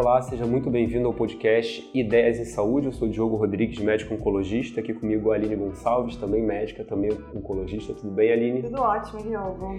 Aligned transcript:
Olá, 0.00 0.22
seja 0.22 0.46
muito 0.46 0.70
bem-vindo 0.70 1.06
ao 1.06 1.12
podcast 1.12 1.86
Ideias 1.92 2.38
em 2.38 2.46
Saúde. 2.46 2.86
Eu 2.86 2.92
sou 2.92 3.06
Diogo 3.06 3.36
Rodrigues, 3.36 3.78
médico 3.80 4.14
oncologista. 4.14 4.80
Aqui 4.80 4.94
comigo 4.94 5.30
a 5.30 5.34
Aline 5.34 5.54
Gonçalves, 5.54 6.16
também 6.16 6.42
médica, 6.42 6.82
também 6.82 7.10
oncologista. 7.36 7.92
Tudo 7.92 8.10
bem, 8.10 8.32
Aline? 8.32 8.62
Tudo 8.62 8.80
ótimo, 8.80 9.22
Diogo. 9.22 9.78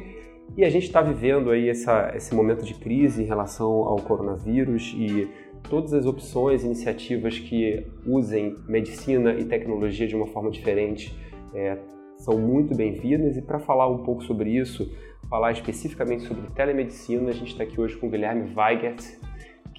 E 0.56 0.64
a 0.64 0.70
gente 0.70 0.86
está 0.86 1.02
vivendo 1.02 1.50
aí 1.50 1.68
essa, 1.68 2.14
esse 2.16 2.36
momento 2.36 2.64
de 2.64 2.76
crise 2.76 3.24
em 3.24 3.26
relação 3.26 3.72
ao 3.72 3.96
coronavírus 3.96 4.94
e 4.96 5.28
todas 5.68 5.92
as 5.92 6.06
opções, 6.06 6.64
iniciativas 6.64 7.40
que 7.40 7.88
usem 8.06 8.58
medicina 8.68 9.34
e 9.34 9.46
tecnologia 9.46 10.06
de 10.06 10.16
uma 10.16 10.28
forma 10.28 10.52
diferente 10.52 11.18
é, 11.52 11.80
são 12.18 12.38
muito 12.38 12.76
bem-vindas. 12.76 13.38
E 13.38 13.42
para 13.42 13.58
falar 13.58 13.88
um 13.88 14.04
pouco 14.04 14.24
sobre 14.24 14.52
isso, 14.52 14.88
falar 15.28 15.52
especificamente 15.52 16.28
sobre 16.28 16.48
telemedicina, 16.52 17.32
a 17.32 17.34
gente 17.34 17.54
está 17.54 17.64
aqui 17.64 17.82
hoje 17.82 17.98
com 17.98 18.06
o 18.06 18.10
Guilherme 18.12 18.54
Weigert, 18.56 19.02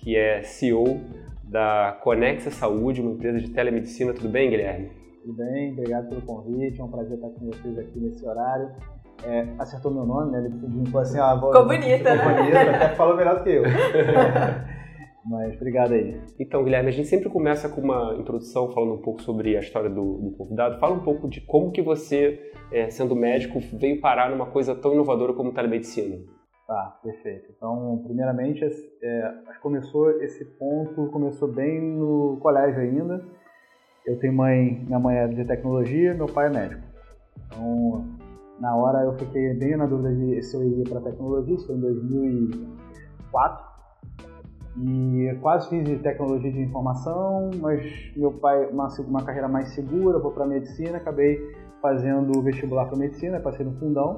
que 0.03 0.17
é 0.17 0.43
CEO 0.43 1.01
da 1.45 1.97
Conexa 2.03 2.51
Saúde, 2.51 3.01
uma 3.01 3.13
empresa 3.13 3.39
de 3.39 3.51
telemedicina. 3.51 4.13
Tudo 4.13 4.29
bem, 4.29 4.51
Guilherme? 4.51 4.91
Tudo 5.23 5.35
bem, 5.35 5.73
obrigado 5.73 6.09
pelo 6.09 6.23
convite, 6.23 6.81
é 6.81 6.85
um 6.85 6.91
prazer 6.91 7.15
estar 7.15 7.29
com 7.29 7.47
vocês 7.47 7.79
aqui 7.79 8.01
nesse 8.01 8.27
horário. 8.27 8.71
É, 9.25 9.47
acertou 9.59 9.95
meu 9.95 10.05
nome, 10.05 10.33
né? 10.33 10.39
Ele 10.45 10.87
falou 10.87 11.03
assim, 11.03 11.21
ah, 11.21 11.37
vou, 11.37 11.53
Ficou 11.53 11.67
bonita, 11.69 12.17
ficou 12.17 12.33
né? 12.33 12.43
bonita, 12.43 12.61
até 12.61 12.89
falou 12.97 13.17
melhor 13.17 13.39
do 13.39 13.45
que 13.45 13.51
eu. 13.51 13.63
Mas 15.25 15.55
obrigado 15.55 15.93
aí. 15.93 16.21
Então, 16.41 16.65
Guilherme, 16.65 16.89
a 16.89 16.93
gente 16.93 17.07
sempre 17.07 17.31
começa 17.31 17.69
com 17.69 17.81
uma 17.81 18.17
introdução 18.19 18.73
falando 18.73 18.95
um 18.95 19.03
pouco 19.03 19.23
sobre 19.23 19.57
a 19.57 19.61
história 19.61 19.89
do, 19.89 20.19
do 20.19 20.31
convidado. 20.33 20.81
Fala 20.81 20.95
um 20.95 21.05
pouco 21.05 21.29
de 21.29 21.41
como 21.43 21.71
que 21.71 21.81
você, 21.81 22.51
é, 22.73 22.91
sendo 22.91 23.15
médico, 23.15 23.61
veio 23.79 24.01
parar 24.01 24.31
numa 24.31 24.47
coisa 24.47 24.75
tão 24.75 24.93
inovadora 24.95 25.33
como 25.33 25.53
telemedicina. 25.53 26.17
Tá, 26.67 26.99
perfeito. 27.03 27.53
Então, 27.57 28.01
primeiramente, 28.05 28.65
é, 29.03 29.35
começou 29.61 30.11
esse 30.23 30.45
ponto, 30.45 31.09
começou 31.09 31.49
bem 31.49 31.81
no 31.81 32.39
colégio 32.41 32.81
ainda. 32.81 33.25
Eu 34.07 34.19
tenho 34.19 34.33
mãe, 34.33 34.85
minha 34.87 34.99
mãe 34.99 35.17
é 35.17 35.27
de 35.29 35.45
tecnologia, 35.45 36.15
meu 36.15 36.27
pai 36.27 36.47
é 36.47 36.51
médico. 36.51 36.83
Então, 37.47 38.05
na 38.61 38.77
hora 38.77 39.05
eu 39.05 39.19
fiquei 39.19 39.55
bem 39.55 39.77
na 39.77 39.87
dúvida 39.87 40.15
de 40.15 40.43
se 40.43 40.57
eu 40.57 40.63
iria 40.63 40.85
para 40.85 41.01
tecnologia, 41.01 41.55
isso 41.55 41.67
foi 41.67 41.77
em 41.77 41.81
2004. 41.81 43.73
E 44.79 45.39
quase 45.43 45.69
fiz 45.69 45.85
de 45.85 45.99
tecnologia 45.99 46.51
de 46.51 46.61
informação, 46.61 47.51
mas 47.61 47.83
meu 48.17 48.33
pai, 48.33 48.67
uma, 48.67 48.89
uma 49.01 49.25
carreira 49.25 49.49
mais 49.49 49.69
segura, 49.75 50.19
vou 50.19 50.31
para 50.31 50.47
medicina, 50.47 50.97
acabei 50.97 51.39
fazendo 51.83 52.41
vestibular 52.41 52.87
para 52.87 52.97
medicina, 52.97 53.41
passei 53.41 53.67
no 53.67 53.73
fundão 53.79 54.17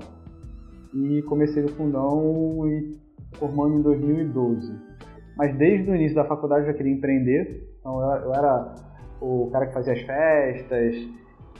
e 0.94 1.22
comecei 1.22 1.62
no 1.62 1.68
fundão 1.70 2.66
e 2.68 2.96
formando 3.36 3.78
em 3.78 3.82
2012. 3.82 4.72
Mas 5.36 5.56
desde 5.56 5.90
o 5.90 5.94
início 5.94 6.14
da 6.14 6.24
faculdade 6.24 6.62
eu 6.62 6.72
já 6.72 6.74
queria 6.74 6.92
empreender, 6.92 7.68
então 7.80 8.00
eu, 8.00 8.32
era 8.32 8.74
o 9.20 9.48
cara 9.50 9.66
que 9.66 9.74
fazia 9.74 9.92
as 9.92 10.00
festas, 10.02 10.94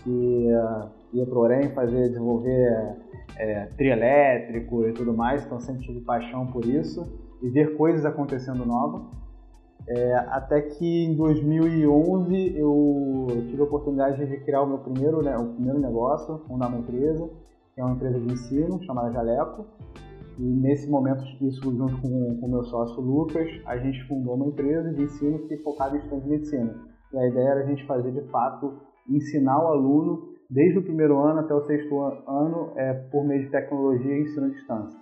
que 0.03 0.11
ia, 0.11 0.91
ia 1.13 1.27
para 1.27 1.39
o 1.39 1.41
Orem 1.41 1.71
fazer, 1.71 2.09
desenvolver 2.09 2.97
é, 3.37 3.67
trio 3.77 3.93
elétrico 3.93 4.87
e 4.87 4.93
tudo 4.93 5.13
mais, 5.13 5.45
então 5.45 5.59
sempre 5.59 5.83
tive 5.83 6.01
paixão 6.01 6.47
por 6.47 6.65
isso 6.65 7.07
e 7.43 7.49
ver 7.49 7.77
coisas 7.77 8.05
acontecendo 8.05 8.65
novas. 8.65 9.03
É, 9.87 10.15
até 10.15 10.63
que 10.63 11.05
em 11.05 11.15
2011 11.15 12.57
eu 12.57 13.27
tive 13.49 13.61
a 13.61 13.65
oportunidade 13.65 14.25
de 14.25 14.39
criar 14.39 14.63
o 14.63 14.67
meu 14.67 14.79
primeiro, 14.79 15.23
né, 15.23 15.37
o 15.37 15.53
primeiro 15.53 15.79
negócio, 15.79 16.39
fundar 16.47 16.69
uma 16.69 16.79
empresa, 16.79 17.29
que 17.75 17.81
é 17.81 17.85
uma 17.85 17.95
empresa 17.95 18.21
de 18.21 18.33
ensino 18.33 18.83
chamada 18.85 19.13
Jaleco. 19.13 19.67
E 20.39 20.43
nesse 20.43 20.89
momento, 20.89 21.25
isso 21.41 21.63
junto 21.63 22.01
com 22.01 22.39
o 22.43 22.49
meu 22.49 22.65
sócio 22.65 23.01
Lucas, 23.01 23.49
a 23.67 23.77
gente 23.77 24.03
fundou 24.07 24.35
uma 24.35 24.47
empresa 24.47 24.93
de 24.93 25.03
ensino 25.03 25.39
que 25.47 25.57
focava 25.59 25.97
em 25.97 25.99
estudantes 25.99 26.25
de 26.25 26.31
medicina. 26.31 26.75
E 27.13 27.19
a 27.19 27.29
ideia 27.29 27.49
era 27.49 27.61
a 27.61 27.67
gente 27.67 27.87
fazer 27.87 28.11
de 28.13 28.23
fato 28.31 28.75
ensinar 29.09 29.63
o 29.63 29.69
aluno 29.69 30.35
desde 30.51 30.79
o 30.79 30.83
primeiro 30.83 31.19
ano 31.19 31.41
até 31.41 31.55
o 31.55 31.65
sexto 31.67 32.01
ano 32.01 32.73
é, 32.77 32.95
por 33.11 33.25
meio 33.25 33.43
de 33.43 33.51
tecnologia 33.51 34.17
e 34.17 34.23
ensino 34.23 34.47
à 34.47 34.49
distância. 34.51 34.99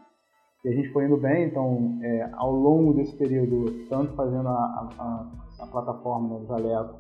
E 0.65 0.69
a 0.69 0.73
gente 0.73 0.93
foi 0.93 1.07
indo 1.07 1.17
bem, 1.17 1.49
então 1.49 1.99
é, 2.03 2.31
ao 2.35 2.53
longo 2.53 2.95
desse 2.95 3.17
período, 3.17 3.65
tanto 3.89 4.15
fazendo 4.15 4.49
a, 4.49 4.53
a, 4.99 5.31
a 5.61 5.67
plataforma 5.67 6.39
do 6.39 6.47
Jaleco, 6.47 6.99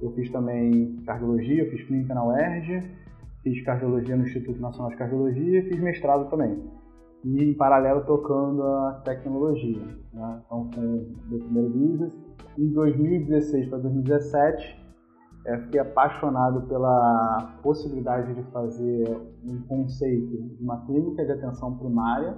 eu 0.00 0.12
fiz 0.12 0.30
também 0.30 0.96
cardiologia, 1.04 1.64
eu 1.64 1.70
fiz 1.70 1.86
clínica 1.86 2.14
na 2.14 2.24
UERJ, 2.24 2.82
fiz 3.42 3.62
cardiologia 3.64 4.16
no 4.16 4.24
Instituto 4.24 4.60
Nacional 4.60 4.90
de 4.90 4.96
Cardiologia 4.96 5.60
e 5.60 5.62
fiz 5.62 5.80
mestrado 5.80 6.28
também. 6.30 6.62
E 7.24 7.44
em 7.44 7.54
paralelo 7.54 8.04
tocando 8.04 8.62
a 8.62 9.02
tecnologia. 9.04 9.82
Né? 10.12 10.42
Então, 10.46 10.70
o 10.74 11.28
meu 11.28 11.38
primeiro 11.38 11.70
business. 11.70 12.18
Em 12.58 12.68
2016 12.72 13.68
para 13.68 13.78
2017, 13.78 14.80
é, 15.46 15.58
fiquei 15.58 15.80
apaixonado 15.80 16.66
pela 16.66 17.58
possibilidade 17.62 18.34
de 18.34 18.42
fazer 18.50 19.08
um 19.44 19.60
conceito 19.62 20.42
de 20.42 20.62
uma 20.62 20.84
clínica 20.84 21.24
de 21.24 21.32
atenção 21.32 21.76
primária 21.76 22.36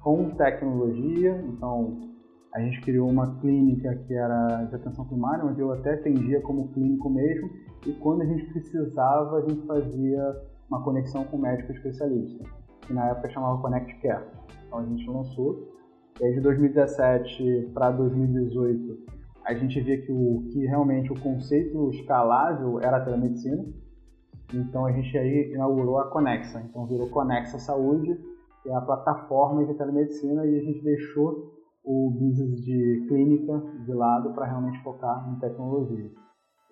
com 0.00 0.30
tecnologia. 0.30 1.44
Então, 1.48 2.09
a 2.52 2.60
gente 2.60 2.80
criou 2.80 3.08
uma 3.08 3.38
clínica 3.40 3.94
que 4.06 4.14
era 4.14 4.64
de 4.64 4.74
atenção 4.74 5.04
primária, 5.04 5.44
onde 5.44 5.60
eu 5.60 5.72
até 5.72 5.94
atendia 5.94 6.40
como 6.40 6.68
clínico 6.68 7.08
mesmo, 7.08 7.48
e 7.86 7.92
quando 7.92 8.22
a 8.22 8.26
gente 8.26 8.44
precisava, 8.46 9.38
a 9.38 9.40
gente 9.42 9.64
fazia 9.66 10.36
uma 10.68 10.82
conexão 10.82 11.24
com 11.24 11.36
o 11.36 11.40
médico 11.40 11.72
especialista, 11.72 12.44
que 12.82 12.92
na 12.92 13.08
época 13.10 13.30
chamava 13.30 13.60
Connect 13.62 14.00
Care. 14.00 14.24
Então 14.66 14.78
a 14.80 14.84
gente 14.84 15.08
lançou. 15.08 15.68
E 16.20 16.24
aí 16.24 16.34
de 16.34 16.40
2017 16.40 17.70
para 17.72 17.90
2018, 17.92 18.98
a 19.44 19.54
gente 19.54 19.80
via 19.80 20.00
que, 20.00 20.12
o, 20.12 20.48
que 20.52 20.66
realmente 20.66 21.12
o 21.12 21.20
conceito 21.20 21.90
escalável 21.90 22.80
era 22.80 22.98
a 22.98 23.04
telemedicina. 23.04 23.64
Então 24.52 24.84
a 24.86 24.92
gente 24.92 25.16
aí 25.16 25.52
inaugurou 25.52 25.98
a 25.98 26.10
Conexa. 26.10 26.60
Então 26.68 26.84
virou 26.86 27.08
Conexa 27.08 27.58
Saúde, 27.58 28.18
que 28.62 28.68
é 28.68 28.74
a 28.74 28.80
plataforma 28.80 29.64
de 29.64 29.74
telemedicina, 29.74 30.44
e 30.44 30.58
a 30.58 30.62
gente 30.62 30.82
deixou 30.82 31.59
o 31.84 32.10
business 32.10 32.60
de 32.62 33.06
clínica 33.08 33.58
de 33.84 33.92
lado 33.92 34.34
para 34.34 34.46
realmente 34.46 34.82
focar 34.82 35.28
em 35.30 35.38
tecnologia. 35.38 36.10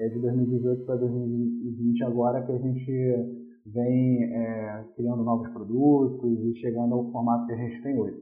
É 0.00 0.08
de 0.08 0.20
2018 0.20 0.84
para 0.84 0.96
2020 0.96 2.04
agora 2.04 2.44
que 2.44 2.52
a 2.52 2.58
gente 2.58 3.48
vem 3.66 4.24
é, 4.24 4.84
criando 4.94 5.24
novos 5.24 5.48
produtos 5.50 6.40
e 6.44 6.54
chegando 6.60 6.94
ao 6.94 7.10
formato 7.10 7.46
que 7.46 7.52
a 7.52 7.56
gente 7.56 7.82
tem 7.82 7.98
hoje. 7.98 8.16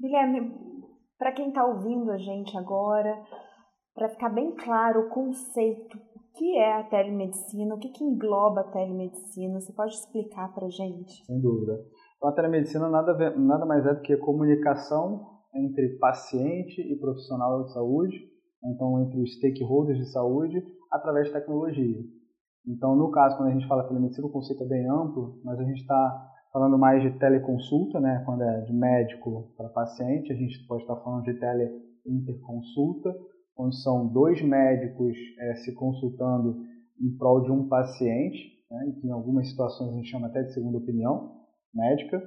Guilherme, 0.00 0.52
para 1.18 1.32
quem 1.32 1.48
está 1.48 1.64
ouvindo 1.64 2.10
a 2.10 2.18
gente 2.18 2.56
agora, 2.56 3.22
para 3.94 4.08
ficar 4.08 4.30
bem 4.30 4.54
claro 4.56 5.02
o 5.02 5.10
conceito, 5.10 5.96
o 5.96 6.38
que 6.38 6.56
é 6.56 6.80
a 6.80 6.84
telemedicina, 6.84 7.74
o 7.74 7.78
que, 7.78 7.90
que 7.90 8.02
engloba 8.02 8.62
a 8.62 8.70
telemedicina, 8.72 9.60
você 9.60 9.72
pode 9.72 9.92
explicar 9.92 10.52
para 10.54 10.66
a 10.66 10.70
gente? 10.70 11.24
Sem 11.26 11.40
dúvida. 11.40 11.78
Então, 12.16 12.30
a 12.30 12.32
telemedicina 12.32 12.88
nada, 12.88 13.36
nada 13.36 13.66
mais 13.66 13.84
é 13.86 13.94
do 13.94 14.00
que 14.00 14.16
comunicação 14.16 15.31
entre 15.54 15.98
paciente 15.98 16.80
e 16.80 16.96
profissional 16.96 17.64
de 17.64 17.72
saúde, 17.72 18.16
então 18.64 19.02
entre 19.02 19.26
stakeholders 19.26 19.98
de 19.98 20.10
saúde, 20.10 20.62
através 20.90 21.26
de 21.26 21.32
tecnologia. 21.32 22.00
Então, 22.66 22.94
no 22.94 23.10
caso, 23.10 23.36
quando 23.36 23.48
a 23.48 23.52
gente 23.52 23.66
fala 23.66 23.86
telemedicina, 23.88 24.26
o 24.26 24.30
conceito 24.30 24.62
é 24.62 24.66
bem 24.66 24.88
amplo, 24.88 25.40
mas 25.44 25.58
a 25.58 25.64
gente 25.64 25.80
está 25.80 26.28
falando 26.52 26.78
mais 26.78 27.02
de 27.02 27.18
teleconsulta, 27.18 27.98
né, 27.98 28.22
quando 28.24 28.42
é 28.42 28.60
de 28.60 28.72
médico 28.72 29.52
para 29.56 29.68
paciente, 29.70 30.30
a 30.30 30.36
gente 30.36 30.64
pode 30.66 30.82
estar 30.82 30.96
falando 30.96 31.24
de 31.24 31.34
teleinterconsulta, 31.34 33.14
onde 33.56 33.76
são 33.82 34.06
dois 34.06 34.40
médicos 34.42 35.16
é, 35.38 35.54
se 35.56 35.74
consultando 35.74 36.62
em 37.00 37.16
prol 37.16 37.42
de 37.42 37.50
um 37.50 37.68
paciente, 37.68 38.52
né, 38.70 38.94
em 39.02 39.10
algumas 39.10 39.48
situações 39.48 39.90
a 39.90 39.96
gente 39.96 40.08
chama 40.08 40.28
até 40.28 40.42
de 40.42 40.52
segunda 40.52 40.78
opinião 40.78 41.40
médica, 41.74 42.22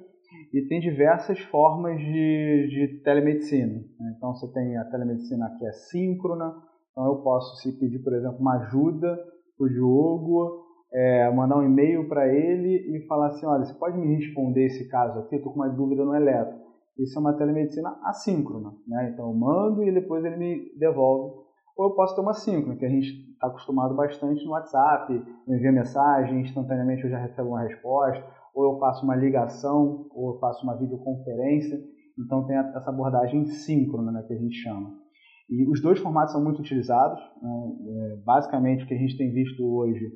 e 0.53 0.61
tem 0.67 0.79
diversas 0.79 1.39
formas 1.39 1.97
de, 1.99 2.67
de 2.69 3.01
telemedicina. 3.03 3.73
Né? 3.99 4.13
Então, 4.17 4.33
você 4.33 4.51
tem 4.53 4.77
a 4.77 4.85
telemedicina 4.85 5.55
que 5.57 5.65
é 5.65 5.71
síncrona, 5.71 6.55
então 6.91 7.05
eu 7.05 7.21
posso 7.21 7.61
se 7.61 7.77
pedir, 7.79 7.99
por 7.99 8.13
exemplo, 8.13 8.39
uma 8.39 8.57
ajuda 8.57 9.17
para 9.57 9.65
o 9.65 9.69
Diogo, 9.69 10.65
é, 10.93 11.29
mandar 11.31 11.57
um 11.57 11.63
e-mail 11.63 12.07
para 12.07 12.33
ele 12.33 12.95
e 12.95 13.05
falar 13.05 13.27
assim, 13.27 13.45
olha, 13.45 13.65
você 13.65 13.73
pode 13.73 13.97
me 13.97 14.15
responder 14.15 14.65
esse 14.65 14.87
caso 14.87 15.19
aqui? 15.19 15.35
Estou 15.35 15.51
com 15.51 15.59
uma 15.59 15.69
dúvida 15.69 16.05
no 16.05 16.15
eletro. 16.15 16.55
Isso 16.97 17.17
é 17.17 17.21
uma 17.21 17.33
telemedicina 17.33 17.97
assíncrona, 18.03 18.71
né? 18.87 19.11
Então 19.11 19.27
eu 19.27 19.33
mando 19.33 19.83
e 19.83 19.93
depois 19.93 20.23
ele 20.23 20.37
me 20.37 20.71
devolve. 20.77 21.35
Ou 21.77 21.89
eu 21.89 21.95
posso 21.95 22.15
ter 22.15 22.21
uma 22.21 22.33
síncrona, 22.33 22.77
que 22.77 22.85
a 22.85 22.89
gente 22.89 23.09
está 23.33 23.47
acostumado 23.47 23.93
bastante 23.93 24.45
no 24.45 24.51
WhatsApp, 24.51 25.21
envia 25.45 25.73
mensagem, 25.73 26.39
instantaneamente 26.39 27.03
eu 27.03 27.09
já 27.09 27.17
recebo 27.17 27.49
uma 27.49 27.63
resposta, 27.63 28.25
ou 28.55 28.73
eu 28.73 28.79
faço 28.79 29.03
uma 29.03 29.15
ligação, 29.15 30.07
ou 30.15 30.33
eu 30.33 30.39
faço 30.39 30.63
uma 30.63 30.77
videoconferência. 30.77 31.77
Então 32.17 32.47
tem 32.47 32.55
essa 32.55 32.89
abordagem 32.89 33.45
síncrona, 33.45 34.11
né, 34.11 34.23
que 34.25 34.33
a 34.33 34.37
gente 34.37 34.55
chama. 34.55 34.91
E 35.49 35.69
os 35.69 35.81
dois 35.81 35.99
formatos 35.99 36.31
são 36.31 36.43
muito 36.43 36.61
utilizados. 36.61 37.19
Né? 37.41 38.21
Basicamente, 38.25 38.83
o 38.83 38.87
que 38.87 38.93
a 38.93 38.97
gente 38.97 39.17
tem 39.17 39.31
visto 39.31 39.63
hoje 39.63 40.09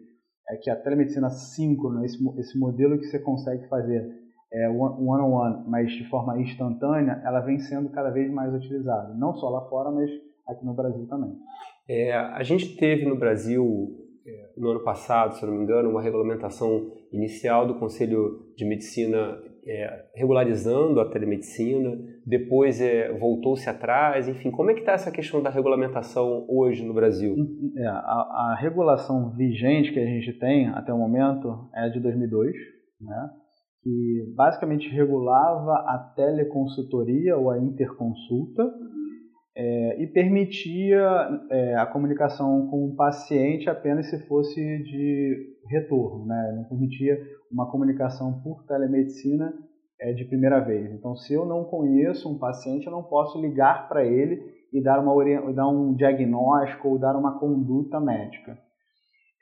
é 0.50 0.56
que 0.56 0.70
a 0.70 0.76
telemedicina 0.76 1.30
síncrona, 1.30 2.04
esse, 2.06 2.18
esse 2.40 2.58
modelo 2.58 2.98
que 2.98 3.06
você 3.06 3.20
consegue 3.20 3.68
fazer 3.68 4.10
é, 4.52 4.70
one-on-one, 4.70 5.22
-on 5.22 5.32
-one, 5.32 5.64
mas 5.68 5.92
de 5.92 6.10
forma 6.10 6.40
instantânea, 6.42 7.22
ela 7.24 7.42
vem 7.42 7.60
sendo 7.60 7.90
cada 7.90 8.10
vez 8.10 8.32
mais 8.32 8.54
utilizada. 8.54 9.14
Não 9.14 9.36
só 9.36 9.50
lá 9.50 9.70
fora, 9.70 9.92
mas 9.92 10.10
aqui 10.48 10.66
no 10.66 10.74
Brasil 10.74 11.06
também. 11.08 11.36
É, 11.88 12.14
a 12.16 12.42
gente 12.42 12.76
teve 12.76 13.06
no 13.06 13.18
Brasil, 13.18 13.66
é, 13.66 14.09
no 14.60 14.72
ano 14.72 14.84
passado, 14.84 15.36
se 15.36 15.46
não 15.46 15.54
me 15.54 15.64
engano, 15.64 15.90
uma 15.90 16.02
regulamentação 16.02 16.92
inicial 17.12 17.66
do 17.66 17.76
Conselho 17.76 18.54
de 18.56 18.66
Medicina 18.66 19.40
é, 19.66 20.06
regularizando 20.16 21.00
a 21.00 21.10
telemedicina, 21.10 21.98
depois 22.26 22.82
é, 22.82 23.12
voltou-se 23.18 23.70
atrás, 23.70 24.28
enfim, 24.28 24.52
como 24.52 24.72
é 24.72 24.74
que 24.74 24.80
está 24.80 24.94
essa 24.94 25.12
questão 25.12 25.42
da 25.42 25.50
regulamentação 25.50 26.46
hoje 26.50 26.84
no 26.84 26.94
Brasil? 26.94 27.36
É, 27.78 27.86
a, 27.86 27.94
a, 27.94 28.58
regulação 28.60 29.32
vigente 29.36 29.94
que 29.94 30.00
a 30.00 30.06
gente 30.06 30.34
tem 30.40 30.68
até 30.70 30.94
o 30.94 30.98
momento 30.98 31.70
é 31.74 31.90
de 31.90 32.00
2002, 32.00 32.52
né, 33.02 33.30
que 33.84 34.34
basicamente 34.36 34.90
regulava 34.90 35.72
a 35.72 36.14
teleconsultoria 36.16 37.38
ou 37.38 37.52
a 37.52 37.60
interconsulta 37.60 38.64
é, 39.60 40.02
e 40.02 40.08
permitia 40.08 41.04
é, 41.52 41.76
a 41.76 41.86
comunicação 41.86 42.68
com 42.68 42.86
o 42.86 42.96
paciente 42.96 43.70
apenas 43.70 44.10
se 44.10 44.18
fosse 44.26 44.56
de 44.56 45.58
retorno, 45.68 46.26
né? 46.26 46.54
não 46.56 46.64
permitia 46.64 47.20
uma 47.52 47.70
comunicação 47.70 48.40
por 48.42 48.64
telemedicina 48.64 49.54
é, 50.00 50.14
de 50.14 50.24
primeira 50.24 50.62
vez. 50.62 50.90
Então, 50.94 51.14
se 51.18 51.34
eu 51.34 51.46
não 51.46 51.66
conheço 51.66 52.32
um 52.32 52.40
paciente, 52.40 52.88
eu 52.88 52.92
não 52.94 53.04
posso 53.04 53.42
ligar 53.42 53.90
para 53.90 54.06
ele 54.06 54.42
e 54.72 54.82
dar, 54.82 54.98
uma, 55.02 55.52
dar 55.52 55.68
um 55.68 55.94
diagnóstico 55.94 56.88
ou 56.88 56.98
dar 56.98 57.18
uma 57.18 57.38
conduta 57.38 58.00
médica. 58.00 58.58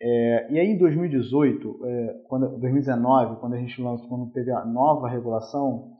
É, 0.01 0.51
e 0.51 0.59
aí, 0.59 0.67
em 0.67 0.79
2018, 0.79 1.79
é, 1.85 2.15
quando, 2.27 2.57
2019, 2.57 3.39
quando 3.39 3.53
a 3.53 3.59
gente 3.59 3.79
lançou, 3.79 4.09
quando 4.09 4.31
teve 4.31 4.49
a 4.49 4.65
nova 4.65 5.07
regulação, 5.07 5.96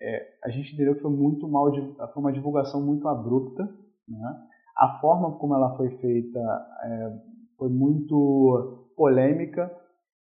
é, 0.00 0.26
a 0.44 0.50
gente 0.50 0.74
entendeu 0.74 0.94
que 0.94 1.02
foi 1.02 1.10
muito 1.10 1.48
mal, 1.48 1.72
foi 1.72 2.22
uma 2.22 2.32
divulgação 2.32 2.84
muito 2.84 3.06
abrupta. 3.08 3.62
Né? 4.08 4.36
A 4.76 4.98
forma 5.00 5.38
como 5.38 5.54
ela 5.54 5.76
foi 5.76 5.90
feita 5.98 6.38
é, 6.38 7.12
foi 7.56 7.68
muito 7.68 8.92
polêmica. 8.96 9.70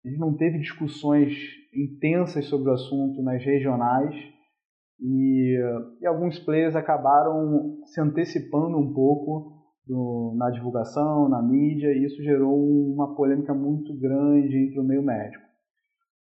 A 0.06 0.08
gente 0.08 0.20
não 0.20 0.36
teve 0.36 0.60
discussões 0.60 1.34
intensas 1.74 2.46
sobre 2.46 2.70
o 2.70 2.74
assunto 2.74 3.22
nas 3.22 3.44
regionais 3.44 4.16
e, 5.00 5.58
e 6.02 6.06
alguns 6.06 6.40
players 6.40 6.76
acabaram 6.76 7.78
se 7.86 8.02
antecipando 8.02 8.78
um 8.78 8.94
pouco 8.94 9.60
no, 9.88 10.36
na 10.36 10.50
divulgação, 10.50 11.30
na 11.30 11.42
mídia, 11.42 11.92
e 11.92 12.06
isso 12.06 12.22
gerou 12.22 12.56
uma 12.94 13.16
polêmica 13.16 13.54
muito 13.54 13.98
grande 13.98 14.58
entre 14.58 14.80
o 14.80 14.84
meio 14.84 15.02
médico. 15.02 15.49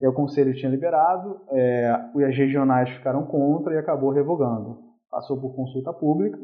E 0.01 0.07
o 0.07 0.13
conselho 0.13 0.53
tinha 0.53 0.71
liberado, 0.71 1.41
é, 1.49 1.89
as 1.89 2.37
regionais 2.37 2.89
ficaram 2.89 3.25
contra 3.25 3.73
e 3.73 3.77
acabou 3.77 4.11
revogando. 4.11 4.79
Passou 5.09 5.39
por 5.39 5.55
consulta 5.55 5.91
pública, 5.91 6.39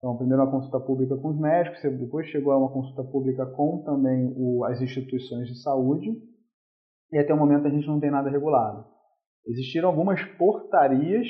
então, 0.00 0.16
primeiro 0.16 0.42
uma 0.42 0.50
consulta 0.50 0.80
pública 0.80 1.14
com 1.14 1.28
os 1.28 1.38
médicos, 1.38 1.82
depois 1.82 2.26
chegou 2.28 2.54
a 2.54 2.58
uma 2.58 2.72
consulta 2.72 3.04
pública 3.04 3.44
com 3.44 3.82
também 3.82 4.32
o, 4.34 4.64
as 4.64 4.80
instituições 4.80 5.46
de 5.46 5.62
saúde, 5.62 6.10
e 7.12 7.18
até 7.18 7.34
o 7.34 7.36
momento 7.36 7.66
a 7.66 7.70
gente 7.70 7.86
não 7.86 8.00
tem 8.00 8.10
nada 8.10 8.30
regulado. 8.30 8.86
Existiram 9.46 9.90
algumas 9.90 10.22
portarias, 10.38 11.28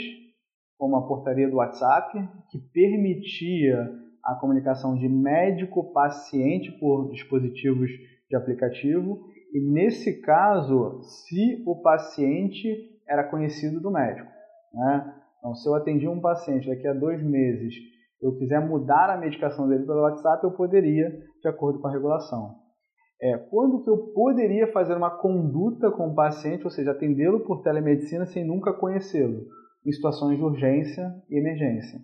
como 0.78 0.96
a 0.96 1.06
portaria 1.06 1.50
do 1.50 1.56
WhatsApp, 1.56 2.16
que 2.48 2.60
permitia 2.72 3.90
a 4.24 4.36
comunicação 4.36 4.94
de 4.94 5.08
médico-paciente 5.08 6.70
por 6.78 7.10
dispositivos 7.10 7.90
de 8.28 8.36
aplicativo, 8.36 9.26
e 9.52 9.60
nesse 9.60 10.20
caso, 10.20 11.00
se 11.02 11.62
o 11.66 11.80
paciente 11.82 12.68
era 13.08 13.24
conhecido 13.24 13.80
do 13.80 13.90
médico. 13.90 14.30
Né? 14.72 15.14
Então, 15.38 15.54
se 15.54 15.68
eu 15.68 15.74
atendi 15.74 16.06
um 16.06 16.20
paciente 16.20 16.68
daqui 16.68 16.86
a 16.86 16.92
dois 16.92 17.22
meses 17.22 17.74
eu 18.22 18.36
quiser 18.36 18.60
mudar 18.60 19.08
a 19.08 19.16
medicação 19.16 19.66
dele 19.66 19.86
pelo 19.86 20.02
WhatsApp, 20.02 20.44
eu 20.44 20.50
poderia, 20.50 21.10
de 21.40 21.48
acordo 21.48 21.80
com 21.80 21.88
a 21.88 21.92
regulação. 21.92 22.54
É, 23.22 23.36
quando 23.36 23.82
que 23.82 23.90
eu 23.90 24.12
poderia 24.12 24.70
fazer 24.72 24.94
uma 24.94 25.10
conduta 25.10 25.90
com 25.90 26.08
o 26.08 26.14
paciente, 26.14 26.64
ou 26.64 26.70
seja, 26.70 26.90
atendê-lo 26.90 27.40
por 27.40 27.62
telemedicina 27.62 28.26
sem 28.26 28.46
nunca 28.46 28.72
conhecê-lo, 28.72 29.46
em 29.86 29.92
situações 29.92 30.36
de 30.36 30.44
urgência 30.44 31.10
e 31.30 31.38
emergência. 31.38 31.98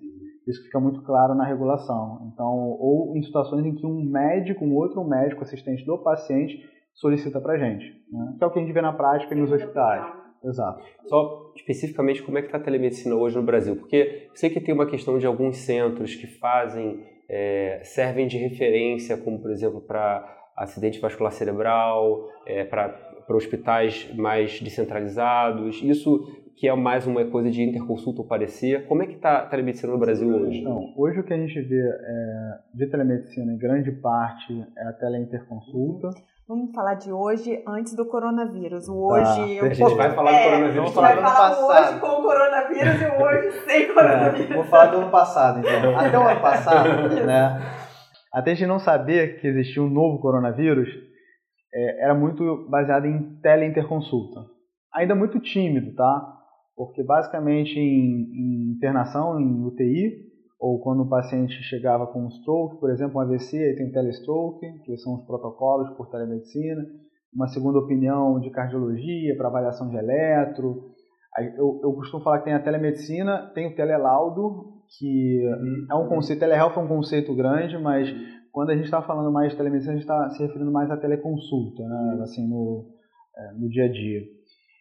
Isso 0.47 0.63
fica 0.63 0.79
muito 0.79 1.03
claro 1.03 1.35
na 1.35 1.45
regulação. 1.45 2.31
Então, 2.33 2.71
ou 2.79 3.17
em 3.17 3.23
situações 3.23 3.67
em 3.67 3.75
que 3.75 3.85
um 3.85 4.03
médico, 4.05 4.65
um 4.65 4.75
outro 4.75 5.05
médico 5.05 5.43
assistente 5.43 5.85
do 5.85 5.99
paciente 5.99 6.59
solicita 6.97 7.41
para 7.41 7.55
a 7.55 7.59
gente, 7.59 7.85
né? 8.11 8.35
que 8.37 8.45
é 8.45 8.47
o 8.47 8.51
que 8.51 8.59
a 8.59 8.63
gente 8.63 8.73
vê 8.73 8.81
na 8.81 8.93
prática 8.93 9.35
nos 9.35 9.53
hospitais. 9.53 10.07
Exato. 10.45 10.83
Só 11.07 11.53
especificamente 11.57 12.23
como 12.23 12.39
é 12.39 12.41
que 12.41 12.49
está 12.49 12.59
a 12.59 12.61
telemedicina 12.61 13.15
hoje 13.15 13.37
no 13.37 13.43
Brasil? 13.43 13.77
Porque 13.77 14.29
eu 14.31 14.37
sei 14.37 14.51
que 14.51 14.61
tem 14.61 14.75
uma 14.75 14.87
questão 14.87 15.19
de 15.19 15.27
alguns 15.27 15.59
centros 15.59 16.15
que 16.15 16.27
fazem, 16.27 17.05
é, 17.29 17.81
servem 17.83 18.27
de 18.27 18.39
referência, 18.39 19.17
como 19.17 19.41
por 19.41 19.51
exemplo 19.51 19.81
para 19.81 20.35
acidente 20.57 21.01
vascular 21.01 21.33
cerebral, 21.33 22.29
é, 22.47 22.65
para 22.65 23.13
hospitais 23.29 24.13
mais 24.15 24.61
descentralizados. 24.61 25.83
Isso 25.83 26.25
que 26.57 26.67
é 26.67 26.75
mais 26.75 27.07
uma 27.07 27.25
coisa 27.27 27.51
de 27.51 27.63
interconsulta 27.63 28.23
ou 28.23 28.27
parecer. 28.27 28.87
Como 28.87 29.03
é 29.03 29.07
que 29.07 29.15
está 29.15 29.39
a 29.39 29.47
telemedicina 29.47 29.93
no 29.93 29.99
Brasil 29.99 30.29
hoje? 30.29 30.61
Então, 30.61 30.95
hoje 30.97 31.21
o 31.21 31.25
que 31.25 31.35
a 31.35 31.37
gente 31.37 31.61
vê 31.61 31.81
é, 31.81 32.59
de 32.73 32.87
telemedicina, 32.87 33.53
em 33.53 33.59
grande 33.59 33.93
parte, 33.93 34.65
é 34.79 34.89
a 34.89 34.93
teleinterconsulta. 34.95 36.09
Vamos 36.49 36.73
falar 36.73 36.95
de 36.95 37.11
hoje 37.11 37.61
antes 37.67 37.97
do 37.97 38.07
coronavírus. 38.07 38.87
O 38.89 38.95
hoje. 38.95 39.59
Ah, 39.59 39.65
a 39.65 39.75
gente 39.75 39.97
vai 39.97 40.15
falar 40.15 40.31
do 40.31 40.37
é, 40.37 40.45
coronavírus. 40.45 40.79
A 40.79 40.87
gente 40.87 40.95
vai 40.95 41.17
falar 41.17 41.67
hoje 41.67 42.01
com 42.01 42.07
o 42.07 42.23
coronavírus 42.23 43.03
e 43.03 43.05
o 43.05 43.23
hoje 43.25 43.51
sem 43.67 43.83
é, 43.83 43.93
coronavírus. 43.93 44.51
É, 44.53 44.55
vou 44.55 44.65
falar 44.65 44.87
do 44.87 44.97
ano 44.99 45.11
passado, 45.11 45.59
então. 45.59 45.99
Até 45.99 46.17
o 46.17 46.23
ano 46.23 46.41
passado, 46.41 46.89
né? 47.27 47.61
Até 48.33 48.53
a 48.53 48.55
gente 48.55 48.69
não 48.69 48.79
saber 48.79 49.41
que 49.41 49.49
existia 49.49 49.83
um 49.83 49.91
novo 49.91 50.21
coronavírus, 50.21 50.89
é, 51.75 52.05
era 52.05 52.15
muito 52.15 52.69
baseado 52.71 53.07
em 53.07 53.41
teleinterconsulta. 53.41 54.43
Ainda 54.95 55.17
muito 55.17 55.41
tímido, 55.41 55.97
tá? 55.97 56.33
Porque 56.77 57.03
basicamente 57.03 57.77
em, 57.77 58.31
em 58.33 58.73
internação, 58.77 59.41
em 59.41 59.65
UTI, 59.65 60.26
ou 60.59 60.81
quando 60.81 61.03
o 61.03 61.09
paciente 61.09 61.53
chegava 61.65 62.07
com 62.07 62.25
um 62.25 62.31
stroke, 62.31 62.81
por 62.81 62.91
exemplo, 62.91 63.19
um 63.19 63.21
AVC, 63.21 63.57
aí 63.57 63.77
tem 63.77 63.91
telestroke, 63.91 64.67
que 64.85 64.97
são 64.97 65.17
os 65.17 65.27
protocolos 65.27 65.91
por 65.97 66.09
telemedicina, 66.11 66.83
uma 67.35 67.49
segunda 67.49 67.79
opinião 67.79 68.41
de 68.41 68.51
cardiologia 68.51 69.37
para 69.37 69.49
avaliação 69.49 69.91
de 69.91 69.97
eletro. 69.97 70.91
Eu, 71.59 71.81
eu 71.83 71.93
costumo 71.93 72.23
falar 72.23 72.39
que 72.39 72.45
tem 72.45 72.55
a 72.55 72.63
telemedicina, 72.63 73.51
tem 73.55 73.67
o 73.67 73.77
telelaudo, 73.77 74.81
que 74.99 75.43
é 75.91 75.95
um 75.95 76.09
conceito, 76.09 76.41
telehealth 76.41 76.77
é 76.77 76.81
um 76.81 76.89
conceito 76.89 77.35
grande, 77.35 77.77
mas 77.77 78.11
quando 78.51 78.71
a 78.71 78.75
gente 78.75 78.87
está 78.87 79.03
falando 79.03 79.31
mais 79.31 79.51
de 79.51 79.59
telemedicina, 79.59 79.93
a 79.93 79.97
gente 79.97 80.05
está 80.05 80.31
se 80.31 80.43
referindo 80.43 80.73
mais 80.73 80.91
à 80.91 80.97
teleconsulta, 80.97 81.83
né? 81.83 82.21
assim, 82.23 82.49
no, 82.49 82.87
é, 83.37 83.53
no 83.61 83.69
dia 83.69 83.85
a 83.85 83.93
dia. 83.93 84.23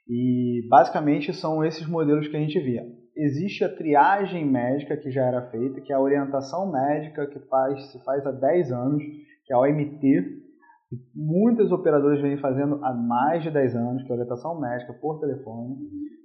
E 0.08 0.65
basicamente 0.70 1.34
são 1.34 1.65
esses 1.65 1.86
modelos 1.86 2.29
que 2.29 2.38
a 2.38 2.39
gente 2.39 2.58
via 2.62 2.84
existe 3.15 3.63
a 3.63 3.74
triagem 3.74 4.45
médica 4.45 4.98
que 4.98 5.10
já 5.10 5.25
era 5.25 5.50
feita, 5.50 5.81
que 5.81 5.91
é 5.91 5.95
a 5.95 6.01
orientação 6.01 6.72
médica 6.72 7.25
que 7.27 7.39
faz, 7.48 7.91
se 7.91 8.03
faz 8.03 8.25
há 8.25 8.31
10 8.31 8.72
anos, 8.72 9.03
que 9.45 9.53
é 9.53 9.55
a 9.55 9.60
OMT, 9.60 10.43
muitas 11.13 11.72
operadoras 11.72 12.22
vêm 12.22 12.38
fazendo 12.38 12.84
há 12.84 12.93
mais 12.93 13.43
de 13.43 13.51
10 13.51 13.75
anos, 13.75 14.03
que 14.03 14.10
é 14.10 14.12
a 14.12 14.17
orientação 14.17 14.60
médica 14.60 14.93
por 14.93 15.19
telefone, 15.19 15.77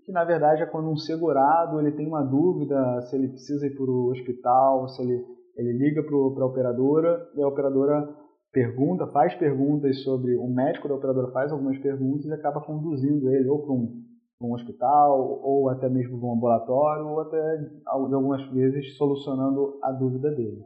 que 0.04 0.12
na 0.12 0.24
verdade 0.24 0.62
é 0.62 0.66
quando 0.66 0.90
um 0.90 0.96
segurado 0.96 1.80
ele 1.80 1.92
tem 1.92 2.06
uma 2.06 2.22
dúvida 2.22 3.00
se 3.02 3.16
ele 3.16 3.28
precisa 3.28 3.66
ir 3.66 3.74
para 3.74 3.84
o 3.84 4.10
hospital, 4.10 4.88
se 4.88 5.02
ele, 5.02 5.24
ele 5.56 5.72
liga 5.72 6.02
para 6.02 6.44
a 6.44 6.46
operadora 6.46 7.28
e 7.36 7.42
a 7.42 7.48
operadora 7.48 8.08
pergunta, 8.52 9.06
faz 9.08 9.34
perguntas 9.36 10.02
sobre, 10.02 10.36
o 10.36 10.48
médico 10.48 10.88
da 10.88 10.94
operadora 10.94 11.30
faz 11.32 11.52
algumas 11.52 11.78
perguntas 11.78 12.26
e 12.26 12.32
acaba 12.32 12.60
conduzindo 12.60 13.30
ele 13.30 13.48
ou 13.48 13.62
para 13.62 13.72
um 13.72 14.09
um 14.40 14.54
hospital, 14.54 15.40
ou 15.42 15.68
até 15.68 15.88
mesmo 15.88 16.16
um 16.16 16.34
ambulatório, 16.34 17.06
ou 17.06 17.20
até, 17.20 17.38
algumas 17.86 18.42
vezes, 18.50 18.96
solucionando 18.96 19.78
a 19.82 19.92
dúvida 19.92 20.30
dele. 20.30 20.62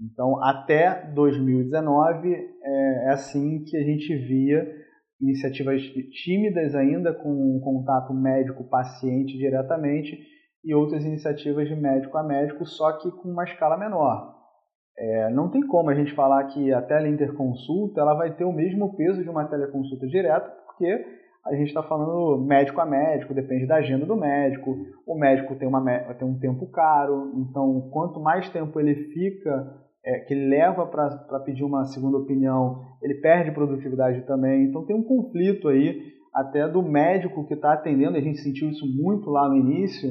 Então, 0.00 0.42
até 0.42 1.10
2019, 1.12 2.32
é, 2.32 3.06
é 3.06 3.10
assim 3.10 3.64
que 3.64 3.76
a 3.76 3.82
gente 3.82 4.14
via 4.14 4.64
iniciativas 5.20 5.80
tímidas 6.22 6.74
ainda, 6.74 7.12
com 7.12 7.60
contato 7.60 8.12
médico-paciente 8.12 9.36
diretamente, 9.36 10.16
e 10.62 10.74
outras 10.74 11.04
iniciativas 11.04 11.68
de 11.68 11.74
médico 11.74 12.16
a 12.18 12.22
médico, 12.22 12.66
só 12.66 12.92
que 12.98 13.10
com 13.10 13.30
uma 13.30 13.44
escala 13.44 13.76
menor. 13.76 14.34
É, 14.98 15.30
não 15.30 15.50
tem 15.50 15.64
como 15.66 15.90
a 15.90 15.94
gente 15.94 16.14
falar 16.14 16.44
que 16.44 16.72
a 16.72 16.82
teleinterconsulta 16.82 18.00
ela 18.00 18.14
vai 18.14 18.34
ter 18.34 18.44
o 18.44 18.52
mesmo 18.52 18.96
peso 18.96 19.22
de 19.22 19.28
uma 19.28 19.46
teleconsulta 19.46 20.06
direta, 20.06 20.48
porque 20.66 21.04
a 21.46 21.54
gente 21.54 21.68
está 21.68 21.82
falando 21.82 22.44
médico 22.44 22.80
a 22.80 22.86
médico, 22.86 23.34
depende 23.34 23.66
da 23.66 23.76
agenda 23.76 24.04
do 24.04 24.16
médico. 24.16 24.76
O 25.06 25.16
médico 25.16 25.54
tem, 25.56 25.68
uma, 25.68 25.82
tem 26.14 26.26
um 26.26 26.38
tempo 26.38 26.70
caro, 26.70 27.32
então 27.36 27.88
quanto 27.92 28.20
mais 28.20 28.48
tempo 28.50 28.78
ele 28.80 28.94
fica, 29.12 29.74
é, 30.04 30.20
que 30.20 30.34
ele 30.34 30.48
leva 30.48 30.86
para 30.86 31.40
pedir 31.44 31.64
uma 31.64 31.84
segunda 31.84 32.18
opinião, 32.18 32.82
ele 33.02 33.14
perde 33.20 33.52
produtividade 33.52 34.26
também. 34.26 34.64
Então 34.64 34.84
tem 34.84 34.96
um 34.96 35.04
conflito 35.04 35.68
aí, 35.68 36.00
até 36.34 36.68
do 36.68 36.82
médico 36.82 37.46
que 37.46 37.54
está 37.54 37.72
atendendo, 37.72 38.16
a 38.16 38.20
gente 38.20 38.38
sentiu 38.38 38.68
isso 38.68 38.84
muito 38.86 39.30
lá 39.30 39.48
no 39.48 39.56
início, 39.56 40.10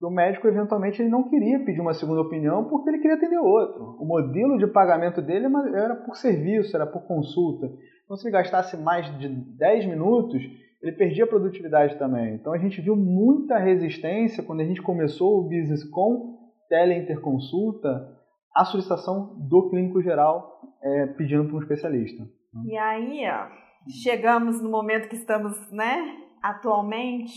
o 0.00 0.10
médico, 0.10 0.46
eventualmente, 0.46 1.02
ele 1.02 1.10
não 1.10 1.28
queria 1.28 1.58
pedir 1.64 1.80
uma 1.80 1.92
segunda 1.92 2.20
opinião 2.20 2.68
porque 2.68 2.88
ele 2.88 2.98
queria 2.98 3.16
atender 3.16 3.38
outro. 3.38 3.96
O 3.98 4.06
modelo 4.06 4.56
de 4.56 4.68
pagamento 4.68 5.20
dele 5.20 5.46
era 5.74 5.96
por 5.96 6.14
serviço, 6.14 6.76
era 6.76 6.86
por 6.86 7.02
consulta. 7.02 7.66
Então, 8.08 8.16
se 8.16 8.26
ele 8.26 8.32
gastasse 8.32 8.74
mais 8.74 9.06
de 9.18 9.28
10 9.28 9.84
minutos, 9.84 10.42
ele 10.80 10.92
perdia 10.92 11.26
produtividade 11.26 11.98
também. 11.98 12.36
Então, 12.36 12.54
a 12.54 12.58
gente 12.58 12.80
viu 12.80 12.96
muita 12.96 13.58
resistência 13.58 14.42
quando 14.42 14.60
a 14.60 14.64
gente 14.64 14.80
começou 14.80 15.38
o 15.38 15.42
business 15.42 15.84
com 15.84 16.38
teleinterconsulta, 16.70 18.16
a 18.56 18.64
solicitação 18.64 19.36
do 19.46 19.68
clínico 19.68 20.00
geral 20.00 20.58
é, 20.82 21.06
pedindo 21.18 21.44
para 21.44 21.56
um 21.56 21.60
especialista. 21.60 22.24
E 22.64 22.78
aí, 22.78 23.24
ó, 23.28 23.46
chegamos 24.02 24.62
no 24.62 24.70
momento 24.70 25.10
que 25.10 25.16
estamos, 25.16 25.70
né, 25.70 26.16
atualmente, 26.42 27.34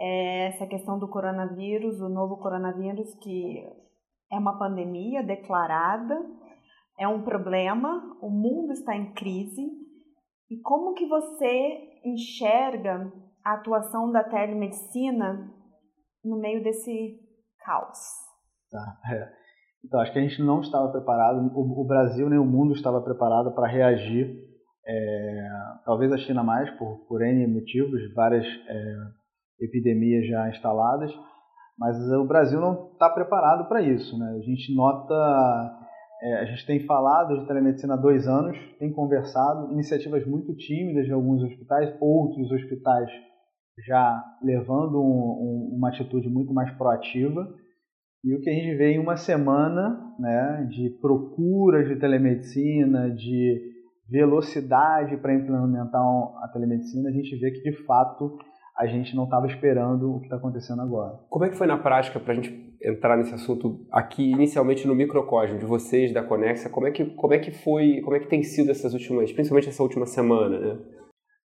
é 0.00 0.46
essa 0.48 0.66
questão 0.66 0.98
do 0.98 1.06
coronavírus, 1.06 2.00
o 2.00 2.08
novo 2.08 2.38
coronavírus, 2.38 3.14
que 3.16 3.62
é 4.32 4.38
uma 4.38 4.58
pandemia 4.58 5.22
declarada, 5.22 6.18
é 6.98 7.06
um 7.06 7.22
problema, 7.22 8.16
o 8.20 8.30
mundo 8.30 8.72
está 8.72 8.96
em 8.96 9.12
crise. 9.12 9.62
E 10.50 10.60
como 10.62 10.94
que 10.94 11.06
você 11.06 12.00
enxerga 12.04 13.12
a 13.44 13.54
atuação 13.54 14.10
da 14.10 14.24
telemedicina 14.24 15.52
no 16.24 16.38
meio 16.38 16.62
desse 16.62 17.18
caos? 17.64 17.98
Tá, 18.70 18.98
é. 19.12 19.46
Então, 19.84 20.00
acho 20.00 20.12
que 20.12 20.18
a 20.18 20.22
gente 20.22 20.42
não 20.42 20.60
estava 20.60 20.90
preparado, 20.90 21.38
o, 21.54 21.82
o 21.82 21.86
Brasil 21.86 22.28
nem 22.28 22.38
o 22.38 22.44
mundo 22.44 22.72
estava 22.74 23.00
preparado 23.00 23.54
para 23.54 23.68
reagir, 23.68 24.36
é, 24.84 25.48
talvez 25.84 26.12
a 26.12 26.18
China 26.18 26.42
mais, 26.42 26.68
por, 26.76 27.06
por 27.08 27.22
N 27.22 27.46
motivos, 27.46 28.00
várias 28.14 28.44
é, 28.44 28.94
epidemias 29.60 30.26
já 30.26 30.48
instaladas, 30.48 31.12
mas 31.78 31.96
o 32.12 32.24
Brasil 32.24 32.60
não 32.60 32.90
está 32.92 33.10
preparado 33.10 33.68
para 33.68 33.82
isso. 33.82 34.18
Né? 34.18 34.36
A 34.38 34.40
gente 34.40 34.74
nota, 34.74 35.85
é, 36.22 36.34
a 36.36 36.44
gente 36.46 36.66
tem 36.66 36.80
falado 36.86 37.38
de 37.38 37.46
telemedicina 37.46 37.94
há 37.94 37.96
dois 37.96 38.26
anos, 38.26 38.56
tem 38.78 38.92
conversado, 38.92 39.72
iniciativas 39.72 40.26
muito 40.26 40.54
tímidas 40.56 41.04
de 41.04 41.12
alguns 41.12 41.42
hospitais, 41.42 41.94
outros 42.00 42.50
hospitais 42.50 43.10
já 43.86 44.24
levando 44.42 44.98
um, 45.02 45.72
um, 45.72 45.76
uma 45.76 45.88
atitude 45.90 46.28
muito 46.28 46.54
mais 46.54 46.70
proativa. 46.72 47.46
E 48.24 48.34
o 48.34 48.40
que 48.40 48.48
a 48.48 48.52
gente 48.52 48.74
vê 48.76 48.92
em 48.92 48.98
uma 48.98 49.16
semana 49.16 50.14
né, 50.18 50.66
de 50.70 50.90
procura 51.00 51.84
de 51.84 51.96
telemedicina, 51.96 53.10
de 53.10 53.60
velocidade 54.08 55.16
para 55.18 55.34
implementar 55.34 56.00
a 56.42 56.48
telemedicina, 56.52 57.10
a 57.10 57.12
gente 57.12 57.36
vê 57.36 57.50
que 57.50 57.70
de 57.70 57.84
fato 57.84 58.38
a 58.78 58.86
gente 58.86 59.14
não 59.14 59.24
estava 59.24 59.46
esperando 59.46 60.14
o 60.14 60.20
que 60.20 60.26
está 60.26 60.36
acontecendo 60.36 60.80
agora. 60.82 61.18
Como 61.28 61.44
é 61.44 61.48
que 61.48 61.56
foi 61.56 61.66
na 61.66 61.78
prática 61.78 62.18
para 62.18 62.32
a 62.32 62.36
gente 62.36 62.65
entrar 62.86 63.16
nesse 63.16 63.34
assunto 63.34 63.86
aqui 63.90 64.30
inicialmente 64.30 64.86
no 64.86 64.94
microcosmo 64.94 65.58
de 65.58 65.64
vocês 65.64 66.12
da 66.12 66.22
Conexa? 66.22 66.70
Como 66.70 66.86
é 66.86 66.90
que 66.90 67.04
como 67.04 67.34
é 67.34 67.38
que 67.38 67.50
foi, 67.50 68.00
como 68.02 68.16
é 68.16 68.20
que 68.20 68.28
tem 68.28 68.42
sido 68.42 68.70
essas 68.70 68.94
últimas, 68.94 69.32
principalmente 69.32 69.68
essa 69.68 69.82
última 69.82 70.06
semana, 70.06 70.58
né? 70.58 70.78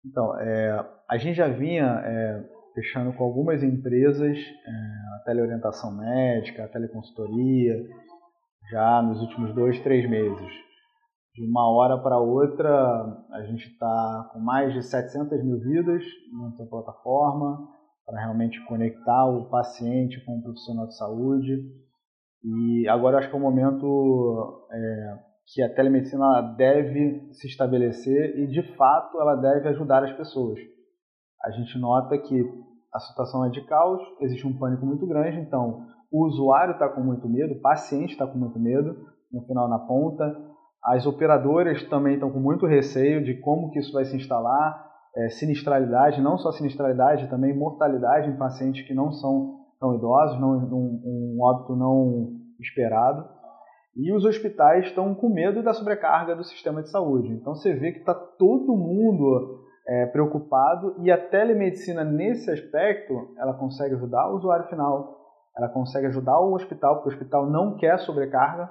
Então, 0.05 0.39
é, 0.39 0.85
a 1.09 1.17
gente 1.17 1.35
já 1.35 1.47
vinha 1.47 2.01
é, 2.03 2.43
fechando 2.73 3.13
com 3.13 3.23
algumas 3.23 3.61
empresas 3.63 4.37
é, 4.37 4.71
a 5.15 5.23
teleorientação 5.25 5.95
médica, 5.95 6.65
a 6.65 6.67
teleconsultoria, 6.67 7.75
já 8.71 9.01
nos 9.01 9.21
últimos 9.21 9.53
dois, 9.53 9.79
três 9.79 10.09
meses 10.09 10.51
de 11.33 11.43
uma 11.43 11.69
hora 11.69 11.97
para 11.97 12.19
outra, 12.19 12.69
a 13.31 13.41
gente 13.43 13.67
está 13.67 14.29
com 14.33 14.39
mais 14.39 14.73
de 14.73 14.83
700 14.83 15.43
mil 15.43 15.59
vidas 15.59 16.03
na 16.33 16.65
plataforma 16.65 17.69
para 18.05 18.19
realmente 18.19 18.63
conectar 18.65 19.25
o 19.25 19.49
paciente 19.49 20.23
com 20.25 20.37
o 20.37 20.41
profissional 20.41 20.87
de 20.87 20.97
saúde. 20.97 21.57
E 22.43 22.87
agora 22.87 23.19
acho 23.19 23.29
que 23.29 23.35
é 23.35 23.39
o 23.39 23.41
momento 23.41 24.67
é, 24.71 25.19
que 25.53 25.61
a 25.61 25.73
telemedicina 25.73 26.41
deve 26.57 27.29
se 27.33 27.47
estabelecer 27.47 28.37
e, 28.39 28.47
de 28.47 28.63
fato, 28.75 29.19
ela 29.19 29.35
deve 29.35 29.69
ajudar 29.69 30.03
as 30.03 30.13
pessoas. 30.13 30.59
A 31.43 31.51
gente 31.51 31.77
nota 31.77 32.17
que 32.17 32.41
a 32.93 32.99
situação 32.99 33.45
é 33.45 33.49
de 33.49 33.65
caos, 33.65 34.01
existe 34.19 34.45
um 34.45 34.57
pânico 34.57 34.85
muito 34.85 35.05
grande, 35.07 35.39
então 35.39 35.87
o 36.11 36.25
usuário 36.25 36.73
está 36.73 36.89
com 36.89 37.01
muito 37.01 37.27
medo, 37.29 37.53
o 37.53 37.61
paciente 37.61 38.11
está 38.11 38.27
com 38.27 38.37
muito 38.37 38.59
medo, 38.59 39.07
no 39.31 39.41
final, 39.45 39.69
na 39.69 39.79
ponta, 39.79 40.35
as 40.83 41.05
operadoras 41.05 41.83
também 41.83 42.15
estão 42.15 42.31
com 42.31 42.39
muito 42.39 42.65
receio 42.65 43.23
de 43.23 43.35
como 43.39 43.71
que 43.71 43.79
isso 43.79 43.93
vai 43.93 44.03
se 44.03 44.15
instalar, 44.15 44.90
é, 45.15 45.29
sinistralidade, 45.29 46.21
não 46.21 46.37
só 46.37 46.51
sinistralidade, 46.51 47.29
também 47.29 47.57
mortalidade 47.57 48.29
em 48.29 48.37
pacientes 48.37 48.85
que 48.87 48.93
não 48.93 49.11
são 49.11 49.59
tão 49.79 49.95
idosos, 49.95 50.39
não, 50.39 50.51
um, 50.51 51.37
um 51.37 51.37
óbito 51.41 51.75
não 51.75 52.29
esperado. 52.59 53.27
E 53.95 54.13
os 54.13 54.23
hospitais 54.23 54.85
estão 54.85 55.13
com 55.13 55.27
medo 55.27 55.61
da 55.61 55.73
sobrecarga 55.73 56.35
do 56.35 56.43
sistema 56.43 56.81
de 56.81 56.89
saúde. 56.89 57.33
Então 57.33 57.53
você 57.53 57.73
vê 57.73 57.91
que 57.91 57.99
está 57.99 58.13
todo 58.13 58.77
mundo 58.77 59.65
é, 59.87 60.05
preocupado 60.05 60.95
e 60.99 61.11
a 61.11 61.17
telemedicina 61.17 62.03
nesse 62.03 62.49
aspecto 62.49 63.13
ela 63.37 63.53
consegue 63.53 63.95
ajudar 63.95 64.29
o 64.29 64.37
usuário 64.37 64.67
final, 64.67 65.17
ela 65.57 65.67
consegue 65.67 66.07
ajudar 66.07 66.39
o 66.39 66.53
hospital, 66.53 66.95
porque 66.95 67.09
o 67.09 67.11
hospital 67.13 67.49
não 67.49 67.75
quer 67.75 67.99
sobrecarga, 67.99 68.69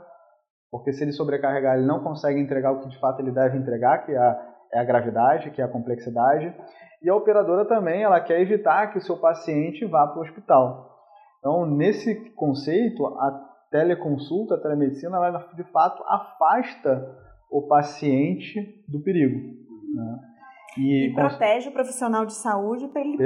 porque 0.71 0.93
se 0.93 1.05
ele 1.05 1.13
sobrecarregar, 1.13 1.77
ele 1.77 1.87
não 1.87 2.03
consegue 2.03 2.41
entregar 2.41 2.73
o 2.73 2.81
que 2.81 2.89
de 2.89 2.99
fato 2.99 3.21
ele 3.21 3.33
deve 3.33 3.59
entregar, 3.59 4.07
que 4.07 4.13
é 4.13 4.17
a, 4.17 4.50
é 4.73 4.79
a 4.79 4.85
gravidade, 4.85 5.50
que 5.50 5.61
é 5.61 5.65
a 5.65 5.69
complexidade. 5.69 6.55
E 7.03 7.09
a 7.09 7.15
operadora 7.15 7.65
também, 7.65 8.03
ela 8.03 8.21
quer 8.21 8.41
evitar 8.41 8.93
que 8.93 8.99
o 8.99 9.03
seu 9.03 9.17
paciente 9.17 9.85
vá 9.87 10.07
para 10.07 10.19
o 10.19 10.23
hospital. 10.23 10.99
Então, 11.39 11.65
nesse 11.67 12.15
conceito, 12.33 13.07
a 13.07 13.49
teleconsulta, 13.71 14.55
a 14.55 14.61
telemedicina, 14.61 15.17
ela 15.17 15.49
de 15.55 15.65
fato 15.65 16.03
afasta 16.07 17.17
o 17.50 17.62
paciente 17.62 18.85
do 18.87 19.00
perigo. 19.00 19.39
Né? 19.95 20.19
E, 20.79 21.09
e 21.09 21.15
protege 21.15 21.69
o 21.69 21.73
profissional 21.73 22.25
de 22.25 22.35
saúde 22.35 22.87
para 22.89 23.00
ele, 23.00 23.17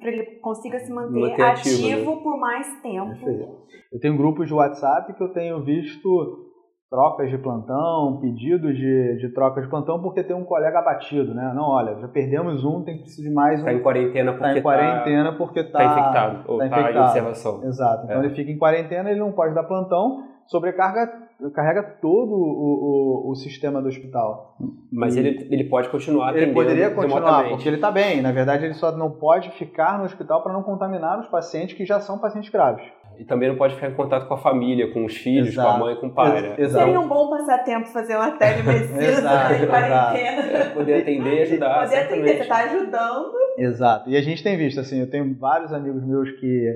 ele 0.00 0.24
consiga 0.40 0.78
se 0.78 0.90
manter, 0.90 1.20
manter 1.20 1.42
ativo, 1.42 1.86
ativo 1.86 2.14
né? 2.14 2.22
por 2.22 2.38
mais 2.38 2.80
tempo. 2.80 3.10
Perfeito. 3.10 3.58
Eu 3.92 4.00
tenho 4.00 4.16
grupos 4.16 4.46
de 4.46 4.54
WhatsApp 4.54 5.12
que 5.12 5.22
eu 5.22 5.32
tenho 5.32 5.62
visto 5.64 6.47
trocas 6.90 7.30
de 7.30 7.38
plantão, 7.38 8.18
pedidos 8.20 8.76
de, 8.76 9.16
de 9.18 9.28
trocas 9.30 9.64
de 9.64 9.70
plantão, 9.70 10.00
porque 10.00 10.22
tem 10.22 10.34
um 10.34 10.44
colega 10.44 10.78
abatido, 10.78 11.34
né? 11.34 11.52
Não, 11.54 11.64
olha, 11.64 11.98
já 12.00 12.08
perdemos 12.08 12.64
um, 12.64 12.82
tem 12.82 12.96
que 12.96 13.02
precisar 13.02 13.28
de 13.28 13.34
mais 13.34 13.60
um. 13.60 13.66
Está 13.66 13.72
em 13.72 13.82
quarentena 13.82 14.32
porque 14.32 14.46
está 14.46 14.58
em 14.58 14.62
quarentena 14.62 15.32
porque 15.32 15.60
está 15.60 15.78
tá 15.78 15.84
infectado 15.84 16.44
ou 16.46 16.62
está 16.62 16.82
tá 16.82 16.92
em 16.92 16.98
observação. 16.98 17.64
Exato. 17.64 18.04
Então 18.04 18.22
é. 18.22 18.24
ele 18.24 18.34
fica 18.34 18.50
em 18.50 18.58
quarentena, 18.58 19.10
ele 19.10 19.20
não 19.20 19.32
pode 19.32 19.54
dar 19.54 19.64
plantão, 19.64 20.24
sobrecarga 20.46 21.28
carrega 21.54 21.82
todo 22.02 22.32
o, 22.32 23.26
o, 23.26 23.30
o 23.30 23.34
sistema 23.36 23.80
do 23.80 23.86
hospital. 23.86 24.56
Mas 24.90 25.16
ele, 25.16 25.46
ele 25.50 25.64
pode 25.64 25.88
continuar 25.88 26.36
Ele 26.36 26.52
poderia 26.52 26.90
continuar, 26.90 27.48
porque 27.48 27.68
ele 27.68 27.76
está 27.76 27.92
bem. 27.92 28.20
Na 28.20 28.32
verdade, 28.32 28.64
ele 28.64 28.74
só 28.74 28.90
não 28.90 29.10
pode 29.10 29.50
ficar 29.52 29.98
no 29.98 30.04
hospital 30.04 30.42
para 30.42 30.52
não 30.52 30.64
contaminar 30.64 31.20
os 31.20 31.28
pacientes 31.28 31.76
que 31.76 31.86
já 31.86 32.00
são 32.00 32.18
pacientes 32.18 32.50
graves. 32.50 32.84
E 33.18 33.24
também 33.24 33.48
não 33.48 33.56
pode 33.56 33.74
ficar 33.74 33.88
em 33.88 33.94
contato 33.94 34.28
com 34.28 34.34
a 34.34 34.38
família, 34.38 34.92
com 34.92 35.04
os 35.04 35.16
filhos, 35.16 35.48
exato. 35.48 35.68
com 35.68 35.74
a 35.74 35.78
mãe, 35.78 35.96
com 35.96 36.06
o 36.06 36.14
pai. 36.14 36.40
Né? 36.40 36.54
Exato. 36.58 36.84
Seria 36.84 37.00
um 37.00 37.08
bom 37.08 37.28
passatempo 37.28 37.88
fazer 37.88 38.14
uma 38.14 38.30
telemedicina 38.30 39.56
em 39.60 39.66
quarentena. 39.66 40.42
É, 40.42 40.68
poder 40.70 41.02
atender 41.02 41.34
e 41.34 41.42
ajudar. 41.42 41.80
Poder 41.80 41.96
atender, 41.96 42.36
você 42.36 42.42
está 42.42 42.56
ajudando. 42.64 43.32
Exato. 43.58 44.08
E 44.08 44.16
a 44.16 44.22
gente 44.22 44.42
tem 44.42 44.56
visto, 44.56 44.78
assim, 44.78 45.00
eu 45.00 45.10
tenho 45.10 45.36
vários 45.36 45.72
amigos 45.72 46.06
meus 46.06 46.30
que 46.38 46.72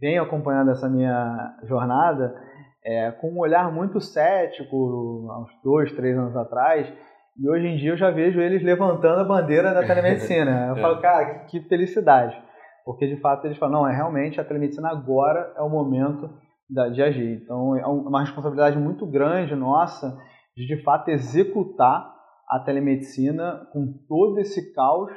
vêm 0.00 0.18
acompanhando 0.18 0.70
essa 0.70 0.88
minha 0.88 1.54
jornada 1.64 2.34
é, 2.84 3.10
com 3.12 3.30
um 3.30 3.38
olhar 3.38 3.70
muito 3.72 4.00
cético 4.00 5.28
há 5.30 5.40
uns 5.40 5.50
dois, 5.62 5.92
três 5.92 6.16
anos 6.16 6.36
atrás. 6.36 6.92
E 7.38 7.48
hoje 7.48 7.66
em 7.66 7.76
dia 7.76 7.90
eu 7.90 7.96
já 7.96 8.10
vejo 8.10 8.40
eles 8.40 8.62
levantando 8.62 9.20
a 9.20 9.24
bandeira 9.24 9.72
da 9.72 9.86
telemedicina. 9.86 10.66
Eu 10.68 10.76
é. 10.76 10.80
falo, 10.80 11.00
cara, 11.00 11.24
que, 11.46 11.60
que, 11.60 11.68
felicidade. 11.68 12.36
Porque 12.84 13.06
de 13.06 13.20
fato 13.20 13.46
eles 13.46 13.58
falam, 13.58 13.82
não, 13.82 13.88
é 13.88 13.94
realmente 13.94 14.40
a 14.40 14.44
telemedicina 14.44 14.90
agora 14.90 15.52
é 15.56 15.62
o 15.62 15.68
momento 15.68 16.30
de 16.68 17.02
agir. 17.02 17.42
Então 17.42 17.76
é 17.76 17.86
uma 17.86 18.20
responsabilidade 18.20 18.78
muito 18.78 19.06
grande 19.06 19.54
nossa 19.54 20.18
de 20.56 20.66
de 20.66 20.82
fato 20.82 21.10
executar 21.10 22.12
a 22.48 22.58
telemedicina 22.60 23.66
com 23.72 23.92
todo 24.08 24.38
esse 24.38 24.72
caos. 24.74 25.10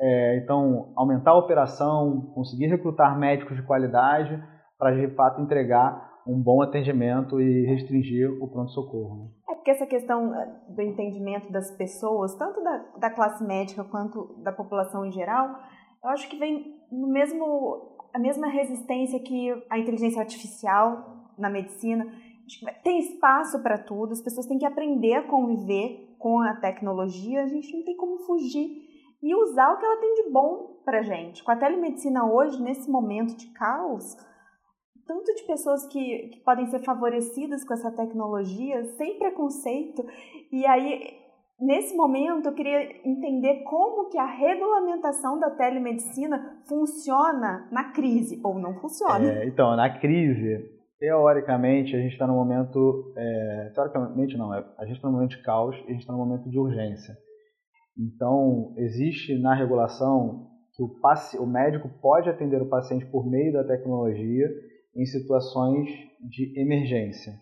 É, 0.00 0.38
então, 0.38 0.92
aumentar 0.96 1.32
a 1.32 1.38
operação, 1.38 2.30
conseguir 2.32 2.68
recrutar 2.68 3.18
médicos 3.18 3.56
de 3.56 3.64
qualidade 3.64 4.40
para 4.78 4.92
de 4.92 5.12
fato 5.16 5.40
entregar 5.40 6.08
um 6.24 6.40
bom 6.40 6.62
atendimento 6.62 7.40
e 7.40 7.66
restringir 7.66 8.30
o 8.40 8.48
pronto-socorro. 8.48 9.24
Né? 9.24 9.30
É 9.50 9.54
porque 9.56 9.70
essa 9.72 9.86
questão 9.86 10.32
eh, 10.32 10.56
do 10.68 10.82
entendimento 10.82 11.50
das 11.50 11.76
pessoas, 11.76 12.36
tanto 12.36 12.62
da, 12.62 12.84
da 12.98 13.10
classe 13.10 13.44
médica 13.44 13.82
quanto 13.82 14.40
da 14.44 14.52
população 14.52 15.04
em 15.04 15.10
geral, 15.10 15.48
eu 16.04 16.10
acho 16.10 16.28
que 16.28 16.38
vem 16.38 16.77
no 16.90 17.08
mesmo 17.08 17.96
a 18.12 18.18
mesma 18.18 18.48
resistência 18.48 19.20
que 19.20 19.50
a 19.68 19.78
inteligência 19.78 20.20
artificial 20.20 21.28
na 21.38 21.48
medicina. 21.48 22.06
Tem 22.82 22.98
espaço 22.98 23.62
para 23.62 23.78
tudo, 23.78 24.12
as 24.12 24.22
pessoas 24.22 24.46
têm 24.46 24.58
que 24.58 24.64
aprender 24.64 25.14
a 25.14 25.22
conviver 25.22 26.16
com 26.18 26.40
a 26.40 26.56
tecnologia, 26.56 27.42
a 27.42 27.46
gente 27.46 27.72
não 27.76 27.84
tem 27.84 27.96
como 27.96 28.18
fugir 28.20 28.88
e 29.22 29.34
usar 29.34 29.72
o 29.72 29.78
que 29.78 29.84
ela 29.84 30.00
tem 30.00 30.14
de 30.14 30.30
bom 30.30 30.80
para 30.84 31.02
gente. 31.02 31.44
Com 31.44 31.50
a 31.50 31.56
telemedicina 31.56 32.24
hoje, 32.24 32.60
nesse 32.62 32.90
momento 32.90 33.36
de 33.36 33.52
caos, 33.52 34.16
tanto 35.06 35.34
de 35.34 35.42
pessoas 35.44 35.86
que, 35.86 36.28
que 36.28 36.40
podem 36.40 36.66
ser 36.66 36.80
favorecidas 36.80 37.64
com 37.64 37.74
essa 37.74 37.90
tecnologia, 37.90 38.84
sem 38.96 39.18
preconceito, 39.18 40.04
e 40.50 40.64
aí 40.66 41.17
nesse 41.60 41.94
momento 41.96 42.46
eu 42.46 42.54
queria 42.54 43.06
entender 43.06 43.62
como 43.64 44.08
que 44.08 44.18
a 44.18 44.26
regulamentação 44.26 45.38
da 45.38 45.50
telemedicina 45.50 46.60
funciona 46.68 47.68
na 47.72 47.92
crise 47.92 48.40
ou 48.44 48.58
não 48.58 48.74
funciona. 48.80 49.24
É, 49.24 49.46
então, 49.46 49.74
na 49.76 49.98
crise, 49.98 50.64
teoricamente 50.98 51.96
a 51.96 52.00
gente 52.00 52.12
está 52.12 52.26
no 52.26 52.34
momento, 52.34 53.12
é, 53.16 53.72
teoricamente 53.74 54.36
não, 54.36 54.54
é, 54.54 54.64
a 54.78 54.86
gente 54.86 54.96
está 54.96 55.08
no 55.08 55.14
momento 55.14 55.36
de 55.36 55.42
caos 55.42 55.76
e 55.76 55.88
a 55.88 55.92
gente 55.92 56.00
está 56.00 56.12
no 56.12 56.18
momento 56.18 56.48
de 56.48 56.58
urgência. 56.58 57.16
Então, 57.98 58.72
existe 58.76 59.36
na 59.40 59.54
regulação 59.54 60.46
que 60.74 60.82
o, 60.82 61.42
o 61.42 61.46
médico 61.46 61.88
pode 62.00 62.30
atender 62.30 62.62
o 62.62 62.68
paciente 62.68 63.04
por 63.06 63.28
meio 63.28 63.52
da 63.52 63.64
tecnologia 63.64 64.48
em 64.94 65.04
situações 65.04 65.88
de 66.20 66.60
emergência, 66.60 67.32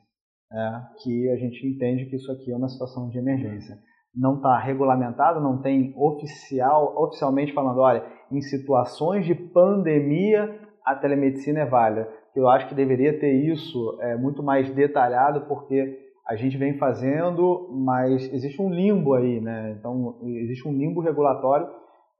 né? 0.50 0.88
que 1.02 1.28
a 1.30 1.37
gente 1.37 1.66
entende 1.66 2.06
que 2.06 2.16
isso 2.16 2.32
aqui 2.32 2.50
é 2.50 2.56
uma 2.56 2.68
situação 2.68 3.11
de 3.11 3.18
emergência 3.18 3.78
não 4.16 4.37
está 4.37 4.58
regulamentado, 4.58 5.40
não 5.40 5.61
tem 5.61 5.92
oficial, 5.96 6.94
oficialmente 6.96 7.52
falando, 7.52 7.80
olha, 7.80 8.04
em 8.32 8.40
situações 8.40 9.26
de 9.26 9.35
pandemia 9.35 10.58
a 10.85 10.94
telemedicina 10.94 11.61
é 11.61 11.66
válida. 11.66 12.08
Eu 12.35 12.49
acho 12.49 12.68
que 12.68 12.75
deveria 12.75 13.18
ter 13.18 13.32
isso 13.32 13.99
é, 14.00 14.16
muito 14.16 14.42
mais 14.42 14.70
detalhado, 14.70 15.42
porque 15.49 15.99
a 16.26 16.37
gente 16.37 16.56
vem 16.56 16.78
fazendo, 16.78 17.68
mas 17.73 18.32
existe 18.32 18.61
um 18.61 18.70
limbo 18.70 19.14
aí, 19.14 19.40
né? 19.40 19.76
Então, 19.78 20.18
existe 20.23 20.66
um 20.66 20.73
limbo 20.73 21.00
regulatório 21.00 21.68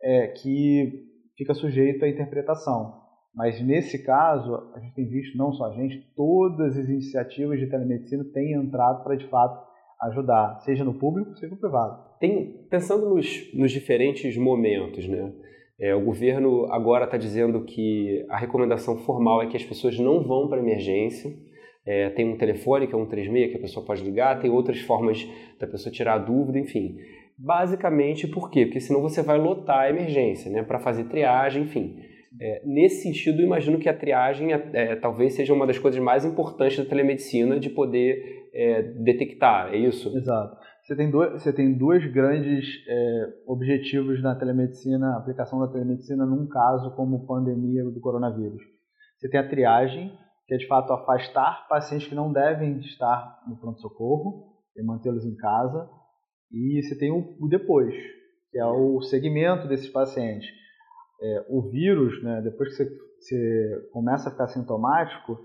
é, 0.03 0.29
que 0.29 1.05
fica 1.37 1.55
sujeito 1.55 2.05
à 2.05 2.09
interpretação. 2.09 3.07
Mas 3.35 3.61
nesse 3.61 4.03
caso, 4.05 4.71
a 4.75 4.81
gente 4.81 4.95
tem 4.95 5.07
visto, 5.07 5.37
não 5.37 5.53
só 5.53 5.67
a 5.67 5.73
gente, 5.73 6.01
todas 6.17 6.77
as 6.77 6.89
iniciativas 6.89 7.59
de 7.59 7.69
telemedicina 7.69 8.25
têm 8.33 8.55
entrado 8.55 9.05
para, 9.05 9.17
de 9.17 9.29
fato, 9.29 9.63
ajudar, 10.03 10.61
seja 10.61 10.85
no 10.85 10.95
público, 10.95 11.35
seja 11.37 11.53
no 11.53 11.61
privado. 11.61 12.05
Tem, 12.19 12.67
pensando 12.71 13.09
nos, 13.09 13.53
nos 13.55 13.73
diferentes 13.73 14.37
momentos, 14.37 15.07
né? 15.07 15.33
É, 15.79 15.95
o 15.95 16.01
governo 16.01 16.67
agora 16.73 17.05
está 17.05 17.19
dizendo 17.19 17.63
que 17.65 18.25
a 18.31 18.39
recomendação 18.39 18.97
formal 18.99 19.43
é 19.43 19.47
que 19.47 19.57
as 19.57 19.65
pessoas 19.65 19.99
não 19.99 20.23
vão 20.23 20.49
para 20.49 20.59
emergência. 20.59 21.31
É, 21.85 22.09
tem 22.11 22.27
um 22.29 22.37
telefone 22.37 22.87
que 22.87 22.95
é 22.95 22.99
um 22.99 23.07
36 23.07 23.51
que 23.51 23.59
a 23.59 23.61
pessoa 23.61 23.85
pode 23.85 24.03
ligar, 24.03 24.41
tem 24.41 24.51
outras 24.51 24.81
formas 24.81 25.29
da 25.61 25.67
pessoa 25.67 25.93
tirar 25.93 26.15
a 26.15 26.19
dúvida, 26.19 26.59
enfim. 26.59 26.97
Basicamente 27.39 28.27
por 28.27 28.51
quê? 28.51 28.65
Porque 28.65 28.81
senão 28.81 29.03
você 29.03 29.23
vai 29.23 29.39
lotar 29.39 29.81
a 29.81 29.91
emergência, 29.91 30.51
né? 30.51 30.63
Para 30.63 30.81
fazer 30.81 31.05
triagem, 31.05 31.65
enfim. 31.65 32.01
É, 32.41 32.63
nesse 32.67 33.03
sentido, 33.03 33.41
imagino 33.41 33.79
que 33.79 33.89
a 33.89 33.97
triagem 33.97 34.53
é, 34.53 34.71
é, 34.75 34.97
talvez 34.97 35.35
seja 35.35 35.55
uma 35.55 35.67
das 35.67 35.79
coisas 35.79 36.01
mais 36.01 36.25
importantes 36.25 36.77
da 36.77 36.85
telemedicina 36.85 37.59
de 37.59 37.71
poder 37.71 38.51
é, 38.53 38.83
detectar, 38.83 39.73
é 39.73 39.79
isso? 39.79 40.15
Exato. 40.17 40.57
Você 40.83 40.95
tem, 40.95 41.11
dois, 41.11 41.33
você 41.43 41.53
tem 41.53 41.77
dois 41.77 42.05
grandes 42.13 42.65
é, 42.87 43.29
objetivos 43.47 44.23
na 44.23 44.37
telemedicina, 44.37 45.17
aplicação 45.17 45.59
da 45.59 45.69
telemedicina 45.69 46.25
num 46.25 46.47
caso 46.47 46.95
como 46.95 47.27
pandemia 47.27 47.85
do 47.85 48.01
coronavírus. 48.01 48.63
Você 49.19 49.29
tem 49.29 49.41
a 49.41 49.49
triagem, 49.49 50.13
que 50.47 50.55
é 50.55 50.59
de 50.59 50.67
fato 50.67 50.93
afastar 50.93 51.67
pacientes 51.69 52.07
que 52.07 52.15
não 52.15 52.33
devem 52.33 52.79
estar 52.81 53.41
no 53.49 53.57
pronto-socorro 53.57 54.53
e 54.77 54.83
mantê-los 54.85 55.25
em 55.25 55.35
casa. 55.35 55.89
E 56.53 56.81
você 56.83 56.97
tem 56.97 57.11
o, 57.11 57.35
o 57.41 57.49
depois, 57.49 57.95
que 58.53 58.59
é 58.59 58.67
o 58.67 59.01
segmento 59.01 59.67
desses 59.67 59.89
pacientes 59.89 60.47
é, 61.21 61.47
o 61.49 61.63
vírus, 61.71 62.23
né, 62.23 62.41
depois 62.43 62.71
que 62.71 62.85
você, 62.85 62.99
você, 63.19 63.89
começa 63.93 64.29
a 64.29 64.33
ficar 64.33 64.49
sintomático, 64.49 65.39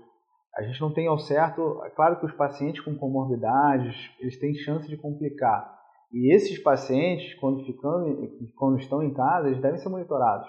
a 0.56 0.62
gente 0.62 0.80
não 0.80 0.92
tem 0.92 1.06
ao 1.06 1.18
certo. 1.18 1.82
É 1.84 1.90
claro 1.90 2.18
que 2.18 2.26
os 2.26 2.32
pacientes 2.32 2.82
com 2.82 2.94
comorbidades 2.94 3.94
eles 4.20 4.38
têm 4.38 4.54
chance 4.54 4.86
de 4.88 4.96
complicar. 4.96 5.80
E 6.12 6.34
esses 6.34 6.62
pacientes, 6.62 7.34
quando, 7.40 7.64
ficando, 7.64 8.28
quando 8.56 8.78
estão 8.78 9.02
em 9.02 9.14
casa, 9.14 9.48
eles 9.48 9.62
devem 9.62 9.78
ser 9.78 9.88
monitorados. 9.88 10.46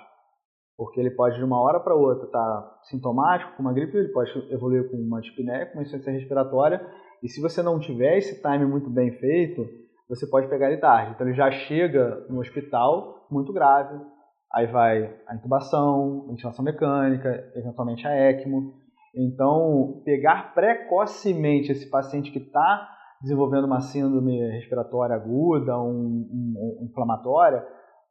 Porque 0.76 1.00
ele 1.00 1.12
pode, 1.12 1.38
de 1.38 1.44
uma 1.44 1.62
hora 1.62 1.80
para 1.80 1.96
outra, 1.96 2.26
estar 2.26 2.40
tá 2.40 2.80
sintomático 2.84 3.56
com 3.56 3.62
uma 3.62 3.72
gripe, 3.72 3.96
ele 3.96 4.10
pode 4.10 4.32
evoluir 4.52 4.90
com 4.90 4.98
uma 4.98 5.22
dispneia, 5.22 5.68
com 5.68 5.76
uma 5.76 5.84
insuficiência 5.84 6.20
respiratória. 6.20 6.86
E 7.22 7.30
se 7.30 7.40
você 7.40 7.64
não 7.64 7.80
tiver 7.80 8.18
esse 8.18 8.42
time 8.42 8.66
muito 8.66 8.90
bem 8.90 9.12
feito, 9.12 9.66
você 10.10 10.28
pode 10.28 10.50
pegar 10.50 10.70
ele 10.70 10.82
tarde. 10.82 11.14
Então 11.14 11.26
ele 11.26 11.36
já 11.36 11.50
chega 11.50 12.26
no 12.30 12.42
hospital 12.42 13.26
muito 13.32 13.54
grave, 13.54 13.98
Aí 14.54 14.68
vai 14.68 15.12
a 15.28 15.36
intubação, 15.36 16.28
ventilação 16.28 16.64
mecânica, 16.64 17.52
eventualmente 17.56 18.08
a 18.08 18.16
ECMO. 18.30 18.74
Então, 19.16 20.02
pegar 20.06 20.54
precocemente 20.54 21.72
esse 21.72 21.90
paciente 21.90 22.32
que 22.32 22.40
está 22.40 22.90
desenvolvendo 23.22 23.66
uma 23.66 23.80
síndrome 23.80 24.38
respiratória 24.52 25.16
aguda, 25.16 25.80
um, 25.80 25.88
um, 25.90 26.80
um 26.82 26.86
inflamatória, 26.86 27.66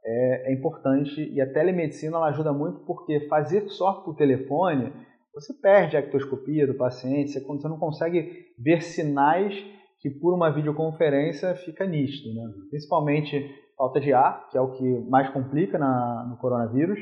é, 0.05 0.51
é, 0.51 0.55
importante. 0.55 1.31
E 1.33 1.41
a 1.41 1.53
telemedicina 1.53 2.17
ela 2.17 2.29
ajuda 2.29 2.53
muito 2.53 2.81
porque 2.87 3.29
fazer 3.29 3.69
só 3.69 4.03
por 4.03 4.17
telefone, 4.17 4.93
você 5.35 5.53
perde 5.55 5.97
a 5.97 6.01
ectoscopia 6.01 6.67
do 6.67 6.75
paciente, 6.75 7.31
você, 7.31 7.41
você 7.41 7.69
não 7.69 7.79
consegue 7.79 8.47
ver 8.59 8.83
sinais 8.83 9.55
que 10.01 10.11
por 10.11 10.35
uma 10.35 10.51
videoconferência 10.51 11.55
fica 11.55 11.87
nítido. 11.87 12.35
Né? 12.35 12.53
Principalmente 12.71 13.49
falta 13.77 14.01
de 14.01 14.13
ar, 14.13 14.49
que 14.51 14.59
é 14.59 14.61
o 14.61 14.73
que 14.73 15.01
mais 15.09 15.29
complica 15.31 15.79
na, 15.79 16.27
no 16.29 16.37
coronavírus, 16.39 16.99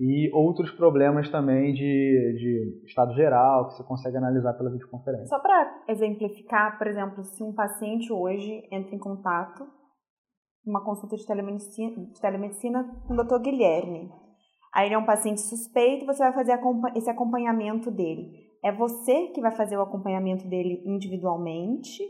e 0.00 0.30
outros 0.34 0.70
problemas 0.72 1.30
também 1.30 1.72
de, 1.72 1.80
de 1.80 2.84
estado 2.86 3.14
geral, 3.14 3.68
que 3.68 3.74
você 3.74 3.84
consegue 3.84 4.16
analisar 4.16 4.54
pela 4.54 4.70
videoconferência. 4.70 5.26
Só 5.26 5.38
para 5.38 5.84
exemplificar, 5.88 6.76
por 6.76 6.86
exemplo, 6.86 7.22
se 7.22 7.42
um 7.42 7.54
paciente 7.54 8.12
hoje 8.12 8.66
entra 8.72 8.94
em 8.94 8.98
contato, 8.98 9.64
uma 10.66 10.84
consulta 10.84 11.16
de 11.16 11.26
telemedicina, 11.26 12.06
de 12.06 12.20
telemedicina 12.20 12.84
com 13.06 13.14
o 13.14 13.16
Dr. 13.16 13.42
Guilherme, 13.42 14.10
aí 14.74 14.86
ele 14.86 14.94
é 14.94 14.98
um 14.98 15.06
paciente 15.06 15.40
suspeito, 15.40 16.06
você 16.06 16.22
vai 16.22 16.32
fazer 16.32 16.58
esse 16.96 17.10
acompanhamento 17.10 17.90
dele. 17.90 18.30
É 18.64 18.72
você 18.72 19.28
que 19.28 19.40
vai 19.40 19.54
fazer 19.54 19.76
o 19.76 19.82
acompanhamento 19.82 20.48
dele 20.48 20.82
individualmente, 20.84 22.02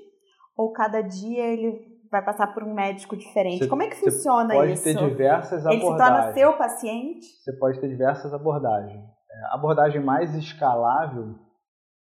ou 0.57 0.73
cada 0.73 1.01
dia 1.03 1.45
ele 1.45 1.92
vai 2.13 2.23
passar 2.23 2.53
por 2.53 2.63
um 2.63 2.75
médico 2.75 3.17
diferente. 3.17 3.61
Você, 3.61 3.69
Como 3.69 3.83
é 3.83 3.89
que 3.89 3.97
funciona 3.97 4.55
pode 4.55 4.73
isso? 4.73 4.85
Pode 4.85 4.99
ter 4.99 5.09
diversas 5.09 5.67
abordagens. 5.67 5.83
Ele 5.83 5.91
se 5.91 5.97
torna 5.97 6.33
seu 6.35 6.53
paciente? 6.59 7.27
Você 7.27 7.53
pode 7.59 7.81
ter 7.81 7.89
diversas 7.89 8.35
abordagens. 8.35 9.03
A 9.51 9.55
abordagem 9.55 10.05
mais 10.05 10.35
escalável 10.35 11.35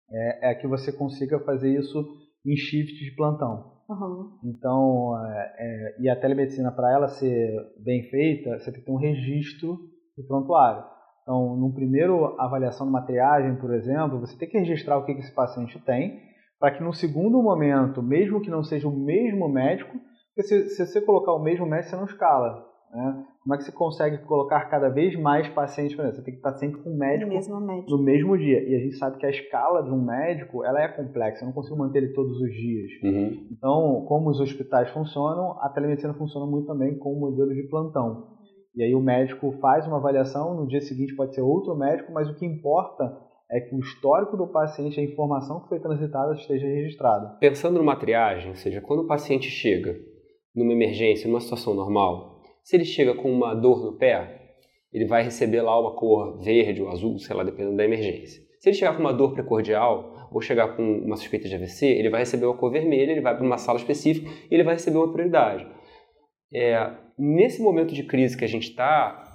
é, 0.09 0.53
é 0.53 0.55
que 0.55 0.69
você 0.69 0.93
consiga 0.93 1.41
fazer 1.41 1.77
isso 1.77 2.07
em 2.47 2.57
shift 2.57 3.05
de 3.05 3.17
plantão. 3.17 3.75
Uhum. 3.89 4.39
Então, 4.45 5.27
é, 5.27 5.55
é, 5.59 5.97
e 6.01 6.09
a 6.09 6.15
telemedicina, 6.15 6.71
para 6.71 6.93
ela 6.93 7.09
ser 7.09 7.53
bem 7.85 8.05
feita, 8.05 8.59
você 8.59 8.71
tem 8.71 8.81
que 8.81 8.87
ter 8.87 8.93
um 8.93 8.99
registro 8.99 9.77
de 10.17 10.25
prontuário. 10.27 10.85
Então, 11.23 11.57
num 11.57 11.73
primeiro 11.73 12.41
avaliação 12.41 12.87
de 12.87 12.91
uma 12.91 13.05
triagem, 13.05 13.57
por 13.57 13.75
exemplo, 13.75 14.21
você 14.21 14.39
tem 14.39 14.49
que 14.49 14.59
registrar 14.59 14.99
o 14.99 15.05
que 15.05 15.11
esse 15.13 15.35
paciente 15.35 15.81
tem, 15.85 16.21
para 16.59 16.73
que 16.73 16.83
no 16.83 16.93
segundo 16.93 17.43
momento, 17.43 18.03
mesmo 18.03 18.41
que 18.41 18.51
não 18.51 18.65
seja 18.65 18.89
o 18.89 18.97
mesmo 18.97 19.49
médico, 19.49 19.97
se, 20.39 20.69
se 20.71 20.87
você 20.87 21.01
colocar 21.01 21.33
o 21.33 21.43
mesmo 21.43 21.67
médico, 21.67 21.91
você 21.91 21.97
não 21.97 22.05
escala. 22.05 22.65
Né? 22.93 23.25
Como 23.43 23.55
é 23.55 23.59
que 23.59 23.65
você 23.65 23.73
consegue 23.73 24.19
colocar 24.25 24.65
cada 24.67 24.89
vez 24.89 25.15
mais 25.19 25.49
pacientes? 25.49 25.97
Você 25.97 26.23
tem 26.23 26.35
que 26.35 26.41
estar 26.41 26.55
sempre 26.55 26.81
com 26.83 26.91
um 26.91 26.97
médico, 26.97 27.31
médico, 27.61 27.91
no 27.91 28.03
mesmo 28.03 28.37
dia. 28.37 28.61
E 28.69 28.75
a 28.75 28.79
gente 28.79 28.97
sabe 28.97 29.19
que 29.19 29.27
a 29.27 29.31
escala 29.31 29.83
de 29.83 29.91
um 29.91 30.03
médico 30.03 30.65
ela 30.65 30.83
é 30.83 30.89
complexa, 30.89 31.45
eu 31.45 31.47
não 31.47 31.53
consigo 31.53 31.77
manter 31.77 32.03
ele 32.03 32.13
todos 32.13 32.41
os 32.41 32.51
dias. 32.51 32.91
Uhum. 33.03 33.49
Então, 33.53 34.05
como 34.09 34.31
os 34.31 34.41
hospitais 34.41 34.91
funcionam, 34.91 35.59
a 35.61 35.69
telemedicina 35.69 36.15
funciona 36.15 36.47
muito 36.47 36.67
também 36.67 36.99
com 36.99 37.13
o 37.13 37.21
modelo 37.21 37.55
de 37.55 37.69
plantão. 37.69 38.37
E 38.75 38.83
aí 38.83 38.95
o 38.95 39.01
médico 39.01 39.53
faz 39.61 39.87
uma 39.87 39.97
avaliação, 39.97 40.55
no 40.55 40.67
dia 40.67 40.81
seguinte 40.81 41.17
pode 41.17 41.35
ser 41.35 41.41
outro 41.41 41.75
médico, 41.77 42.13
mas 42.13 42.29
o 42.29 42.35
que 42.35 42.45
importa 42.45 43.26
é 43.51 43.61
que 43.61 43.75
o 43.75 43.79
histórico 43.79 44.37
do 44.37 44.49
paciente, 44.49 44.99
a 44.99 45.03
informação 45.03 45.61
que 45.61 45.69
foi 45.69 45.81
transitada, 45.81 46.35
esteja 46.35 46.67
registrada. 46.67 47.37
Pensando 47.39 47.79
numa 47.79 47.97
triagem, 47.97 48.51
ou 48.51 48.57
seja, 48.57 48.81
quando 48.81 49.01
o 49.01 49.07
paciente 49.07 49.49
chega 49.49 49.97
numa 50.55 50.73
emergência, 50.73 51.29
numa 51.29 51.41
situação 51.41 51.75
normal, 51.75 52.41
se 52.65 52.77
ele 52.77 52.85
chega 52.85 53.15
com 53.15 53.31
uma 53.31 53.55
dor 53.55 53.85
no 53.85 53.97
pé, 53.97 54.57
ele 54.93 55.05
vai 55.05 55.23
receber 55.23 55.63
lá 55.63 55.79
uma 55.79 55.95
cor 55.95 56.43
verde 56.43 56.83
ou 56.83 56.89
azul, 56.89 57.19
sei 57.19 57.37
lá, 57.37 57.45
dependendo 57.45 57.77
da 57.77 57.85
emergência. 57.85 58.43
Se 58.59 58.71
ele 58.71 58.77
chegar 58.77 58.95
com 58.95 59.01
uma 59.01 59.13
dor 59.13 59.33
precordial 59.33 60.29
ou 60.33 60.41
chegar 60.41 60.75
com 60.75 60.83
uma 60.83 61.17
suspeita 61.17 61.49
de 61.49 61.55
AVC, 61.55 61.87
ele 61.87 62.11
vai 62.11 62.21
receber 62.21 62.47
uma 62.47 62.57
cor 62.57 62.73
vermelha, 62.73 63.13
ele 63.13 63.21
vai 63.21 63.37
para 63.37 63.45
uma 63.45 63.59
sala 63.59 63.79
específica 63.79 64.29
e 64.51 64.55
ele 64.55 64.65
vai 64.65 64.75
receber 64.75 64.97
uma 64.97 65.13
prioridade. 65.13 65.67
É, 66.53 66.91
nesse 67.19 67.63
momento 67.63 67.95
de 67.95 68.03
crise 68.03 68.37
que 68.37 68.45
a 68.45 68.49
gente 68.49 68.71
está, 68.71 69.26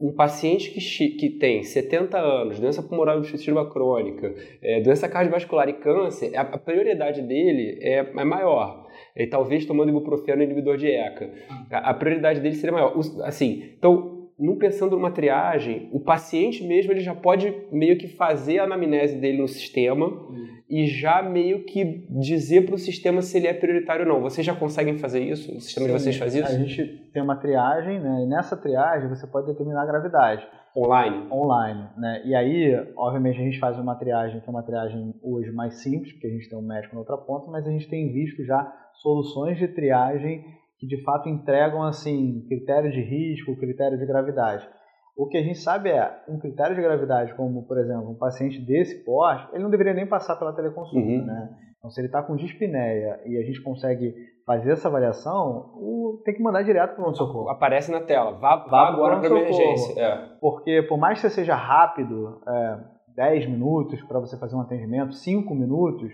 um 0.00 0.12
paciente 0.12 0.70
que, 0.70 0.80
que 1.10 1.28
tem 1.28 1.62
70 1.62 2.18
anos, 2.18 2.58
doença 2.58 2.82
pulmonar 2.82 3.18
obstrutiva 3.18 3.68
crônica, 3.70 4.34
é, 4.62 4.80
doença 4.80 5.08
cardiovascular 5.08 5.68
e 5.68 5.74
câncer, 5.74 6.34
a, 6.34 6.40
a 6.40 6.58
prioridade 6.58 7.20
dele 7.20 7.78
é, 7.82 7.98
é 7.98 8.24
maior. 8.24 8.88
e 9.14 9.26
talvez 9.26 9.66
tomando 9.66 9.90
ibuprofeno 9.90 10.42
inibidor 10.42 10.78
de 10.78 10.90
ECA. 10.90 11.30
A, 11.70 11.90
a 11.90 11.94
prioridade 11.94 12.40
dele 12.40 12.54
seria 12.54 12.72
maior. 12.72 12.94
Assim, 13.24 13.74
então 13.76 14.19
não 14.40 14.56
pensando 14.56 14.96
numa 14.96 15.10
triagem, 15.10 15.90
o 15.92 16.00
paciente 16.00 16.66
mesmo 16.66 16.92
ele 16.92 17.00
já 17.00 17.14
pode 17.14 17.54
meio 17.70 17.98
que 17.98 18.08
fazer 18.08 18.58
a 18.58 18.64
anamnese 18.64 19.18
dele 19.18 19.38
no 19.38 19.46
sistema 19.46 20.06
uhum. 20.06 20.46
e 20.68 20.86
já 20.86 21.22
meio 21.22 21.64
que 21.64 22.06
dizer 22.08 22.64
para 22.64 22.74
o 22.74 22.78
sistema 22.78 23.20
se 23.20 23.36
ele 23.36 23.46
é 23.46 23.52
prioritário 23.52 24.06
ou 24.06 24.14
não. 24.14 24.22
Vocês 24.22 24.46
já 24.46 24.54
conseguem 24.54 24.96
fazer 24.96 25.20
isso? 25.20 25.54
O 25.54 25.60
sistema 25.60 25.86
Sim, 25.86 25.92
de 25.92 26.00
vocês 26.00 26.16
faz 26.16 26.34
isso? 26.34 26.48
A 26.48 26.58
gente 26.58 27.10
tem 27.12 27.22
uma 27.22 27.36
triagem, 27.36 28.00
né? 28.00 28.24
E 28.24 28.26
nessa 28.26 28.56
triagem 28.56 29.10
você 29.10 29.26
pode 29.26 29.46
determinar 29.46 29.82
a 29.82 29.86
gravidade. 29.86 30.46
Online? 30.74 31.26
Online, 31.30 31.88
né? 31.98 32.22
E 32.24 32.34
aí, 32.34 32.92
obviamente, 32.96 33.40
a 33.40 33.44
gente 33.44 33.58
faz 33.58 33.78
uma 33.78 33.96
triagem 33.96 34.40
que 34.40 34.48
é 34.48 34.50
uma 34.50 34.62
triagem 34.62 35.14
hoje 35.22 35.50
mais 35.52 35.82
simples, 35.82 36.12
porque 36.12 36.28
a 36.28 36.30
gente 36.30 36.48
tem 36.48 36.58
um 36.58 36.62
médico 36.62 36.94
na 36.94 37.00
outra 37.00 37.18
ponta, 37.18 37.50
mas 37.50 37.66
a 37.66 37.70
gente 37.70 37.88
tem 37.88 38.10
visto 38.12 38.42
já 38.44 38.72
soluções 38.94 39.58
de 39.58 39.68
triagem 39.68 40.44
que 40.80 40.86
de 40.86 41.02
fato 41.04 41.28
entregam 41.28 41.82
assim 41.82 42.42
critério 42.48 42.90
de 42.90 43.02
risco, 43.02 43.54
critério 43.56 43.98
de 43.98 44.06
gravidade. 44.06 44.66
O 45.14 45.28
que 45.28 45.36
a 45.36 45.42
gente 45.42 45.58
sabe 45.58 45.90
é 45.90 46.10
um 46.26 46.38
critério 46.38 46.74
de 46.74 46.80
gravidade, 46.80 47.34
como 47.34 47.66
por 47.66 47.78
exemplo 47.78 48.10
um 48.10 48.16
paciente 48.18 48.58
desse 48.64 49.04
porte, 49.04 49.46
ele 49.52 49.62
não 49.62 49.70
deveria 49.70 49.92
nem 49.92 50.06
passar 50.06 50.36
pela 50.36 50.54
teleconsulta, 50.54 51.06
uhum. 51.06 51.26
né? 51.26 51.50
Então, 51.78 51.90
se 51.90 52.00
ele 52.00 52.08
está 52.08 52.22
com 52.22 52.36
dispneia 52.36 53.20
e 53.24 53.38
a 53.38 53.42
gente 53.42 53.62
consegue 53.62 54.14
fazer 54.46 54.72
essa 54.72 54.88
avaliação, 54.88 55.72
o, 55.76 56.20
tem 56.24 56.34
que 56.34 56.42
mandar 56.42 56.62
direto 56.62 56.90
para 56.90 57.00
o 57.00 57.04
pronto-socorro. 57.04 57.48
Aparece 57.48 57.90
na 57.90 58.00
tela, 58.00 58.32
vá, 58.32 58.56
vá 58.68 58.88
agora 58.88 59.18
para 59.18 59.28
emergência. 59.28 59.98
É. 59.98 60.28
Porque, 60.40 60.82
por 60.82 60.98
mais 60.98 61.18
que 61.18 61.28
você 61.28 61.34
seja 61.36 61.54
rápido, 61.54 62.38
é, 62.46 62.78
10 63.16 63.46
minutos 63.46 64.02
para 64.02 64.20
você 64.20 64.38
fazer 64.38 64.56
um 64.56 64.60
atendimento, 64.60 65.14
5 65.14 65.54
minutos, 65.54 66.12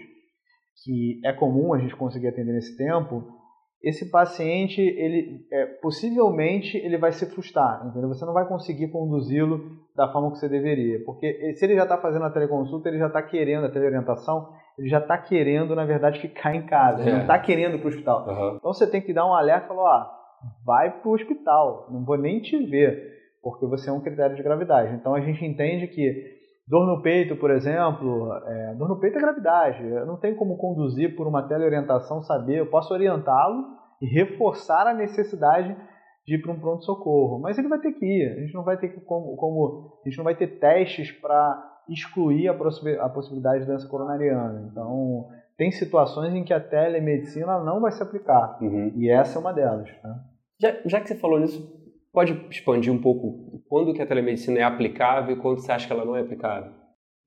que 0.84 1.20
é 1.24 1.32
comum 1.32 1.74
a 1.74 1.78
gente 1.78 1.96
conseguir 1.96 2.28
atender 2.28 2.52
nesse 2.52 2.76
tempo, 2.76 3.24
esse 3.82 4.10
paciente, 4.10 4.80
ele 4.80 5.46
é, 5.52 5.66
possivelmente 5.80 6.76
ele 6.76 6.96
vai 6.96 7.12
se 7.12 7.26
frustrar, 7.26 7.86
entendeu? 7.86 8.08
Você 8.08 8.24
não 8.24 8.32
vai 8.32 8.46
conseguir 8.48 8.88
conduzi-lo 8.88 9.60
da 9.94 10.10
forma 10.10 10.32
que 10.32 10.38
você 10.38 10.48
deveria, 10.48 11.04
porque 11.04 11.54
se 11.54 11.64
ele 11.64 11.76
já 11.76 11.84
está 11.84 11.98
fazendo 11.98 12.24
a 12.24 12.30
teleconsulta, 12.30 12.88
ele 12.88 12.98
já 12.98 13.06
está 13.06 13.22
querendo 13.22 13.66
a 13.66 13.70
teleorientação, 13.70 14.48
ele 14.78 14.88
já 14.88 14.98
está 14.98 15.16
querendo, 15.16 15.74
na 15.74 15.84
verdade, 15.84 16.20
ficar 16.20 16.54
em 16.54 16.66
casa, 16.66 17.02
é. 17.02 17.12
não 17.12 17.20
está 17.20 17.38
querendo 17.38 17.76
ir 17.76 17.78
para 17.78 17.86
o 17.86 17.88
hospital. 17.88 18.26
Uhum. 18.26 18.56
Então 18.56 18.72
você 18.72 18.90
tem 18.90 19.00
que 19.00 19.12
dar 19.12 19.26
um 19.26 19.34
alerta 19.34 19.66
e 19.66 19.68
falar, 19.68 20.00
ah, 20.00 20.16
vai 20.64 20.90
para 20.90 21.08
o 21.08 21.14
hospital, 21.14 21.88
não 21.90 22.04
vou 22.04 22.16
nem 22.16 22.40
te 22.40 22.58
ver, 22.66 23.14
porque 23.42 23.66
você 23.66 23.88
é 23.88 23.92
um 23.92 24.00
critério 24.00 24.36
de 24.36 24.42
gravidade. 24.42 24.94
Então 24.94 25.14
a 25.14 25.20
gente 25.20 25.44
entende 25.44 25.86
que 25.86 26.36
Dor 26.68 26.86
no 26.86 27.00
peito, 27.00 27.36
por 27.36 27.50
exemplo, 27.50 28.32
é, 28.44 28.74
dor 28.74 28.88
no 28.88 28.98
peito 28.98 29.18
é 29.18 29.20
gravidade. 29.20 29.86
Eu 29.86 30.04
não 30.04 30.16
tenho 30.16 30.34
como 30.34 30.56
conduzir 30.56 31.14
por 31.14 31.26
uma 31.26 31.46
teleorientação, 31.46 32.22
saber. 32.22 32.58
Eu 32.58 32.66
posso 32.66 32.92
orientá-lo 32.92 33.64
e 34.02 34.06
reforçar 34.06 34.86
a 34.86 34.94
necessidade 34.94 35.76
de 36.26 36.34
ir 36.34 36.42
para 36.42 36.52
um 36.52 36.58
pronto-socorro. 36.58 37.38
Mas 37.38 37.56
ele 37.56 37.68
vai 37.68 37.78
ter 37.78 37.92
que 37.92 38.04
ir. 38.04 38.32
A 38.32 38.40
gente 38.40 38.54
não 38.54 38.64
vai 38.64 38.76
ter 38.76 38.88
que, 38.88 39.00
como, 39.00 39.36
como 39.36 40.00
a 40.04 40.08
gente 40.08 40.18
não 40.18 40.24
vai 40.24 40.34
ter 40.34 40.58
testes 40.58 41.12
para 41.12 41.76
excluir 41.88 42.48
a, 42.48 42.52
a 42.52 43.08
possibilidade 43.08 43.60
de 43.60 43.66
doença 43.66 43.88
coronariana. 43.88 44.68
Então, 44.68 45.28
tem 45.56 45.70
situações 45.70 46.34
em 46.34 46.42
que 46.42 46.52
a 46.52 46.60
telemedicina 46.60 47.60
não 47.62 47.80
vai 47.80 47.92
se 47.92 48.02
aplicar. 48.02 48.58
Uhum. 48.60 48.92
E 48.96 49.08
essa 49.08 49.38
é 49.38 49.40
uma 49.40 49.52
delas. 49.52 49.88
Né? 50.02 50.20
Já, 50.60 50.74
já 50.84 51.00
que 51.00 51.08
você 51.08 51.14
falou 51.14 51.38
nisso, 51.38 51.75
pode 52.16 52.32
expandir 52.50 52.90
um 52.90 52.98
pouco 52.98 53.60
quando 53.68 53.92
que 53.92 54.00
a 54.00 54.06
telemedicina 54.06 54.58
é 54.58 54.62
aplicável 54.62 55.36
e 55.36 55.38
quando 55.38 55.60
você 55.60 55.70
acha 55.70 55.86
que 55.86 55.92
ela 55.92 56.06
não 56.06 56.16
é 56.16 56.22
aplicável? 56.22 56.72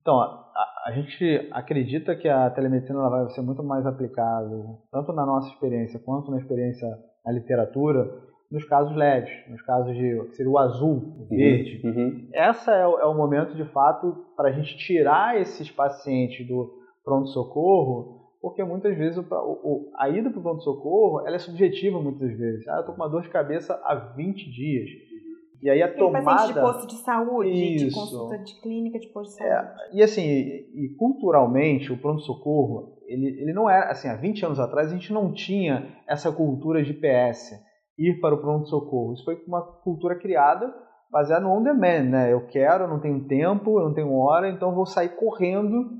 Então, 0.00 0.18
a, 0.18 0.82
a 0.86 0.92
gente 0.92 1.48
acredita 1.52 2.16
que 2.16 2.28
a 2.28 2.50
telemedicina 2.50 3.08
vai 3.08 3.28
ser 3.28 3.40
muito 3.40 3.62
mais 3.62 3.86
aplicável, 3.86 4.80
tanto 4.90 5.12
na 5.12 5.24
nossa 5.24 5.48
experiência 5.52 6.00
quanto 6.00 6.32
na 6.32 6.38
experiência 6.38 6.88
na 7.24 7.30
literatura, 7.30 8.10
nos 8.50 8.64
casos 8.64 8.96
leves, 8.96 9.30
nos 9.48 9.62
casos 9.62 9.94
de 9.94 10.24
que 10.30 10.34
seria 10.34 10.50
o 10.50 10.58
azul, 10.58 10.96
o 10.96 11.20
uhum, 11.20 11.28
verde. 11.28 11.86
Uhum, 11.86 11.92
uhum. 11.92 12.28
Essa 12.34 12.72
é 12.72 12.84
o, 12.84 12.98
é 12.98 13.06
o, 13.06 13.14
momento, 13.14 13.54
de 13.54 13.64
fato, 13.66 14.26
para 14.36 14.48
a 14.48 14.52
gente 14.52 14.76
tirar 14.76 15.40
esses 15.40 15.70
pacientes 15.70 16.44
do 16.48 16.68
pronto-socorro, 17.04 18.19
porque 18.40 18.64
muitas 18.64 18.96
vezes 18.96 19.18
o, 19.18 19.22
o, 19.30 19.90
a 19.96 20.08
ida 20.08 20.30
para 20.30 20.38
o 20.38 20.42
pronto-socorro 20.42 21.26
ela 21.26 21.36
é 21.36 21.38
subjetiva 21.38 22.00
muitas 22.00 22.36
vezes. 22.36 22.66
Ah, 22.68 22.76
eu 22.76 22.80
estou 22.80 22.94
com 22.94 23.02
uma 23.02 23.08
dor 23.08 23.22
de 23.22 23.28
cabeça 23.28 23.74
há 23.84 23.94
20 23.94 24.50
dias. 24.50 24.88
E 25.62 25.68
aí 25.68 25.82
a 25.82 25.88
Tem 25.88 25.98
tomada... 25.98 26.46
de 26.46 26.54
posto 26.54 26.86
de 26.86 26.94
saúde, 27.02 27.50
Isso. 27.50 27.88
de 27.88 27.94
consulta 27.94 28.38
de 28.38 28.58
clínica 28.62 28.98
de 28.98 29.08
posto 29.08 29.36
de 29.36 29.42
é, 29.42 29.48
saúde. 29.48 29.68
É, 29.68 29.96
e 29.96 30.02
assim, 30.02 30.22
e, 30.22 30.94
culturalmente, 30.98 31.92
o 31.92 31.98
pronto-socorro, 31.98 32.96
ele, 33.06 33.26
ele 33.42 33.52
não 33.52 33.68
era, 33.68 33.90
assim, 33.90 34.08
há 34.08 34.16
20 34.16 34.46
anos 34.46 34.58
atrás 34.58 34.88
a 34.88 34.94
gente 34.94 35.12
não 35.12 35.34
tinha 35.34 35.94
essa 36.08 36.32
cultura 36.32 36.82
de 36.82 36.94
PS, 36.94 37.52
ir 37.98 38.20
para 38.20 38.34
o 38.34 38.40
pronto-socorro. 38.40 39.12
Isso 39.12 39.24
foi 39.24 39.36
uma 39.46 39.60
cultura 39.60 40.18
criada 40.18 40.72
baseada 41.10 41.44
no 41.44 41.50
on-demand, 41.50 42.08
né? 42.08 42.32
Eu 42.32 42.46
quero, 42.46 42.84
eu 42.84 42.88
não 42.88 43.00
tenho 43.00 43.26
tempo, 43.26 43.78
eu 43.78 43.88
não 43.88 43.94
tenho 43.94 44.14
hora, 44.14 44.48
então 44.48 44.74
vou 44.74 44.86
sair 44.86 45.10
correndo 45.10 45.90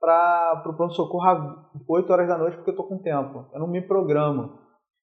para 0.00 0.62
o 0.66 0.74
pronto-socorro 0.74 1.28
às 1.28 1.88
8 1.88 2.12
horas 2.12 2.28
da 2.28 2.38
noite 2.38 2.56
porque 2.56 2.70
eu 2.70 2.72
estou 2.72 2.86
com 2.86 2.98
tempo. 2.98 3.46
Eu 3.52 3.60
não 3.60 3.68
me 3.68 3.82
programo. 3.82 4.58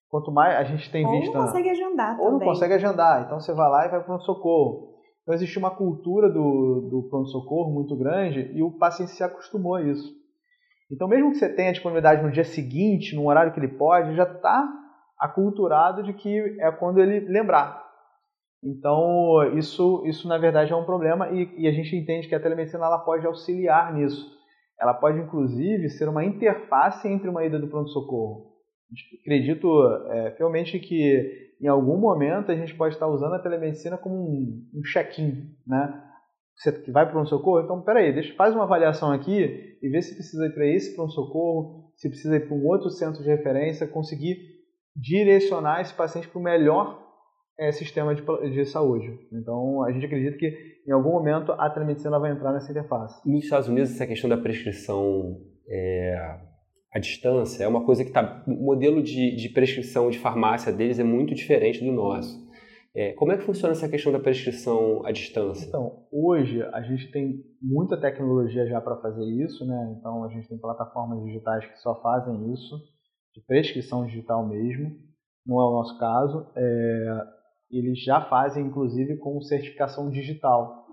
Quanto 0.09 0.31
mais 0.31 0.55
a 0.55 0.63
gente 0.63 0.89
tem 0.91 1.05
ou 1.05 1.11
visto. 1.11 1.29
Ou 1.29 1.35
não 1.35 1.45
consegue 1.45 1.69
agendar 1.69 2.19
Ou 2.19 2.25
também. 2.25 2.39
não 2.39 2.53
consegue 2.53 2.73
agendar. 2.73 3.23
Então 3.25 3.39
você 3.39 3.53
vai 3.53 3.69
lá 3.69 3.85
e 3.85 3.89
vai 3.89 3.99
para 3.99 4.01
o 4.01 4.05
pronto-socorro. 4.05 4.95
Então 5.21 5.35
existe 5.35 5.59
uma 5.59 5.69
cultura 5.69 6.29
do, 6.29 6.89
do 6.89 7.07
pronto-socorro 7.09 7.71
muito 7.71 7.95
grande 7.95 8.51
e 8.53 8.63
o 8.63 8.71
paciente 8.71 9.11
se 9.11 9.23
acostumou 9.23 9.75
a 9.75 9.83
isso. 9.83 10.15
Então, 10.89 11.07
mesmo 11.07 11.31
que 11.31 11.37
você 11.37 11.49
tenha 11.49 11.73
disponibilidade 11.73 12.23
no 12.23 12.31
dia 12.31 12.45
seguinte, 12.45 13.13
no 13.13 13.27
horário 13.27 13.51
que 13.51 13.59
ele 13.59 13.67
pode, 13.67 14.15
já 14.15 14.23
está 14.23 14.65
aculturado 15.19 16.01
de 16.01 16.13
que 16.13 16.39
é 16.61 16.71
quando 16.71 16.99
ele 16.99 17.19
lembrar. 17.27 17.85
Então, 18.63 19.53
isso, 19.57 20.03
isso 20.05 20.27
na 20.27 20.37
verdade 20.37 20.71
é 20.71 20.75
um 20.75 20.85
problema 20.85 21.29
e, 21.29 21.53
e 21.57 21.67
a 21.67 21.71
gente 21.71 21.95
entende 21.95 22.27
que 22.27 22.35
a 22.35 22.39
telemedicina 22.39 22.85
ela 22.85 22.99
pode 22.99 23.25
auxiliar 23.25 23.93
nisso. 23.93 24.36
Ela 24.79 24.93
pode, 24.93 25.19
inclusive, 25.19 25.89
ser 25.89 26.07
uma 26.07 26.23
interface 26.23 27.07
entre 27.07 27.29
uma 27.29 27.43
ida 27.43 27.59
do 27.59 27.67
pronto-socorro. 27.67 28.53
Acredito 29.21 29.67
é, 30.11 30.31
fielmente 30.31 30.79
que, 30.79 31.55
em 31.59 31.67
algum 31.67 31.97
momento, 31.97 32.51
a 32.51 32.55
gente 32.55 32.75
pode 32.75 32.93
estar 32.93 33.07
usando 33.07 33.33
a 33.33 33.39
telemedicina 33.39 33.97
como 33.97 34.15
um, 34.15 34.69
um 34.75 34.81
check-in, 34.83 35.55
né? 35.65 36.03
Você 36.55 36.71
que 36.71 36.91
vai 36.91 37.03
para 37.03 37.11
o 37.11 37.13
pronto-socorro, 37.13 37.61
então, 37.61 37.81
peraí, 37.81 38.13
deixa, 38.13 38.33
faz 38.35 38.53
uma 38.53 38.63
avaliação 38.63 39.11
aqui 39.11 39.77
e 39.81 39.89
vê 39.89 40.01
se 40.01 40.15
precisa 40.15 40.45
ir 40.45 40.53
para 40.53 40.65
esse 40.65 40.95
pronto-socorro, 40.95 41.91
se 41.95 42.09
precisa 42.09 42.35
ir 42.35 42.47
para 42.47 42.55
um 42.55 42.65
outro 42.65 42.89
centro 42.89 43.21
de 43.21 43.29
referência, 43.29 43.87
conseguir 43.87 44.37
direcionar 44.95 45.81
esse 45.81 45.93
paciente 45.93 46.27
para 46.27 46.39
o 46.39 46.43
melhor 46.43 47.06
é, 47.59 47.71
sistema 47.71 48.13
de, 48.13 48.23
de 48.51 48.65
saúde. 48.65 49.19
Então, 49.31 49.83
a 49.83 49.91
gente 49.91 50.05
acredita 50.05 50.37
que 50.37 50.77
em 50.87 50.91
algum 50.91 51.11
momento 51.11 51.51
a 51.51 51.69
telemedicina 51.69 52.19
vai 52.19 52.31
entrar 52.31 52.53
nessa 52.53 52.71
interface. 52.71 53.19
Nos 53.29 53.43
Estados 53.43 53.67
Unidos, 53.67 53.91
essa 53.91 54.05
questão 54.05 54.29
da 54.29 54.37
prescrição 54.37 55.41
é, 55.67 56.39
à 56.93 56.99
distância 56.99 57.63
é 57.63 57.67
uma 57.67 57.83
coisa 57.83 58.03
que 58.03 58.09
está. 58.09 58.43
O 58.47 58.65
modelo 58.65 59.01
de, 59.01 59.35
de, 59.35 59.49
prescrição 59.49 60.09
de 60.09 60.19
farmácia 60.19 60.71
deles 60.71 60.99
é 60.99 61.03
muito 61.03 61.33
diferente 61.33 61.83
do 61.83 61.91
nosso. 61.91 62.47
É, 62.95 63.13
como 63.13 63.31
é 63.31 63.37
que 63.37 63.43
funciona 63.43 63.73
essa 63.73 63.87
questão 63.89 64.11
da 64.11 64.19
prescrição 64.19 65.05
à 65.05 65.11
distância? 65.11 65.67
Então, 65.67 66.07
hoje 66.11 66.63
a 66.73 66.81
gente 66.81 67.11
tem 67.11 67.43
muita 67.61 67.99
tecnologia 67.99 68.65
já 68.65 68.81
para 68.81 68.97
fazer 68.97 69.23
isso, 69.23 69.67
né? 69.67 69.95
Então, 69.99 70.23
a 70.23 70.29
gente 70.29 70.47
tem 70.47 70.57
plataformas 70.57 71.23
digitais 71.23 71.65
que 71.65 71.77
só 71.79 72.01
fazem 72.01 72.51
isso, 72.53 72.75
de 73.35 73.41
prescrição 73.45 74.05
digital 74.05 74.47
mesmo. 74.47 74.95
Não 75.45 75.61
é 75.61 75.65
o 75.65 75.73
nosso 75.73 75.97
caso. 75.99 76.47
É, 76.55 77.23
eles 77.71 78.03
já 78.03 78.21
fazem, 78.21 78.65
inclusive, 78.65 79.17
com 79.17 79.41
certificação 79.41 80.09
digital. 80.09 80.85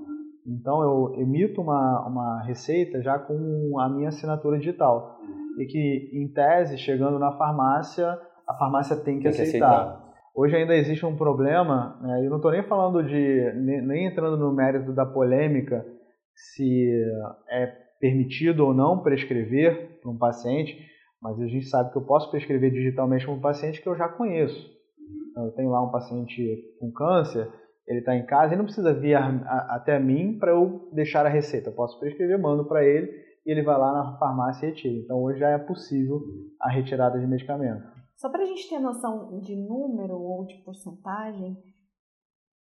Então, 0.46 0.82
eu 0.82 1.20
emito 1.20 1.60
uma, 1.60 2.06
uma 2.06 2.42
receita 2.42 3.00
já 3.00 3.18
com 3.18 3.78
a 3.80 3.88
minha 3.88 4.08
assinatura 4.08 4.58
digital. 4.58 5.18
E 5.58 5.66
que, 5.66 6.10
em 6.12 6.28
tese, 6.28 6.76
chegando 6.76 7.18
na 7.18 7.32
farmácia, 7.32 8.18
a 8.46 8.54
farmácia 8.54 8.96
tem 8.96 9.18
que, 9.18 9.22
tem 9.22 9.30
aceitar. 9.30 9.50
que 9.50 9.64
aceitar. 9.64 10.04
Hoje 10.34 10.56
ainda 10.56 10.74
existe 10.74 11.06
um 11.06 11.16
problema, 11.16 11.96
né, 12.02 12.26
eu 12.26 12.28
não 12.28 12.38
estou 12.38 12.50
nem 12.50 12.64
falando 12.64 13.04
de, 13.04 13.52
nem, 13.54 13.80
nem 13.86 14.06
entrando 14.06 14.36
no 14.36 14.52
mérito 14.52 14.92
da 14.92 15.06
polêmica 15.06 15.86
se 16.34 16.90
é 17.48 17.66
permitido 18.00 18.66
ou 18.66 18.74
não 18.74 19.00
prescrever 19.00 20.00
para 20.02 20.10
um 20.10 20.18
paciente, 20.18 20.76
mas 21.22 21.40
a 21.40 21.46
gente 21.46 21.66
sabe 21.66 21.92
que 21.92 21.96
eu 21.96 22.02
posso 22.02 22.32
prescrever 22.32 22.72
digitalmente 22.72 23.24
para 23.24 23.34
um 23.34 23.40
paciente 23.40 23.80
que 23.80 23.88
eu 23.88 23.96
já 23.96 24.08
conheço. 24.08 24.73
Eu 25.36 25.52
tenho 25.52 25.70
lá 25.70 25.82
um 25.82 25.90
paciente 25.90 26.76
com 26.78 26.92
câncer, 26.92 27.50
ele 27.86 27.98
está 27.98 28.14
em 28.14 28.24
casa 28.24 28.54
e 28.54 28.56
não 28.56 28.64
precisa 28.64 28.94
vir 28.94 29.14
a, 29.14 29.26
a, 29.26 29.76
até 29.76 29.98
mim 29.98 30.38
para 30.38 30.52
eu 30.52 30.88
deixar 30.92 31.26
a 31.26 31.28
receita. 31.28 31.70
Eu 31.70 31.74
posso 31.74 31.98
prescrever, 31.98 32.38
mando 32.38 32.66
para 32.66 32.84
ele 32.84 33.10
e 33.44 33.50
ele 33.50 33.62
vai 33.62 33.78
lá 33.78 33.92
na 33.92 34.18
farmácia 34.18 34.66
e 34.66 34.70
retira. 34.70 34.94
Então 34.94 35.22
hoje 35.22 35.40
já 35.40 35.50
é 35.50 35.58
possível 35.58 36.20
a 36.60 36.70
retirada 36.70 37.18
de 37.18 37.26
medicamento. 37.26 37.82
Só 38.16 38.30
para 38.30 38.42
a 38.42 38.46
gente 38.46 38.68
ter 38.68 38.78
noção 38.78 39.38
de 39.40 39.56
número 39.56 40.14
ou 40.14 40.46
de 40.46 40.56
porcentagem, 40.64 41.56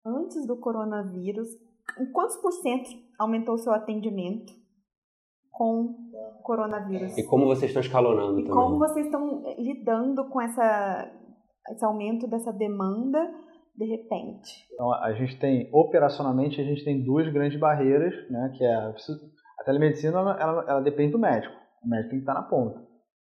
antes 0.06 0.46
do 0.46 0.56
coronavírus, 0.56 1.48
em 1.98 2.10
quantos 2.12 2.36
por 2.36 2.52
cento 2.52 2.88
aumentou 3.18 3.54
o 3.54 3.58
seu 3.58 3.72
atendimento 3.72 4.52
com 5.50 5.94
coronavírus. 6.42 7.18
E 7.18 7.26
como 7.26 7.44
vocês 7.44 7.70
estão 7.70 7.82
escalonando 7.82 8.40
e 8.40 8.44
também? 8.44 8.58
como 8.58 8.78
vocês 8.78 9.04
estão 9.04 9.42
lidando 9.58 10.24
com 10.30 10.40
essa, 10.40 11.12
esse 11.68 11.84
aumento 11.84 12.26
dessa 12.26 12.52
demanda 12.52 13.18
de 13.76 13.84
repente? 13.84 14.66
Então, 14.72 14.92
a 14.92 15.12
gente 15.12 15.38
tem, 15.38 15.68
operacionalmente, 15.72 16.60
a 16.60 16.64
gente 16.64 16.84
tem 16.84 17.02
duas 17.02 17.30
grandes 17.32 17.58
barreiras, 17.58 18.14
né, 18.30 18.52
que 18.56 18.64
é 18.64 18.74
a, 18.74 18.94
telemedicina, 19.64 20.18
ela, 20.18 20.64
ela, 20.68 20.80
depende 20.80 21.12
do 21.12 21.18
médico. 21.18 21.54
O 21.82 21.88
médico 21.88 22.10
tem 22.10 22.18
que 22.18 22.22
estar 22.22 22.34
na 22.34 22.42
ponta. 22.42 22.80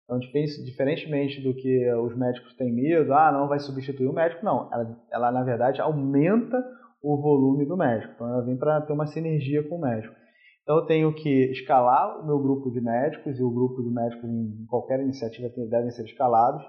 Então, 0.05 0.19
diferentemente 0.19 1.43
do 1.43 1.55
que 1.55 1.93
os 1.95 2.17
médicos 2.17 2.55
têm 2.57 2.73
medo, 2.73 3.15
ah, 3.15 3.33
não 3.33 3.49
vai 3.49 3.59
substituir 3.59 4.07
o 4.07 4.13
médico, 4.13 4.45
não. 4.45 4.71
Ela, 4.73 5.01
ela 5.11 5.33
na 5.33 5.43
verdade, 5.43 5.81
aumenta 5.81 6.63
o 7.03 7.21
volume 7.21 7.67
do 7.67 7.77
médico. 7.77 8.13
Então, 8.15 8.29
ela 8.29 8.45
vem 8.45 8.57
para 8.57 8.83
ter 8.83 8.93
uma 8.93 9.07
sinergia 9.07 9.67
com 9.67 9.77
o 9.77 9.81
médico. 9.81 10.15
Então, 10.63 10.77
eu 10.77 10.87
tenho 10.87 11.15
que 11.15 11.51
escalar 11.53 12.21
o 12.21 12.27
meu 12.27 12.39
grupo 12.39 12.71
de 12.71 12.81
médicos, 12.81 13.39
e 13.39 13.43
o 13.43 13.51
grupo 13.51 13.83
de 13.83 13.91
médicos 13.91 14.29
em 14.29 14.67
qualquer 14.67 15.01
iniciativa 15.01 15.49
devem 15.69 15.91
ser 15.91 16.05
escalados. 16.05 16.63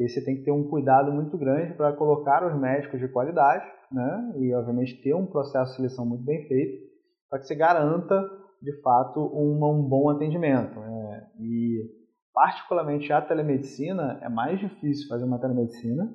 E 0.00 0.08
você 0.08 0.24
tem 0.24 0.36
que 0.36 0.44
ter 0.44 0.50
um 0.50 0.66
cuidado 0.66 1.12
muito 1.12 1.36
grande 1.36 1.74
para 1.74 1.92
colocar 1.92 2.42
os 2.46 2.58
médicos 2.58 2.98
de 2.98 3.06
qualidade, 3.06 3.70
né? 3.92 4.32
E, 4.38 4.54
obviamente, 4.54 5.02
ter 5.02 5.14
um 5.14 5.26
processo 5.26 5.72
de 5.72 5.76
seleção 5.76 6.06
muito 6.06 6.24
bem 6.24 6.48
feito, 6.48 6.88
para 7.28 7.38
que 7.38 7.46
você 7.46 7.54
garanta, 7.54 8.18
de 8.62 8.80
fato, 8.80 9.20
uma, 9.20 9.68
um 9.68 9.86
bom 9.86 10.08
atendimento. 10.08 10.80
Né? 10.80 11.30
E 11.38 11.84
particularmente 12.32 13.12
a 13.12 13.20
telemedicina, 13.20 14.18
é 14.22 14.28
mais 14.30 14.58
difícil 14.58 15.06
fazer 15.06 15.24
uma 15.24 15.38
telemedicina, 15.38 16.10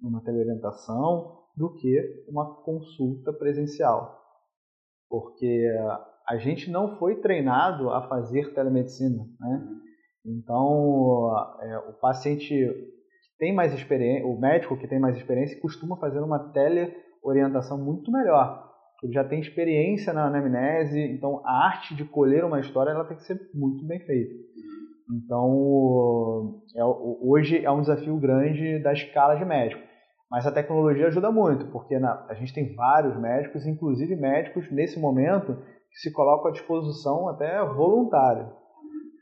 uma 0.00 0.22
teleorientação, 0.22 1.40
do 1.56 1.74
que 1.74 2.24
uma 2.28 2.62
consulta 2.62 3.32
presencial. 3.32 4.22
Porque 5.08 5.68
a 6.28 6.36
gente 6.36 6.70
não 6.70 6.96
foi 6.96 7.20
treinado 7.20 7.90
a 7.90 8.06
fazer 8.08 8.54
telemedicina. 8.54 9.24
Né? 9.40 9.68
Então, 10.24 11.30
é, 11.60 11.78
o 11.78 11.92
paciente 11.92 12.48
que 12.48 13.38
tem 13.38 13.54
mais 13.54 13.74
experiência, 13.74 14.26
o 14.26 14.38
médico 14.38 14.76
que 14.76 14.88
tem 14.88 14.98
mais 14.98 15.16
experiência, 15.16 15.60
costuma 15.60 15.96
fazer 15.96 16.20
uma 16.20 16.52
teleorientação 16.52 17.76
muito 17.76 18.10
melhor. 18.10 18.72
Ele 19.02 19.12
já 19.12 19.22
tem 19.22 19.38
experiência 19.38 20.12
na 20.12 20.26
anamnese, 20.26 20.98
então 20.98 21.42
a 21.44 21.66
arte 21.66 21.94
de 21.94 22.04
colher 22.04 22.44
uma 22.44 22.60
história 22.60 22.90
ela 22.90 23.04
tem 23.04 23.16
que 23.16 23.24
ser 23.24 23.38
muito 23.52 23.84
bem 23.86 24.00
feita. 24.00 24.34
Então, 25.12 26.62
é, 26.74 26.82
hoje 26.82 27.62
é 27.62 27.70
um 27.70 27.82
desafio 27.82 28.16
grande 28.16 28.78
da 28.78 28.92
escala 28.92 29.34
de 29.34 29.44
médico. 29.44 29.82
Mas 30.30 30.46
a 30.46 30.52
tecnologia 30.52 31.06
ajuda 31.06 31.30
muito, 31.30 31.66
porque 31.66 31.98
na, 31.98 32.24
a 32.28 32.34
gente 32.34 32.54
tem 32.54 32.74
vários 32.74 33.16
médicos, 33.20 33.66
inclusive 33.66 34.16
médicos 34.16 34.70
nesse 34.72 34.98
momento, 34.98 35.54
que 35.90 35.98
se 35.98 36.10
colocam 36.12 36.48
à 36.48 36.52
disposição 36.52 37.28
até 37.28 37.62
voluntário, 37.62 38.50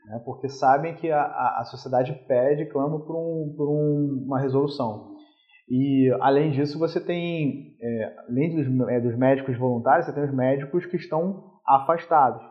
né, 0.05 0.21
porque 0.25 0.49
sabem 0.49 0.95
que 0.95 1.11
a, 1.11 1.23
a, 1.59 1.65
sociedade 1.65 2.13
pede, 2.27 2.65
clama 2.65 2.99
por, 2.99 3.15
um, 3.15 3.53
por 3.55 3.69
um, 3.69 4.23
uma 4.25 4.39
resolução. 4.39 5.13
E, 5.69 6.11
além 6.19 6.51
disso, 6.51 6.77
você 6.77 6.99
tem, 6.99 7.75
é, 7.81 8.15
além 8.29 8.55
dos, 8.55 8.89
é, 8.89 8.99
dos 8.99 9.17
médicos 9.17 9.57
voluntários, 9.57 10.05
você 10.05 10.13
tem 10.13 10.23
os 10.23 10.33
médicos 10.33 10.85
que 10.85 10.97
estão 10.97 11.43
afastados. 11.65 12.41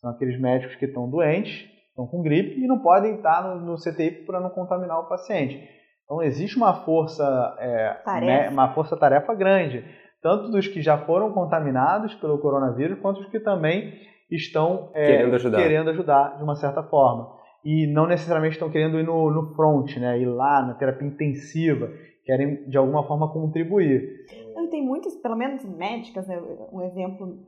São 0.00 0.10
aqueles 0.10 0.38
médicos 0.38 0.76
que 0.76 0.84
estão 0.84 1.08
doentes, 1.08 1.66
estão 1.88 2.06
com 2.06 2.22
gripe 2.22 2.60
e 2.60 2.66
não 2.66 2.78
podem 2.78 3.16
estar 3.16 3.42
no, 3.42 3.60
no 3.60 3.76
CTI 3.76 4.24
para 4.26 4.40
não 4.40 4.50
contaminar 4.50 4.98
o 5.00 5.08
paciente. 5.08 5.68
Então 6.04 6.22
existe 6.22 6.56
uma 6.56 6.84
força, 6.84 7.56
é, 7.60 7.94
tarefa. 8.04 8.50
uma 8.50 8.74
força 8.74 8.96
tarefa 8.96 9.34
grande, 9.34 9.84
tanto 10.22 10.50
dos 10.50 10.66
que 10.66 10.82
já 10.82 10.98
foram 10.98 11.32
contaminados 11.32 12.14
pelo 12.16 12.38
coronavírus, 12.38 12.98
quanto 13.00 13.20
dos 13.20 13.30
que 13.30 13.40
também 13.40 13.94
estão 14.30 14.90
é, 14.94 15.06
querendo, 15.06 15.34
ajudar. 15.34 15.58
querendo 15.58 15.90
ajudar 15.90 16.36
de 16.36 16.42
uma 16.42 16.56
certa 16.56 16.82
forma. 16.82 17.38
E 17.64 17.86
não 17.86 18.06
necessariamente 18.06 18.54
estão 18.54 18.70
querendo 18.70 18.98
ir 18.98 19.04
no, 19.04 19.30
no 19.30 19.54
front, 19.54 19.96
né, 19.96 20.18
ir 20.18 20.26
lá 20.26 20.62
na 20.62 20.74
terapia 20.74 21.06
intensiva, 21.06 21.90
querem 22.24 22.68
de 22.68 22.78
alguma 22.78 23.06
forma 23.06 23.30
contribuir. 23.32 24.26
Tem 24.70 24.82
muitos, 24.82 25.16
pelo 25.16 25.36
menos 25.36 25.64
médicas, 25.64 26.28
né, 26.28 26.40
um 26.72 26.80
exemplo 26.82 27.38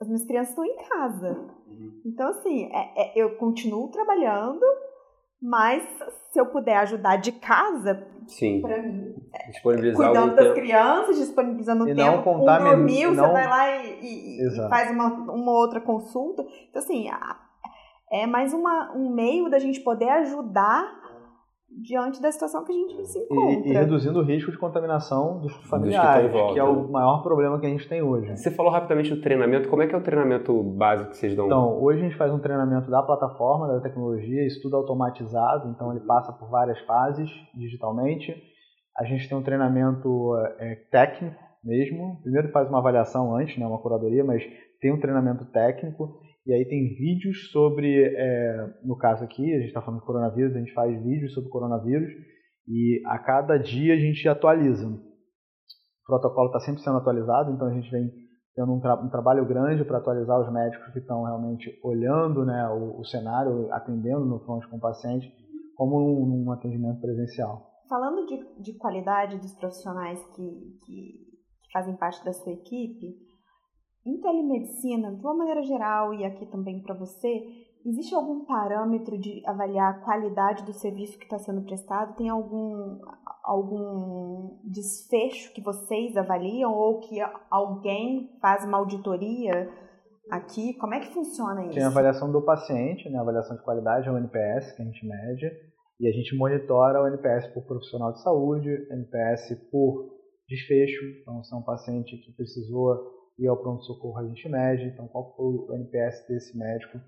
as 0.00 0.06
minhas 0.06 0.24
crianças 0.24 0.50
estão 0.50 0.64
em 0.64 0.76
casa. 0.88 1.38
Uhum. 1.66 2.00
Então, 2.06 2.28
assim, 2.30 2.64
é, 2.72 2.92
é, 2.96 3.12
eu 3.14 3.36
continuo 3.36 3.88
trabalhando, 3.88 4.64
mas 5.46 5.80
se 6.32 6.40
eu 6.40 6.46
puder 6.46 6.76
ajudar 6.78 7.16
de 7.16 7.30
casa, 7.30 8.04
Sim. 8.26 8.60
para 8.60 8.82
mim, 8.82 9.14
é, 9.32 9.48
disponibilizar 9.52 10.08
cuidando 10.08 10.34
das 10.34 10.46
tempo. 10.46 10.54
crianças, 10.56 11.16
disponibilizando 11.18 11.88
e 11.88 11.94
tempo, 11.94 12.32
não 12.32 12.42
um 12.42 12.44
dormiu, 12.44 13.14
não... 13.14 13.26
você 13.26 13.32
vai 13.32 13.48
lá 13.48 13.76
e, 13.76 14.00
e, 14.02 14.48
e 14.48 14.68
faz 14.68 14.90
uma, 14.90 15.06
uma 15.06 15.52
outra 15.52 15.80
consulta. 15.80 16.44
Então, 16.68 16.82
assim, 16.82 17.08
é 18.10 18.26
mais 18.26 18.52
uma, 18.52 18.92
um 18.96 19.08
meio 19.08 19.48
da 19.48 19.60
gente 19.60 19.78
poder 19.80 20.08
ajudar 20.08 20.84
diante 21.68 22.22
da 22.22 22.30
situação 22.30 22.64
que 22.64 22.72
a 22.72 22.74
gente 22.74 23.06
se 23.06 23.18
encontra. 23.18 23.68
E, 23.68 23.70
e 23.70 23.72
reduzindo 23.72 24.18
o 24.20 24.22
risco 24.22 24.50
de 24.50 24.58
contaminação 24.58 25.40
dos 25.40 25.52
familiares, 25.68 26.32
dos 26.32 26.40
que, 26.48 26.52
que, 26.54 26.58
é 26.58 26.64
o 26.64 26.88
maior 26.88 27.22
problema 27.22 27.58
que 27.58 27.66
a 27.66 27.68
gente 27.68 27.88
tem 27.88 28.02
hoje. 28.02 28.36
Você 28.36 28.50
falou 28.50 28.72
rapidamente 28.72 29.14
do 29.14 29.20
treinamento, 29.20 29.68
como 29.68 29.82
é 29.82 29.86
que 29.86 29.94
é 29.94 29.98
o 29.98 30.02
treinamento 30.02 30.62
básico 30.62 31.10
que 31.10 31.16
vocês 31.16 31.34
dão? 31.34 31.46
Então, 31.46 31.82
hoje 31.82 32.00
a 32.00 32.04
gente 32.04 32.16
faz 32.16 32.32
um 32.32 32.38
treinamento 32.38 32.90
da 32.90 33.02
plataforma, 33.02 33.68
da 33.68 33.80
tecnologia, 33.80 34.46
isso 34.46 34.62
tudo 34.62 34.76
automatizado, 34.76 35.68
então 35.70 35.90
ele 35.90 36.00
passa 36.00 36.32
por 36.32 36.48
várias 36.48 36.78
fases 36.80 37.30
digitalmente. 37.54 38.34
A 38.96 39.04
gente 39.04 39.28
tem 39.28 39.36
um 39.36 39.42
treinamento 39.42 40.34
é, 40.58 40.76
técnico 40.90 41.36
mesmo, 41.62 42.20
primeiro 42.22 42.50
faz 42.52 42.68
uma 42.68 42.78
avaliação 42.78 43.34
antes, 43.34 43.58
né, 43.58 43.66
uma 43.66 43.78
curadoria, 43.78 44.24
mas 44.24 44.42
tem 44.80 44.92
um 44.92 45.00
treinamento 45.00 45.44
técnico 45.46 46.20
e 46.46 46.52
aí 46.52 46.64
tem 46.64 46.94
vídeos 46.94 47.50
sobre, 47.50 48.04
é, 48.04 48.74
no 48.84 48.96
caso 48.96 49.24
aqui, 49.24 49.42
a 49.42 49.58
gente 49.58 49.68
está 49.68 49.82
falando 49.82 50.00
de 50.00 50.06
coronavírus, 50.06 50.54
a 50.54 50.58
gente 50.60 50.72
faz 50.72 51.02
vídeos 51.02 51.34
sobre 51.34 51.50
coronavírus 51.50 52.08
e 52.68 53.02
a 53.06 53.18
cada 53.18 53.56
dia 53.56 53.94
a 53.94 53.96
gente 53.96 54.28
atualiza. 54.28 54.86
O 54.86 56.06
protocolo 56.06 56.46
está 56.46 56.60
sempre 56.60 56.82
sendo 56.82 56.98
atualizado, 56.98 57.50
então 57.50 57.66
a 57.66 57.74
gente 57.74 57.90
vem 57.90 58.12
tendo 58.54 58.72
um, 58.72 58.80
tra 58.80 58.94
um 58.94 59.10
trabalho 59.10 59.44
grande 59.44 59.84
para 59.84 59.98
atualizar 59.98 60.40
os 60.40 60.52
médicos 60.52 60.92
que 60.92 61.00
estão 61.00 61.24
realmente 61.24 61.68
olhando 61.82 62.44
né, 62.44 62.68
o, 62.68 63.00
o, 63.00 63.04
cenário, 63.04 63.70
atendendo 63.72 64.24
no 64.24 64.38
front 64.44 64.64
com 64.70 64.76
o 64.76 64.80
paciente, 64.80 65.30
como 65.74 65.96
um, 65.98 66.46
um 66.46 66.52
atendimento 66.52 67.00
presencial. 67.00 67.70
Falando 67.88 68.24
de, 68.24 68.62
de 68.62 68.78
qualidade 68.78 69.36
dos 69.38 69.52
profissionais 69.54 70.24
que, 70.34 70.78
que, 70.86 71.12
que 71.60 71.72
fazem 71.72 71.96
parte 71.96 72.24
da 72.24 72.32
sua 72.32 72.52
equipe, 72.52 73.25
em 74.06 74.20
telemedicina, 74.20 75.12
de 75.12 75.20
uma 75.20 75.34
maneira 75.34 75.62
geral 75.62 76.14
e 76.14 76.24
aqui 76.24 76.46
também 76.46 76.80
para 76.80 76.94
você, 76.94 77.42
existe 77.84 78.14
algum 78.14 78.44
parâmetro 78.44 79.18
de 79.18 79.42
avaliar 79.44 79.94
a 79.94 79.98
qualidade 80.04 80.64
do 80.64 80.72
serviço 80.72 81.18
que 81.18 81.24
está 81.24 81.38
sendo 81.38 81.62
prestado? 81.62 82.16
Tem 82.16 82.28
algum, 82.28 83.00
algum 83.42 84.58
desfecho 84.64 85.52
que 85.52 85.60
vocês 85.60 86.16
avaliam 86.16 86.72
ou 86.72 87.00
que 87.00 87.18
alguém 87.50 88.30
faz 88.40 88.64
uma 88.64 88.78
auditoria 88.78 89.68
aqui? 90.30 90.74
Como 90.74 90.94
é 90.94 91.00
que 91.00 91.12
funciona 91.12 91.64
isso? 91.64 91.74
Tem 91.74 91.82
a 91.82 91.88
avaliação 91.88 92.30
do 92.30 92.42
paciente, 92.42 93.08
né? 93.10 93.18
a 93.18 93.22
avaliação 93.22 93.56
de 93.56 93.62
qualidade, 93.64 94.08
é 94.08 94.12
o 94.12 94.18
NPS 94.18 94.72
que 94.72 94.82
a 94.82 94.84
gente 94.84 95.04
mede, 95.04 95.50
e 95.98 96.08
a 96.08 96.12
gente 96.12 96.36
monitora 96.36 97.02
o 97.02 97.08
NPS 97.08 97.48
por 97.54 97.64
profissional 97.64 98.12
de 98.12 98.22
saúde, 98.22 98.68
NPS 98.88 99.68
por 99.70 100.14
desfecho, 100.48 101.04
então 101.20 101.42
se 101.42 101.52
é 101.52 101.58
um 101.58 101.62
paciente 101.62 102.16
que 102.18 102.32
precisou 102.32 103.15
e 103.38 103.46
ao 103.46 103.56
pronto-socorro 103.56 104.18
a 104.18 104.26
gente 104.26 104.48
mede, 104.48 104.84
então 104.84 105.06
qual 105.08 105.34
foi 105.36 105.46
o 105.46 105.74
NPS 105.74 106.26
desse 106.28 106.56
médico 106.56 106.98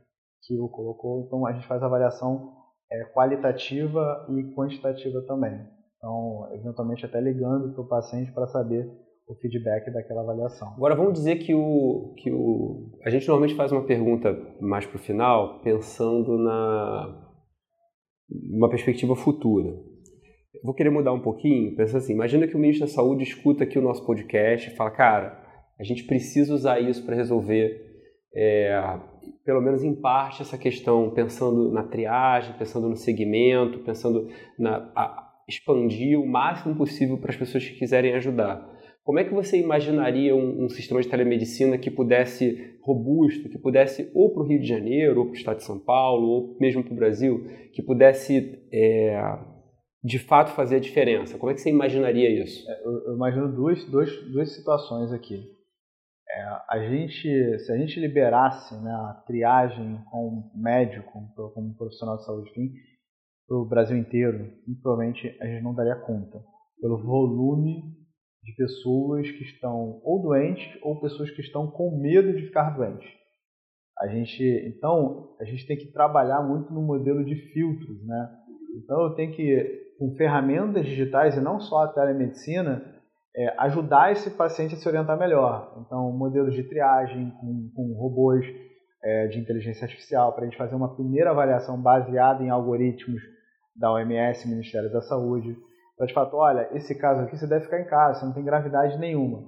que 0.43 0.59
o 0.59 0.69
colocou. 0.69 1.25
Então 1.27 1.47
a 1.47 1.53
gente 1.53 1.67
faz 1.67 1.83
avaliação 1.83 2.53
é, 2.91 3.05
qualitativa 3.05 4.27
e 4.31 4.55
quantitativa 4.55 5.23
também. 5.27 5.59
Então, 5.97 6.49
eventualmente 6.55 7.05
até 7.05 7.21
ligando 7.21 7.73
para 7.73 7.83
o 7.83 7.89
paciente 7.89 8.33
para 8.33 8.47
saber 8.47 8.89
o 9.29 9.35
feedback 9.35 9.93
daquela 9.93 10.23
avaliação. 10.23 10.73
Agora 10.75 10.95
vamos 10.95 11.13
dizer 11.13 11.37
que 11.37 11.55
o 11.55 12.15
que 12.17 12.33
o 12.33 12.99
a 13.05 13.11
gente 13.11 13.29
normalmente 13.29 13.57
faz 13.57 13.71
uma 13.73 13.85
pergunta 13.85 14.35
mais 14.61 14.87
para 14.87 14.97
o 14.97 15.01
final, 15.01 15.61
pensando 15.61 16.39
na 16.39 17.27
uma 18.51 18.69
perspectiva 18.69 19.15
futura. 19.17 19.75
Vou 20.65 20.75
querer 20.75 20.91
mudar 20.91 21.13
um 21.13 21.21
pouquinho, 21.21 21.77
pensa 21.77 21.99
assim, 21.99 22.13
imagina 22.13 22.47
que 22.47 22.57
o 22.57 22.59
ministro 22.59 22.87
da 22.87 22.93
Saúde 22.93 23.23
escuta 23.23 23.65
aqui 23.65 23.79
o 23.79 23.83
nosso 23.83 24.05
podcast 24.05 24.71
e 24.71 24.77
fala, 24.77 24.91
cara, 24.91 25.48
a 25.79 25.85
gente 25.85 26.05
precisa 26.05 26.53
usar 26.53 26.81
isso 26.81 27.05
para 27.05 27.15
resolver, 27.15 27.81
é, 28.35 28.99
pelo 29.45 29.61
menos 29.61 29.83
em 29.83 29.95
parte, 29.95 30.43
essa 30.43 30.59
questão, 30.59 31.11
pensando 31.11 31.71
na 31.73 31.83
triagem, 31.83 32.55
pensando 32.59 32.89
no 32.89 32.97
segmento, 32.97 33.79
pensando 33.81 34.29
na 34.59 34.91
a, 34.95 35.29
expandir 35.49 36.21
o 36.21 36.27
máximo 36.27 36.77
possível 36.77 37.17
para 37.17 37.31
as 37.31 37.37
pessoas 37.37 37.65
que 37.65 37.79
quiserem 37.79 38.13
ajudar. 38.15 38.77
Como 39.03 39.19
é 39.19 39.25
que 39.25 39.33
você 39.33 39.59
imaginaria 39.59 40.37
um, 40.37 40.65
um 40.65 40.69
sistema 40.69 41.01
de 41.01 41.09
telemedicina 41.09 41.79
que 41.79 41.91
pudesse 41.91 42.77
robusto, 42.83 43.49
que 43.49 43.59
pudesse 43.59 44.11
ou 44.15 44.35
para 44.35 44.43
o 44.43 44.47
Rio 44.47 44.61
de 44.61 44.67
Janeiro, 44.67 45.21
ou 45.21 45.27
para 45.27 45.33
o 45.33 45.37
Estado 45.37 45.57
de 45.57 45.65
São 45.65 45.79
Paulo, 45.79 46.29
ou 46.29 46.57
mesmo 46.61 46.85
para 46.85 46.93
o 46.93 46.97
Brasil, 46.97 47.47
que 47.73 47.83
pudesse 47.83 48.59
é, 48.71 49.19
de 50.05 50.19
fato 50.19 50.51
fazer 50.51 50.77
a 50.77 50.81
diferença? 50.81 51.39
Como 51.39 51.51
é 51.51 51.55
que 51.55 51.63
você 51.63 51.71
imaginaria 51.71 52.29
isso? 52.29 52.71
É, 52.71 52.83
eu, 52.85 52.93
eu 53.07 53.15
imagino 53.15 53.51
duas, 53.51 53.83
duas, 53.87 54.13
duas 54.31 54.55
situações 54.55 55.11
aqui. 55.11 55.57
É, 56.39 56.63
a 56.69 56.79
gente, 56.89 57.59
se 57.59 57.73
a 57.73 57.77
gente 57.77 57.99
liberasse 57.99 58.75
né, 58.81 58.93
a 58.93 59.23
triagem 59.27 60.01
com 60.11 60.51
médico, 60.55 61.21
como 61.35 61.75
profissional 61.75 62.17
de 62.17 62.25
saúde, 62.25 62.51
para 63.47 63.57
o 63.57 63.65
Brasil 63.65 63.97
inteiro, 63.97 64.53
provavelmente 64.83 65.37
a 65.41 65.47
gente 65.47 65.65
não 65.65 65.75
daria 65.75 65.97
conta 65.97 66.39
pelo 66.81 67.03
volume 67.03 67.83
de 68.45 68.55
pessoas 68.55 69.29
que 69.31 69.43
estão 69.43 70.01
ou 70.05 70.23
doentes 70.23 70.79
ou 70.83 71.01
pessoas 71.01 71.31
que 71.31 71.41
estão 71.41 71.69
com 71.71 71.99
medo 71.99 72.33
de 72.33 72.47
ficar 72.47 72.77
doentes. 72.77 73.09
A 73.99 74.07
gente, 74.07 74.45
então, 74.77 75.35
a 75.41 75.45
gente 75.45 75.67
tem 75.67 75.77
que 75.77 75.91
trabalhar 75.91 76.41
muito 76.43 76.73
no 76.73 76.83
modelo 76.83 77.25
de 77.25 77.35
filtros, 77.53 78.07
né? 78.07 78.31
Então, 78.77 79.03
eu 79.03 79.15
tenho 79.15 79.35
que, 79.35 79.95
com 79.99 80.15
ferramentas 80.15 80.87
digitais 80.87 81.37
e 81.37 81.41
não 81.41 81.59
só 81.59 81.83
a 81.83 81.93
telemedicina, 81.93 82.98
é, 83.37 83.55
ajudar 83.59 84.13
esse 84.13 84.31
paciente 84.31 84.75
a 84.75 84.79
se 84.79 84.89
orientar 84.89 85.19
melhor. 85.19 85.75
Então, 85.85 86.11
modelos 86.13 86.55
de 86.55 86.63
triagem 86.65 87.31
com, 87.41 87.71
com 87.75 87.93
robôs 87.95 88.45
é, 89.03 89.27
de 89.29 89.39
inteligência 89.39 89.85
artificial 89.85 90.33
para 90.33 90.43
a 90.43 90.45
gente 90.47 90.59
fazer 90.59 90.75
uma 90.75 90.95
primeira 90.95 91.31
avaliação 91.31 91.81
baseada 91.81 92.43
em 92.43 92.51
algoritmos 92.51 93.21
da 93.77 93.93
OMS, 93.93 94.49
Ministério 94.49 94.91
da 94.93 95.01
Saúde, 95.03 95.57
para 95.97 96.07
de 96.07 96.15
fato, 96.15 96.37
olha, 96.37 96.69
esse 96.73 96.97
caso 96.97 97.23
aqui 97.23 97.37
você 97.37 97.47
deve 97.47 97.65
ficar 97.65 97.81
em 97.81 97.87
casa, 97.87 98.21
você 98.21 98.27
não 98.27 98.33
tem 98.33 98.45
gravidade 98.45 98.99
nenhuma. 98.99 99.43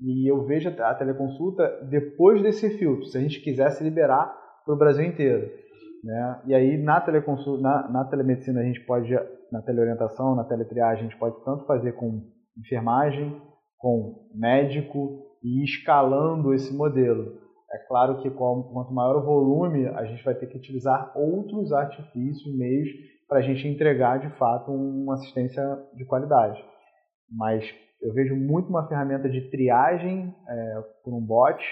E 0.00 0.30
eu 0.30 0.44
vejo 0.44 0.68
a 0.68 0.94
teleconsulta 0.94 1.86
depois 1.88 2.42
desse 2.42 2.76
filtro, 2.78 3.06
se 3.06 3.16
a 3.16 3.20
gente 3.20 3.40
quisesse 3.40 3.84
liberar 3.84 4.36
para 4.64 4.74
o 4.74 4.78
Brasil 4.78 5.04
inteiro. 5.04 5.48
Né? 6.02 6.40
E 6.46 6.54
aí 6.54 6.76
na 6.76 7.00
teleconsulta, 7.00 7.62
na, 7.62 7.88
na 7.88 8.04
telemedicina 8.04 8.60
a 8.60 8.64
gente 8.64 8.80
pode, 8.80 9.12
na 9.52 9.62
teleorientação, 9.62 10.34
na 10.34 10.44
teletriagem, 10.44 11.06
a 11.06 11.08
gente 11.08 11.18
pode 11.18 11.36
tanto 11.44 11.64
fazer 11.66 11.92
com 11.92 12.20
enfermagem, 12.58 13.40
com 13.78 14.28
médico 14.34 15.22
e 15.42 15.64
escalando 15.64 16.54
esse 16.54 16.72
modelo. 16.74 17.40
É 17.72 17.78
claro 17.88 18.20
que 18.22 18.30
quanto 18.30 18.92
maior 18.92 19.16
o 19.16 19.24
volume, 19.24 19.86
a 19.88 20.04
gente 20.04 20.22
vai 20.22 20.34
ter 20.34 20.46
que 20.46 20.56
utilizar 20.56 21.12
outros 21.16 21.72
artifícios, 21.72 22.54
meios 22.56 22.88
para 23.26 23.38
a 23.38 23.42
gente 23.42 23.66
entregar 23.66 24.18
de 24.18 24.28
fato 24.36 24.70
uma 24.70 25.14
assistência 25.14 25.62
de 25.94 26.04
qualidade. 26.04 26.62
Mas 27.30 27.64
eu 28.02 28.12
vejo 28.12 28.36
muito 28.36 28.68
uma 28.68 28.86
ferramenta 28.86 29.28
de 29.28 29.50
triagem 29.50 30.34
é, 30.46 30.82
por 31.02 31.14
um 31.14 31.20
bot 31.20 31.64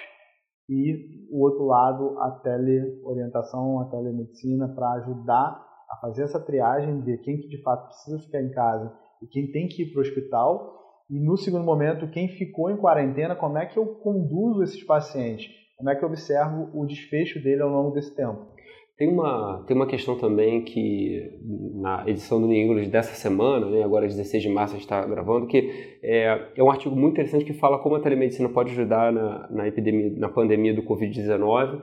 e 0.70 1.28
o 1.30 1.42
outro 1.42 1.66
lado 1.66 2.18
a 2.20 2.30
teleorientação, 2.42 3.80
a 3.80 3.90
telemedicina 3.90 4.68
para 4.74 4.92
ajudar 5.02 5.66
a 5.90 5.96
fazer 6.00 6.22
essa 6.22 6.40
triagem, 6.40 7.02
ver 7.02 7.18
quem 7.18 7.40
que 7.40 7.48
de 7.48 7.60
fato 7.62 7.88
precisa 7.88 8.18
ficar 8.20 8.40
em 8.40 8.50
casa 8.52 8.90
e 9.22 9.26
quem 9.26 9.50
tem 9.50 9.68
que 9.68 9.82
ir 9.82 9.92
para 9.92 9.98
o 9.98 10.02
hospital. 10.02 10.78
E 11.10 11.18
no 11.18 11.36
segundo 11.36 11.64
momento, 11.64 12.08
quem 12.10 12.28
ficou 12.28 12.70
em 12.70 12.76
quarentena, 12.76 13.34
como 13.34 13.58
é 13.58 13.66
que 13.66 13.76
eu 13.76 13.86
conduzo 13.86 14.62
esses 14.62 14.82
pacientes? 14.84 15.50
Como 15.76 15.90
é 15.90 15.96
que 15.96 16.04
eu 16.04 16.08
observo 16.08 16.70
o 16.72 16.86
desfecho 16.86 17.42
dele 17.42 17.62
ao 17.62 17.70
longo 17.70 17.90
desse 17.90 18.14
tempo? 18.14 18.46
Tem 18.96 19.08
uma, 19.08 19.64
tem 19.66 19.74
uma 19.74 19.86
questão 19.86 20.18
também 20.18 20.62
que 20.62 21.40
na 21.76 22.04
edição 22.06 22.38
do 22.38 22.46
New 22.46 22.56
England 22.56 22.90
dessa 22.90 23.14
semana, 23.14 23.64
né, 23.70 23.82
agora 23.82 24.06
16 24.06 24.42
de 24.42 24.48
março 24.50 24.74
a 24.74 24.76
gente 24.76 24.84
está 24.84 25.02
gravando, 25.06 25.46
que 25.46 25.98
é, 26.02 26.48
é, 26.54 26.62
um 26.62 26.70
artigo 26.70 26.94
muito 26.94 27.14
interessante 27.14 27.46
que 27.46 27.54
fala 27.54 27.78
como 27.78 27.96
a 27.96 28.00
telemedicina 28.00 28.50
pode 28.50 28.72
ajudar 28.72 29.10
na, 29.10 29.48
na, 29.50 29.66
epidemia, 29.66 30.12
na 30.18 30.28
pandemia 30.28 30.74
do 30.74 30.82
Covid-19 30.82 31.80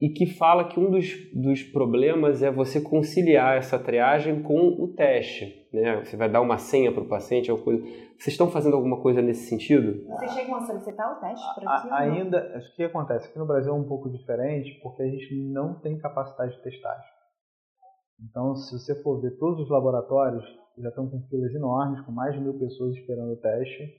e 0.00 0.08
que 0.08 0.26
fala 0.26 0.68
que 0.68 0.78
um 0.78 0.90
dos, 0.90 1.06
dos 1.32 1.62
problemas 1.62 2.42
é 2.42 2.50
você 2.50 2.80
conciliar 2.80 3.56
essa 3.56 3.78
triagem 3.78 4.42
com 4.42 4.68
o 4.82 4.88
teste. 4.88 5.68
Né? 5.72 6.04
Você 6.04 6.16
vai 6.16 6.28
dar 6.28 6.40
uma 6.40 6.58
senha 6.58 6.92
para 6.92 7.02
o 7.02 7.08
paciente, 7.08 7.50
alguma 7.50 7.64
coisa. 7.64 7.82
Vocês 8.18 8.34
estão 8.34 8.50
fazendo 8.50 8.76
alguma 8.76 9.00
coisa 9.00 9.22
nesse 9.22 9.48
sentido? 9.48 10.04
Vocês 10.06 10.32
chegam 10.32 10.56
a 10.56 10.60
solicitar 10.60 11.12
o 11.12 11.20
teste 11.20 11.46
para 11.54 11.82
ti? 11.82 11.88
Ainda, 11.92 12.58
o 12.58 12.76
que 12.76 12.82
acontece? 12.82 13.28
Aqui 13.28 13.38
no 13.38 13.46
Brasil 13.46 13.72
é 13.72 13.76
um 13.76 13.86
pouco 13.88 14.10
diferente 14.10 14.78
porque 14.82 15.02
a 15.02 15.08
gente 15.08 15.34
não 15.52 15.80
tem 15.80 15.96
capacidade 15.98 16.56
de 16.56 16.62
testagem. 16.62 17.14
Então, 18.20 18.54
se 18.56 18.78
você 18.78 19.00
for 19.02 19.20
ver 19.20 19.36
todos 19.38 19.60
os 19.60 19.70
laboratórios, 19.70 20.44
já 20.78 20.88
estão 20.88 21.08
com 21.08 21.22
filas 21.28 21.54
enormes, 21.54 22.00
com 22.04 22.12
mais 22.12 22.34
de 22.34 22.40
mil 22.40 22.58
pessoas 22.58 22.96
esperando 22.96 23.32
o 23.32 23.40
teste. 23.40 23.90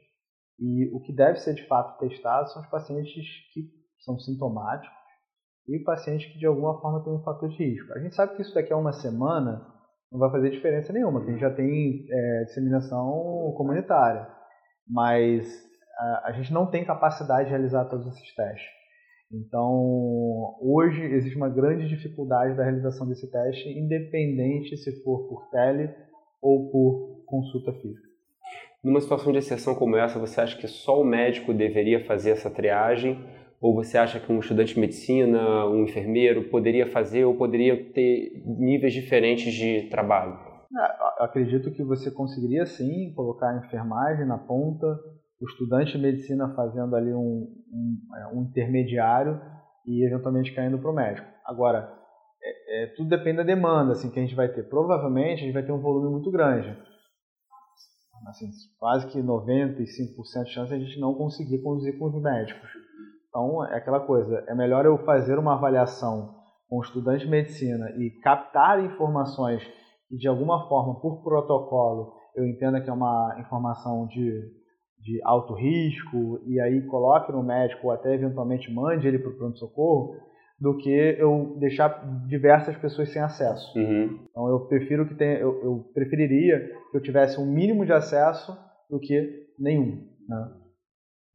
E 0.60 0.89
o 0.93 1.01
que 1.01 1.13
deve 1.13 1.38
ser 1.39 1.53
de 1.53 1.67
fato 1.67 1.97
testado 1.99 2.49
são 2.49 2.62
os 2.62 2.69
pacientes 2.69 3.25
que 3.53 3.69
são 3.99 4.17
sintomáticos 4.19 5.05
e 5.67 5.80
pacientes 5.80 6.32
que 6.32 6.38
de 6.38 6.45
alguma 6.45 6.80
forma 6.80 7.04
têm 7.04 7.13
um 7.13 7.23
fator 7.23 7.49
de 7.49 7.58
risco. 7.58 7.93
A 7.93 7.99
gente 7.99 8.15
sabe 8.15 8.36
que 8.36 8.41
isso 8.41 8.54
daqui 8.54 8.71
a 8.71 8.78
uma 8.78 8.93
semana 8.93 9.65
não 10.12 10.19
vai 10.19 10.32
fazer 10.32 10.49
diferença 10.49 10.93
nenhuma, 10.93 11.19
porque 11.19 11.32
a 11.32 11.34
gente 11.34 11.41
já 11.41 11.51
tem 11.51 12.06
é, 12.10 12.43
disseminação 12.45 13.54
comunitária, 13.58 14.28
mas 14.88 15.45
a, 15.97 16.30
a, 16.30 16.32
gente 16.34 16.54
não 16.54 16.67
tem 16.67 16.86
capacidade 16.86 17.45
de 17.45 17.49
realizar 17.49 17.86
todos 17.86 18.08
esses 18.08 18.36
testes. 18.36 18.69
Então, 19.34 20.56
hoje 20.62 21.01
existe 21.01 21.36
uma 21.36 21.49
grande 21.49 21.88
dificuldade 21.88 22.56
da 22.56 22.63
realização 22.63 23.08
desse 23.08 23.30
teste, 23.30 23.67
independente 23.67 24.78
se 24.78 25.04
for 25.04 25.28
por 25.28 25.49
tele 25.49 25.89
ou 26.41 26.69
por 26.69 27.25
consulta 27.25 27.73
física. 27.73 28.08
Numa 28.84 29.01
situação 29.01 29.32
de 29.32 29.39
exceção 29.39 29.73
como 29.73 29.97
essa, 29.97 30.19
você 30.19 30.39
acha 30.39 30.56
que 30.58 30.67
só 30.67 31.01
o 31.01 31.04
médico 31.04 31.51
deveria 31.54 32.06
fazer 32.06 32.30
essa 32.30 32.51
triagem 32.51 33.19
ou 33.62 33.74
você 33.74 33.98
acha 33.98 34.20
que 34.20 34.32
um 34.32 34.39
estudante 34.39 34.74
de 34.74 34.80
medicina, 34.80 35.65
um 35.68 35.84
enfermeiro 35.84 36.50
poderia 36.50 36.91
fazer 36.91 37.26
ou 37.26 37.36
poderia 37.36 37.91
ter 37.91 38.44
níveis 38.46 38.94
diferentes 38.94 39.54
de 39.54 39.89
trabalho? 39.89 40.38
É, 40.78 41.24
acredito 41.24 41.72
que 41.72 41.84
você 41.84 42.12
conseguiria 42.12 42.65
sim 42.65 43.13
colocar 43.13 43.50
a 43.50 43.65
enfermagem 43.65 44.26
na 44.26 44.38
ponta, 44.38 44.86
o 45.39 45.46
estudante 45.46 45.94
de 45.94 45.98
medicina 45.98 46.54
fazendo 46.56 46.96
ali 46.96 47.13
um, 47.13 47.48
um, 47.72 47.98
é, 48.18 48.36
um 48.36 48.44
intermediário 48.44 49.39
e 49.86 50.06
eventualmente 50.06 50.54
caindo 50.54 50.80
para 50.80 50.91
o 50.91 50.94
médico. 50.94 51.28
Agora, 51.46 51.91
é, 52.44 52.84
é, 52.84 52.88
tudo 52.96 53.10
depende 53.10 53.38
da 53.38 53.44
demanda 53.44 53.94
assim, 53.94 54.10
que 54.10 54.20
a 54.20 54.22
gente 54.22 54.36
vai 54.36 54.50
ter. 54.50 54.63
Provavelmente 54.63 55.41
a 55.41 55.46
gente 55.46 55.54
vai 55.54 55.63
ter 55.63 55.72
um 55.72 55.82
volume 55.82 56.12
muito 56.12 56.32
grande. 56.32 56.78
Assim, 58.28 58.50
quase 58.80 59.08
que 59.08 59.20
95% 59.20 60.44
de 60.46 60.50
chance 60.52 60.70
de 60.70 60.76
a 60.76 60.80
gente 60.80 61.00
não 61.00 61.13
conseguir 61.13 61.62
conduzir 61.62 61.98
com 61.98 62.06
os 62.06 62.22
médicos. 62.22 62.70
Então, 63.36 63.65
é 63.65 63.76
aquela 63.76 64.00
coisa, 64.00 64.45
é 64.48 64.56
melhor 64.56 64.86
eu 64.86 64.98
fazer 65.00 65.38
uma 65.38 65.56
avaliação 65.56 66.36
com 66.69 66.78
o 66.78 66.82
estudante 66.82 67.26
de 67.26 67.30
medicina 67.30 67.91
e 67.98 68.10
captar 68.21 68.82
informações 68.82 69.62
que, 70.08 70.15
de 70.15 70.26
alguma 70.26 70.69
forma, 70.69 71.02
por 71.02 71.21
protocolo, 71.21 72.13
eu 72.34 72.48
entenda 72.48 72.80
que 72.80 72.89
é 72.89 72.93
uma 72.93 73.36
informação 73.38 74.08
de, 74.08 74.41
de 75.02 75.19
alto 75.26 75.54
risco 75.54 76.39
e 76.48 76.62
aí 76.62 76.82
coloque 76.84 77.34
no 77.34 77.43
médico 77.43 77.88
ou 77.88 77.91
até 77.91 78.13
eventualmente 78.13 78.74
mande 78.74 79.06
ele 79.06 79.19
para 79.19 79.32
o 79.32 79.38
pronto-socorro, 79.38 80.15
do 80.58 80.78
que 80.78 80.89
eu 81.19 81.58
deixar 81.60 81.89
diversas 82.28 82.78
pessoas 82.78 83.12
sem 83.12 83.21
acesso. 83.21 83.78
Uhum. 83.78 84.17
Então 84.30 84.48
eu 84.48 84.62
prefiro 84.62 85.06
que 85.10 85.13
tenha, 85.13 85.39
eu, 85.39 85.62
eu, 85.62 85.91
preferiria 85.93 86.71
que 86.89 86.95
eu 86.95 87.02
tivesse 87.02 87.38
um 87.38 87.45
mínimo 87.45 87.86
de 87.86 87.91
acesso 87.91 88.58
do 88.89 88.98
que 88.98 89.45
nenhum. 89.60 90.08
Né? 90.26 90.64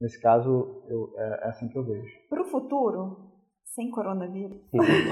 Nesse 0.00 0.20
caso, 0.20 0.82
eu, 0.88 1.12
é, 1.16 1.40
é 1.44 1.48
assim 1.48 1.68
que 1.68 1.76
eu 1.76 1.84
vejo. 1.84 2.08
Para 2.28 2.40
o 2.40 2.44
futuro, 2.46 3.30
sem 3.74 3.90
coronavírus. 3.90 4.58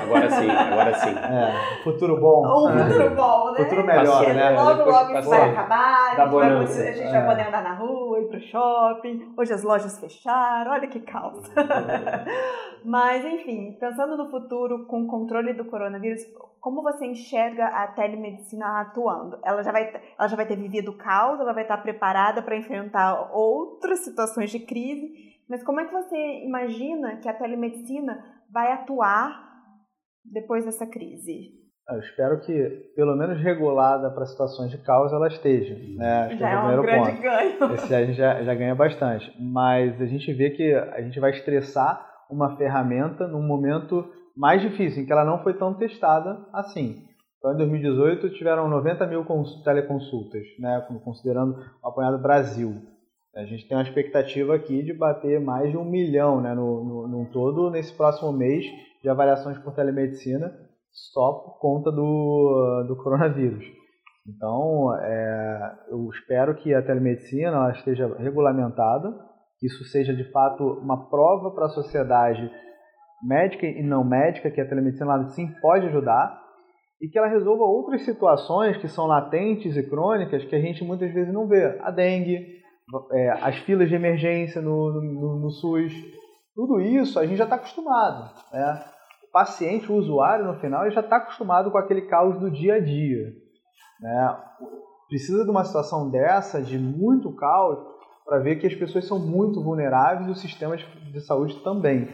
agora 0.03 0.31
sim, 0.31 0.51
agora 0.51 0.94
sim. 0.94 1.14
É, 1.18 1.83
futuro 1.85 2.18
bom. 2.18 2.66
Um 2.66 2.79
futuro 2.79 3.14
bom, 3.14 3.53
né? 3.53 3.64
Futuro 3.64 3.87
melhor, 3.87 4.35
né? 4.35 4.51
Logo, 4.51 4.90
logo 4.90 5.18
isso 5.18 5.29
vai 5.29 5.51
acabar, 5.51 6.07
a 6.07 6.24
gente, 6.24 6.35
vai, 6.35 6.88
a 6.88 6.92
gente 6.92 7.07
é. 7.07 7.12
vai 7.12 7.27
poder 7.27 7.48
andar 7.48 7.62
na 7.62 7.74
rua, 7.74 8.20
ir 8.20 8.29
pro 8.29 8.40
shopping. 8.40 9.35
Hoje 9.37 9.53
as 9.53 9.62
lojas 9.62 9.98
fecharam, 10.01 10.72
olha 10.72 10.88
que 10.88 11.01
caos. 11.01 11.48
Mas, 12.85 13.24
enfim, 13.24 13.77
pensando 13.79 14.16
no 14.16 14.31
futuro 14.31 14.87
com 14.87 15.03
o 15.03 15.07
controle 15.07 15.53
do 15.53 15.66
coronavírus, 15.66 16.22
como 16.61 16.83
você 16.83 17.07
enxerga 17.07 17.66
a 17.66 17.88
telemedicina 17.88 18.81
atuando? 18.81 19.38
Ela 19.44 19.62
já 19.62 19.73
vai, 19.73 19.92
ela 20.18 20.29
já 20.29 20.37
vai 20.37 20.47
ter 20.47 20.57
vivido 20.57 20.90
o 20.90 20.99
caos, 20.99 21.40
ela 21.40 21.53
vai 21.53 21.62
estar 21.62 21.79
preparada 21.79 22.42
para 22.42 22.57
enfrentar 22.57 23.31
outras 23.33 24.01
situações 24.01 24.51
de 24.51 24.61
crise, 24.61 25.12
mas 25.49 25.62
como 25.62 25.81
é 25.81 25.87
que 25.87 25.92
você 25.92 26.44
imagina 26.44 27.16
que 27.16 27.29
a 27.29 27.35
telemedicina 27.35 28.23
vai 28.53 28.73
atuar 28.73 29.48
depois 30.25 30.65
dessa 30.65 30.87
crise? 30.87 31.59
Eu 31.90 32.00
espero 32.00 32.40
que, 32.40 32.92
pelo 32.94 33.17
menos 33.17 33.42
regulada 33.42 34.11
para 34.11 34.27
situações 34.27 34.71
de 34.71 34.77
caos, 34.77 35.11
ela 35.11 35.27
esteja. 35.27 35.75
Né? 35.96 36.37
já 36.37 36.50
é, 36.50 36.52
é 36.52 36.59
um 36.59 36.83
grande 36.83 37.11
ponto. 37.11 37.23
ganho. 37.23 37.75
Esse 37.75 37.94
a 37.94 38.04
gente 38.04 38.17
já, 38.17 38.42
já 38.42 38.54
ganha 38.54 38.75
bastante. 38.75 39.33
Mas 39.40 39.98
a 39.98 40.04
gente 40.04 40.31
vê 40.35 40.50
que 40.50 40.75
a 40.75 41.00
gente 41.00 41.19
vai 41.19 41.31
estressar 41.31 42.06
uma 42.29 42.59
ferramenta 42.59 43.27
num 43.27 43.40
momento 43.40 44.06
mais 44.38 44.62
difícil, 44.62 45.02
em 45.02 45.06
que 45.06 45.12
ela 45.12 45.24
não 45.24 45.42
foi 45.42 45.54
tão 45.54 45.74
testada 45.74 46.38
assim. 46.52 47.04
Então, 47.38 47.52
em 47.52 47.56
2018, 47.56 48.30
tiveram 48.30 48.68
90 48.68 49.06
mil 49.06 49.24
teleconsultas, 49.64 50.42
né, 50.58 50.86
considerando 51.04 51.56
o 51.82 51.88
apanhado 51.88 52.22
Brasil. 52.22 52.74
A 53.36 53.44
gente 53.44 53.68
tem 53.68 53.76
uma 53.76 53.82
expectativa 53.82 54.54
aqui 54.54 54.82
de 54.82 54.92
bater 54.92 55.40
mais 55.40 55.70
de 55.70 55.76
um 55.76 55.84
milhão 55.84 56.40
né, 56.40 56.54
no, 56.54 56.84
no, 56.84 57.08
no 57.08 57.30
todo 57.30 57.70
nesse 57.70 57.92
próximo 57.96 58.32
mês 58.32 58.64
de 59.02 59.08
avaliações 59.08 59.58
por 59.58 59.74
telemedicina, 59.74 60.52
só 61.12 61.32
por 61.32 61.58
conta 61.60 61.92
do, 61.92 62.84
do 62.88 62.96
coronavírus. 62.96 63.64
Então, 64.26 64.92
é, 65.00 65.78
eu 65.90 66.08
espero 66.10 66.54
que 66.56 66.74
a 66.74 66.82
telemedicina 66.82 67.70
esteja 67.70 68.12
regulamentada 68.18 69.14
que 69.58 69.66
isso 69.66 69.84
seja 69.84 70.14
de 70.14 70.24
fato 70.30 70.64
uma 70.64 71.08
prova 71.08 71.50
para 71.50 71.66
a 71.66 71.70
sociedade 71.70 72.50
médica 73.23 73.66
e 73.66 73.83
não 73.83 74.04
médica, 74.04 74.50
que 74.50 74.60
a 74.60 74.69
telemedicina 74.69 75.16
lá 75.16 75.29
sim 75.29 75.48
pode 75.60 75.87
ajudar, 75.87 76.40
e 77.00 77.08
que 77.08 77.19
ela 77.19 77.29
resolva 77.29 77.64
outras 77.64 78.02
situações 78.02 78.77
que 78.77 78.88
são 78.88 79.06
latentes 79.06 79.77
e 79.77 79.88
crônicas 79.88 80.44
que 80.44 80.54
a 80.54 80.60
gente 80.60 80.85
muitas 80.85 81.12
vezes 81.12 81.33
não 81.33 81.46
vê. 81.46 81.79
A 81.81 81.90
dengue, 81.90 82.58
é, 83.12 83.31
as 83.42 83.56
filas 83.58 83.88
de 83.88 83.94
emergência 83.94 84.60
no, 84.60 84.92
no, 84.92 85.38
no 85.38 85.50
SUS, 85.50 85.92
tudo 86.54 86.81
isso 86.81 87.19
a 87.19 87.27
gente 87.27 87.38
já 87.38 87.44
está 87.44 87.56
acostumado. 87.56 88.31
Né? 88.52 88.85
O 89.29 89.33
paciente, 89.33 89.92
o 89.92 89.94
usuário, 89.94 90.44
no 90.44 90.58
final, 90.58 90.90
já 90.90 91.00
está 91.00 91.16
acostumado 91.16 91.71
com 91.71 91.79
aquele 91.79 92.02
caos 92.02 92.38
do 92.40 92.50
dia 92.50 92.75
a 92.75 92.81
dia. 92.81 93.33
Né? 94.00 94.37
Precisa 95.08 95.44
de 95.44 95.50
uma 95.50 95.64
situação 95.64 96.10
dessa, 96.10 96.60
de 96.60 96.79
muito 96.79 97.33
caos, 97.37 97.79
para 98.25 98.40
ver 98.40 98.56
que 98.56 98.66
as 98.66 98.75
pessoas 98.75 99.06
são 99.06 99.19
muito 99.19 99.62
vulneráveis 99.62 100.29
e 100.29 100.33
os 100.33 100.40
sistemas 100.40 100.85
de 101.12 101.21
saúde 101.21 101.62
também. 101.62 102.08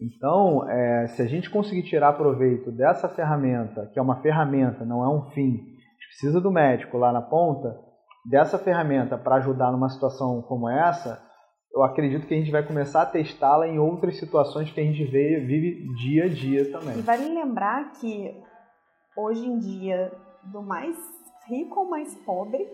Então, 0.00 0.68
é, 0.68 1.06
se 1.08 1.22
a 1.22 1.26
gente 1.26 1.50
conseguir 1.50 1.82
tirar 1.82 2.14
proveito 2.14 2.72
dessa 2.72 3.08
ferramenta, 3.08 3.88
que 3.92 3.98
é 3.98 4.02
uma 4.02 4.20
ferramenta, 4.20 4.84
não 4.84 5.04
é 5.04 5.08
um 5.08 5.30
fim, 5.30 5.72
precisa 6.08 6.40
do 6.40 6.50
médico 6.50 6.98
lá 6.98 7.12
na 7.12 7.22
ponta, 7.22 7.78
dessa 8.28 8.58
ferramenta 8.58 9.16
para 9.16 9.36
ajudar 9.36 9.72
numa 9.72 9.88
situação 9.88 10.42
como 10.42 10.68
essa, 10.68 11.22
eu 11.74 11.82
acredito 11.82 12.26
que 12.26 12.34
a 12.34 12.36
gente 12.36 12.50
vai 12.50 12.62
começar 12.62 13.02
a 13.02 13.06
testá-la 13.06 13.66
em 13.66 13.78
outras 13.78 14.18
situações 14.18 14.70
que 14.70 14.80
a 14.80 14.84
gente 14.84 15.04
vê, 15.04 15.40
vive 15.40 15.94
dia 15.94 16.24
a 16.24 16.28
dia 16.28 16.70
também. 16.70 16.98
E 16.98 17.02
vale 17.02 17.28
lembrar 17.28 17.92
que 17.92 18.36
hoje 19.16 19.46
em 19.46 19.58
dia, 19.58 20.12
do 20.44 20.62
mais 20.62 20.96
rico 21.48 21.80
ao 21.80 21.88
mais 21.88 22.14
pobre, 22.26 22.68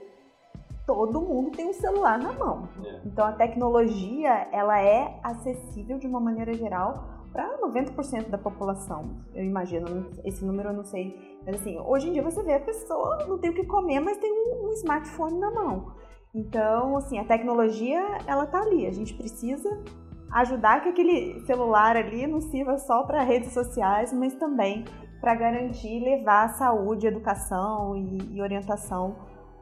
todo 0.88 1.20
mundo 1.20 1.50
tem 1.50 1.68
um 1.68 1.74
celular 1.74 2.18
na 2.18 2.32
mão. 2.32 2.66
É. 2.82 3.02
Então 3.04 3.26
a 3.26 3.32
tecnologia, 3.32 4.48
ela 4.50 4.80
é 4.80 5.20
acessível 5.22 5.98
de 5.98 6.06
uma 6.06 6.18
maneira 6.18 6.54
geral 6.54 7.26
para 7.30 7.58
90% 7.58 8.30
da 8.30 8.38
população, 8.38 9.18
eu 9.34 9.44
imagino. 9.44 10.06
Esse 10.24 10.42
número 10.42 10.70
eu 10.70 10.72
não 10.72 10.84
sei. 10.84 11.38
Mas 11.44 11.56
assim, 11.56 11.78
hoje 11.78 12.08
em 12.08 12.14
dia 12.14 12.22
você 12.22 12.42
vê 12.42 12.54
a 12.54 12.60
pessoa 12.60 13.26
não 13.28 13.36
tem 13.36 13.50
o 13.50 13.54
que 13.54 13.66
comer, 13.66 14.00
mas 14.00 14.16
tem 14.16 14.32
um, 14.32 14.68
um 14.68 14.72
smartphone 14.72 15.38
na 15.38 15.50
mão. 15.50 15.92
Então, 16.34 16.96
assim, 16.96 17.18
a 17.18 17.24
tecnologia, 17.24 18.00
ela 18.26 18.46
tá 18.46 18.62
ali. 18.62 18.86
A 18.86 18.92
gente 18.92 19.12
precisa 19.12 19.68
ajudar 20.32 20.82
que 20.82 20.88
aquele 20.88 21.40
celular 21.44 21.98
ali 21.98 22.26
não 22.26 22.40
sirva 22.40 22.78
só 22.78 23.02
para 23.02 23.22
redes 23.22 23.52
sociais, 23.52 24.10
mas 24.10 24.34
também 24.36 24.86
para 25.20 25.34
garantir 25.34 26.00
levar 26.00 26.48
saúde, 26.54 27.06
educação 27.06 27.94
e, 27.94 28.36
e 28.36 28.40
orientação 28.40 29.16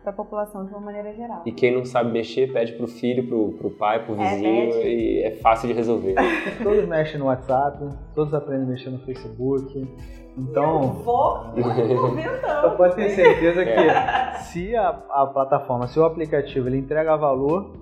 para 0.06 0.12
a 0.12 0.16
população 0.16 0.64
de 0.64 0.70
uma 0.70 0.80
maneira 0.80 1.12
geral. 1.12 1.42
E 1.44 1.50
quem 1.50 1.74
não 1.74 1.84
sabe 1.84 2.12
mexer, 2.12 2.52
pede 2.52 2.74
pro 2.74 2.86
filho, 2.86 3.26
pro, 3.26 3.52
pro 3.54 3.70
pai, 3.70 4.04
pro 4.04 4.14
é, 4.14 4.18
vizinho 4.18 4.72
é, 4.74 4.88
e 4.88 5.22
é 5.24 5.30
fácil 5.32 5.66
de 5.66 5.74
resolver. 5.74 6.14
todos 6.62 6.86
mexem 6.86 7.18
no 7.18 7.26
WhatsApp, 7.26 7.88
todos 8.14 8.32
aprendem 8.32 8.66
a 8.66 8.70
mexer 8.70 8.90
no 8.90 9.00
Facebook. 9.00 9.88
Então. 10.38 10.82
Eu 10.82 10.88
vou 11.02 11.40
Então 11.56 12.76
pode 12.76 12.94
ter 12.94 13.10
certeza 13.10 13.64
que 13.64 13.70
é. 13.70 14.34
se 14.34 14.76
a, 14.76 14.90
a 15.10 15.26
plataforma, 15.26 15.88
se 15.88 15.98
o 15.98 16.04
aplicativo 16.04 16.68
ele 16.68 16.78
entrega 16.78 17.16
valor, 17.16 17.72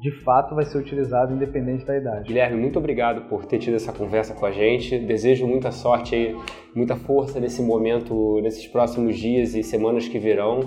de 0.00 0.10
fato 0.22 0.54
vai 0.54 0.64
ser 0.64 0.78
utilizado 0.78 1.34
independente 1.34 1.84
da 1.84 1.96
idade. 1.96 2.28
Guilherme, 2.28 2.60
muito 2.60 2.78
obrigado 2.78 3.28
por 3.28 3.44
ter 3.44 3.58
tido 3.58 3.74
essa 3.74 3.92
conversa 3.92 4.34
com 4.34 4.46
a 4.46 4.50
gente. 4.50 4.98
Desejo 4.98 5.46
muita 5.46 5.70
sorte 5.70 6.14
e 6.16 6.36
muita 6.74 6.96
força 6.96 7.38
nesse 7.40 7.62
momento, 7.62 8.40
nesses 8.40 8.66
próximos 8.66 9.16
dias 9.16 9.54
e 9.54 9.62
semanas 9.62 10.08
que 10.08 10.18
virão. 10.18 10.60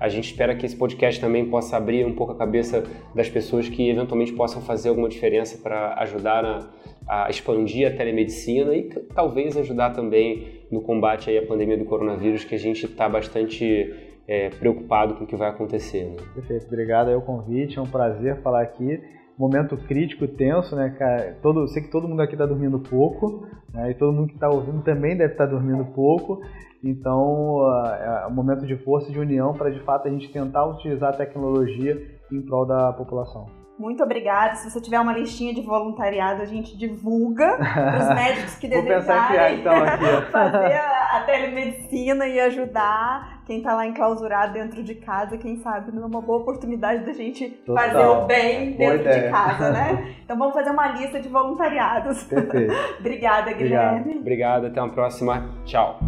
A 0.00 0.08
gente 0.08 0.24
espera 0.24 0.54
que 0.54 0.66
esse 0.66 0.76
podcast 0.76 1.20
também 1.20 1.48
possa 1.48 1.76
abrir 1.76 2.04
um 2.06 2.14
pouco 2.14 2.32
a 2.32 2.36
cabeça 2.36 2.82
das 3.14 3.28
pessoas 3.28 3.68
que 3.68 3.88
eventualmente 3.88 4.32
possam 4.32 4.60
fazer 4.62 4.88
alguma 4.88 5.08
diferença 5.08 5.58
para 5.62 5.94
ajudar 6.00 6.44
a, 6.44 6.70
a, 7.08 7.30
expandir 7.30 7.86
a 7.86 7.96
telemedicina 7.96 8.74
e 8.74 8.88
talvez 9.14 9.56
ajudar 9.56 9.90
também 9.90 10.62
no 10.70 10.80
combate 10.80 11.30
aí 11.30 11.38
à 11.38 11.46
pandemia 11.46 11.76
do 11.76 11.84
coronavírus, 11.84 12.44
que 12.44 12.54
a 12.54 12.58
gente 12.58 12.86
está 12.86 13.08
bastante 13.08 14.11
é, 14.26 14.50
preocupado 14.50 15.14
com 15.14 15.24
o 15.24 15.26
que 15.26 15.36
vai 15.36 15.50
acontecer. 15.50 16.04
Né? 16.04 16.16
Perfeito, 16.34 16.66
obrigado 16.66 17.08
aí 17.08 17.14
o 17.14 17.22
convite, 17.22 17.78
é 17.78 17.82
um 17.82 17.86
prazer 17.86 18.40
falar 18.42 18.62
aqui. 18.62 19.02
Momento 19.38 19.76
crítico, 19.76 20.28
tenso, 20.28 20.76
né, 20.76 20.94
cara? 20.98 21.38
Todo, 21.42 21.66
sei 21.68 21.82
que 21.82 21.90
todo 21.90 22.06
mundo 22.06 22.20
aqui 22.20 22.34
está 22.34 22.46
dormindo 22.46 22.78
pouco, 22.78 23.46
né? 23.72 23.90
e 23.90 23.94
todo 23.94 24.12
mundo 24.12 24.28
que 24.28 24.34
está 24.34 24.48
ouvindo 24.48 24.82
também 24.82 25.16
deve 25.16 25.32
estar 25.32 25.46
tá 25.46 25.50
dormindo 25.50 25.84
pouco. 25.86 26.40
Então, 26.84 27.60
é 28.00 28.26
um 28.26 28.34
momento 28.34 28.66
de 28.66 28.76
força 28.76 29.08
e 29.08 29.12
de 29.12 29.18
união 29.18 29.54
para 29.54 29.70
de 29.70 29.80
fato 29.80 30.08
a 30.08 30.10
gente 30.10 30.32
tentar 30.32 30.66
utilizar 30.66 31.10
a 31.10 31.16
tecnologia 31.16 31.96
em 32.30 32.42
prol 32.42 32.66
da 32.66 32.92
população. 32.92 33.46
Muito 33.78 34.02
obrigada. 34.02 34.54
Se 34.56 34.70
você 34.70 34.80
tiver 34.80 35.00
uma 35.00 35.12
listinha 35.12 35.54
de 35.54 35.62
voluntariado, 35.62 36.42
a 36.42 36.44
gente 36.44 36.76
divulga 36.76 37.56
os 38.00 38.14
médicos 38.14 38.54
que 38.56 38.68
desejarem 38.68 39.60
então, 39.60 39.72
fazer 40.30 40.74
a, 40.74 41.16
a, 41.16 41.24
telemedicina 41.24 42.26
e 42.26 42.38
ajudar 42.40 43.31
quem 43.46 43.58
está 43.58 43.74
lá 43.74 43.86
enclausurado 43.86 44.52
dentro 44.52 44.82
de 44.82 44.94
casa. 44.94 45.36
Quem 45.36 45.56
sabe 45.58 45.92
não 45.92 46.02
é 46.02 46.06
uma 46.06 46.20
boa 46.20 46.38
oportunidade 46.38 47.04
da 47.04 47.12
gente 47.12 47.48
Total. 47.48 47.84
fazer 47.88 48.06
o 48.06 48.26
bem 48.26 48.72
dentro 48.72 49.10
de 49.10 49.30
casa, 49.30 49.70
né? 49.70 50.14
Então 50.22 50.38
vamos 50.38 50.54
fazer 50.54 50.70
uma 50.70 50.88
lista 50.88 51.20
de 51.20 51.28
voluntariados. 51.28 52.22
Perfeito. 52.24 52.72
Obrigada, 53.00 53.52
Guilherme. 53.52 54.00
Obrigado. 54.00 54.20
Obrigado. 54.20 54.66
Até 54.66 54.80
uma 54.80 54.92
próxima. 54.92 55.50
Tchau. 55.64 55.98